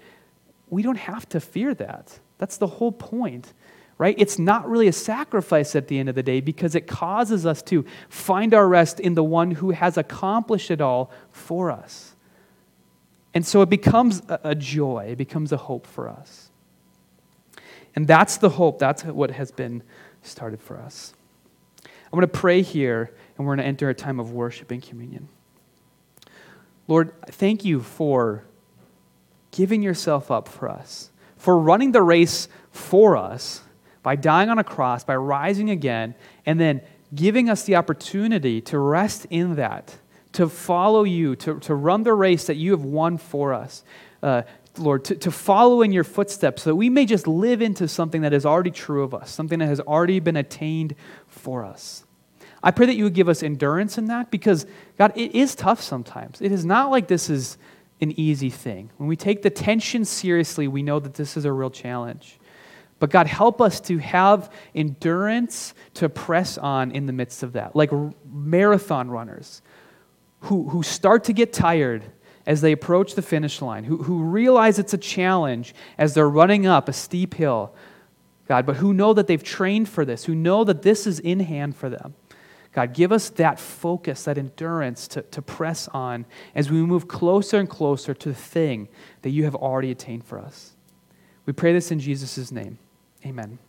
we 0.70 0.82
don't 0.82 0.97
have 0.97 1.30
to 1.30 1.39
fear 1.39 1.74
that. 1.76 2.20
That's 2.39 2.58
the 2.58 2.68
whole 2.68 2.91
point, 2.91 3.54
right? 3.97 4.16
It's 4.18 4.39
not 4.39 4.70
really 4.70 4.88
a 4.88 4.93
sacrifice 4.93 5.76
at 5.76 5.88
the 5.88 5.99
end 5.99 6.10
of 6.10 6.16
the 6.16 6.24
day 6.24 6.41
because 6.41 6.76
it 6.76 6.88
causes 6.88 7.45
us 7.45 7.62
to 7.64 7.86
find 8.10 8.54
our 8.54 8.68
rest 8.68 8.99
in 8.99 9.14
the 9.14 9.24
one 9.24 9.51
who 9.51 9.72
has 9.72 9.97
accomplished 9.97 10.72
it 10.72 10.82
all 10.82 11.12
for 11.32 11.72
us. 11.72 12.12
And 13.34 13.46
so 13.46 13.62
it 13.62 13.70
becomes 13.70 14.22
a 14.30 14.54
joy, 14.54 15.08
it 15.10 15.18
becomes 15.18 15.52
a 15.52 15.58
hope 15.58 15.88
for 15.88 16.08
us. 16.08 16.50
And 17.96 18.08
that's 18.08 18.38
the 18.38 18.50
hope, 18.50 18.80
that's 18.80 19.04
what 19.04 19.32
has 19.32 19.52
been 19.52 19.84
started 20.22 20.62
for 20.62 20.78
us. 20.78 21.14
I'm 21.84 22.20
going 22.20 22.22
to 22.22 22.28
pray 22.28 22.62
here, 22.62 23.12
and 23.38 23.46
we're 23.46 23.56
going 23.56 23.64
to 23.64 23.68
enter 23.68 23.90
a 23.90 23.96
time 23.96 24.20
of 24.20 24.32
worship 24.32 24.70
and 24.70 24.82
communion. 24.82 25.30
Lord, 26.88 27.12
thank 27.28 27.66
you 27.66 27.80
for 27.80 28.44
giving 29.52 29.82
yourself 29.82 30.30
up 30.30 30.48
for 30.48 30.70
us, 30.70 31.10
for 31.38 31.58
running 31.58 31.92
the 31.92 32.02
race 32.02 32.48
for 32.72 33.18
us 33.18 33.62
by 34.04 34.16
dying 34.16 34.50
on 34.50 34.60
a 34.60 34.64
cross, 34.64 35.04
by 35.04 35.16
rising 35.16 35.70
again, 35.70 36.14
and 36.46 36.60
then 36.60 36.82
giving 37.16 37.50
us 37.50 37.64
the 37.64 37.76
opportunity 37.76 38.60
to 38.62 38.78
rest 38.78 39.26
in 39.30 39.56
that, 39.56 39.98
to 40.34 40.50
follow 40.50 41.04
you, 41.04 41.36
to, 41.38 41.60
to 41.60 41.76
run 41.76 42.04
the 42.04 42.14
race 42.14 42.48
that 42.48 42.56
you 42.56 42.72
have 42.72 42.84
won 42.84 43.18
for 43.18 43.54
us, 43.54 43.84
uh, 44.22 44.44
Lord, 44.78 45.06
to, 45.06 45.16
to 45.16 45.32
follow 45.32 45.84
in 45.84 45.92
your 45.92 46.04
footsteps 46.04 46.64
so 46.64 46.72
that 46.72 46.76
we 46.76 46.90
may 46.90 47.06
just 47.06 47.28
live 47.28 47.62
into 47.62 47.88
something 47.88 48.22
that 48.22 48.34
is 48.34 48.46
already 48.46 48.72
true 48.72 49.04
of 49.04 49.14
us, 49.14 49.30
something 49.30 49.60
that 49.60 49.68
has 49.68 49.80
already 49.80 50.20
been 50.20 50.36
attained 50.36 50.96
for 51.28 51.64
us. 51.64 52.06
I 52.64 52.72
pray 52.72 52.88
that 52.88 52.96
you 52.96 53.04
would 53.04 53.14
give 53.14 53.30
us 53.30 53.44
endurance 53.44 53.98
in 53.98 54.06
that 54.06 54.32
because, 54.32 54.66
God, 54.98 55.12
it 55.16 55.36
is 55.36 55.54
tough 55.54 55.82
sometimes. 55.82 56.42
It 56.42 56.52
is 56.52 56.66
not 56.66 56.90
like 56.90 57.08
this 57.08 57.30
is 57.30 57.58
an 58.02 58.18
easy 58.20 58.50
thing. 58.50 58.90
When 58.98 59.08
we 59.08 59.16
take 59.16 59.44
the 59.44 59.50
tension 59.50 60.06
seriously, 60.06 60.68
we 60.68 60.82
know 60.82 61.00
that 61.00 61.14
this 61.14 61.38
is 61.38 61.46
a 61.46 61.52
real 61.52 61.70
challenge. 61.70 62.40
But 63.00 63.10
God, 63.10 63.28
help 63.28 63.62
us 63.62 63.82
to 63.82 63.98
have 63.98 64.52
endurance 64.74 65.74
to 65.96 66.08
press 66.08 66.58
on 66.58 66.92
in 66.92 67.06
the 67.06 67.14
midst 67.14 67.44
of 67.44 67.54
that, 67.54 67.76
like 67.76 67.92
marathon 68.26 69.12
runners 69.12 69.62
who, 70.44 70.70
who 70.70 70.84
start 70.84 71.24
to 71.26 71.34
get 71.34 71.54
tired 71.54 72.04
as 72.46 72.62
they 72.62 72.72
approach 72.72 73.16
the 73.16 73.22
finish 73.22 73.62
line, 73.62 73.86
who, 73.86 74.04
who 74.04 74.24
realize 74.24 74.78
it's 74.78 74.94
a 74.94 74.98
challenge 74.98 75.74
as 75.98 76.14
they're 76.14 76.30
running 76.30 76.66
up 76.66 76.89
a 76.89 76.94
steep 76.94 77.36
hill, 77.36 77.74
God, 78.48 78.66
but 78.66 78.78
who 78.78 78.94
know 78.94 79.14
that 79.14 79.28
they've 79.28 79.44
trained 79.44 79.88
for 79.88 80.04
this, 80.04 80.26
who 80.26 80.36
know 80.36 80.66
that 80.66 80.82
this 80.82 81.08
is 81.08 81.20
in 81.20 81.39
hand 81.39 81.78
for 81.78 81.89
them. 81.89 82.16
God, 82.74 82.94
give 82.94 83.12
us 83.12 83.30
that 83.30 83.60
focus, 83.60 84.24
that 84.24 84.38
endurance 84.38 85.08
to, 85.10 85.22
to 85.22 85.41
press 85.41 85.88
on 85.89 86.26
as 86.56 86.70
we 86.70 86.78
move 86.78 87.08
closer 87.08 87.60
and 87.60 87.70
closer 87.70 88.14
to 88.14 88.30
the 88.30 88.36
thing 88.36 88.89
that 89.22 89.30
you 89.30 89.46
have 89.46 89.56
already 89.56 89.91
attained 89.91 90.26
for 90.26 90.39
us. 90.39 90.74
We 91.46 91.54
pray 91.54 91.72
this 91.72 91.91
in 91.91 92.00
Jesus' 92.00 92.52
name. 92.52 92.80
Amen. 93.26 93.60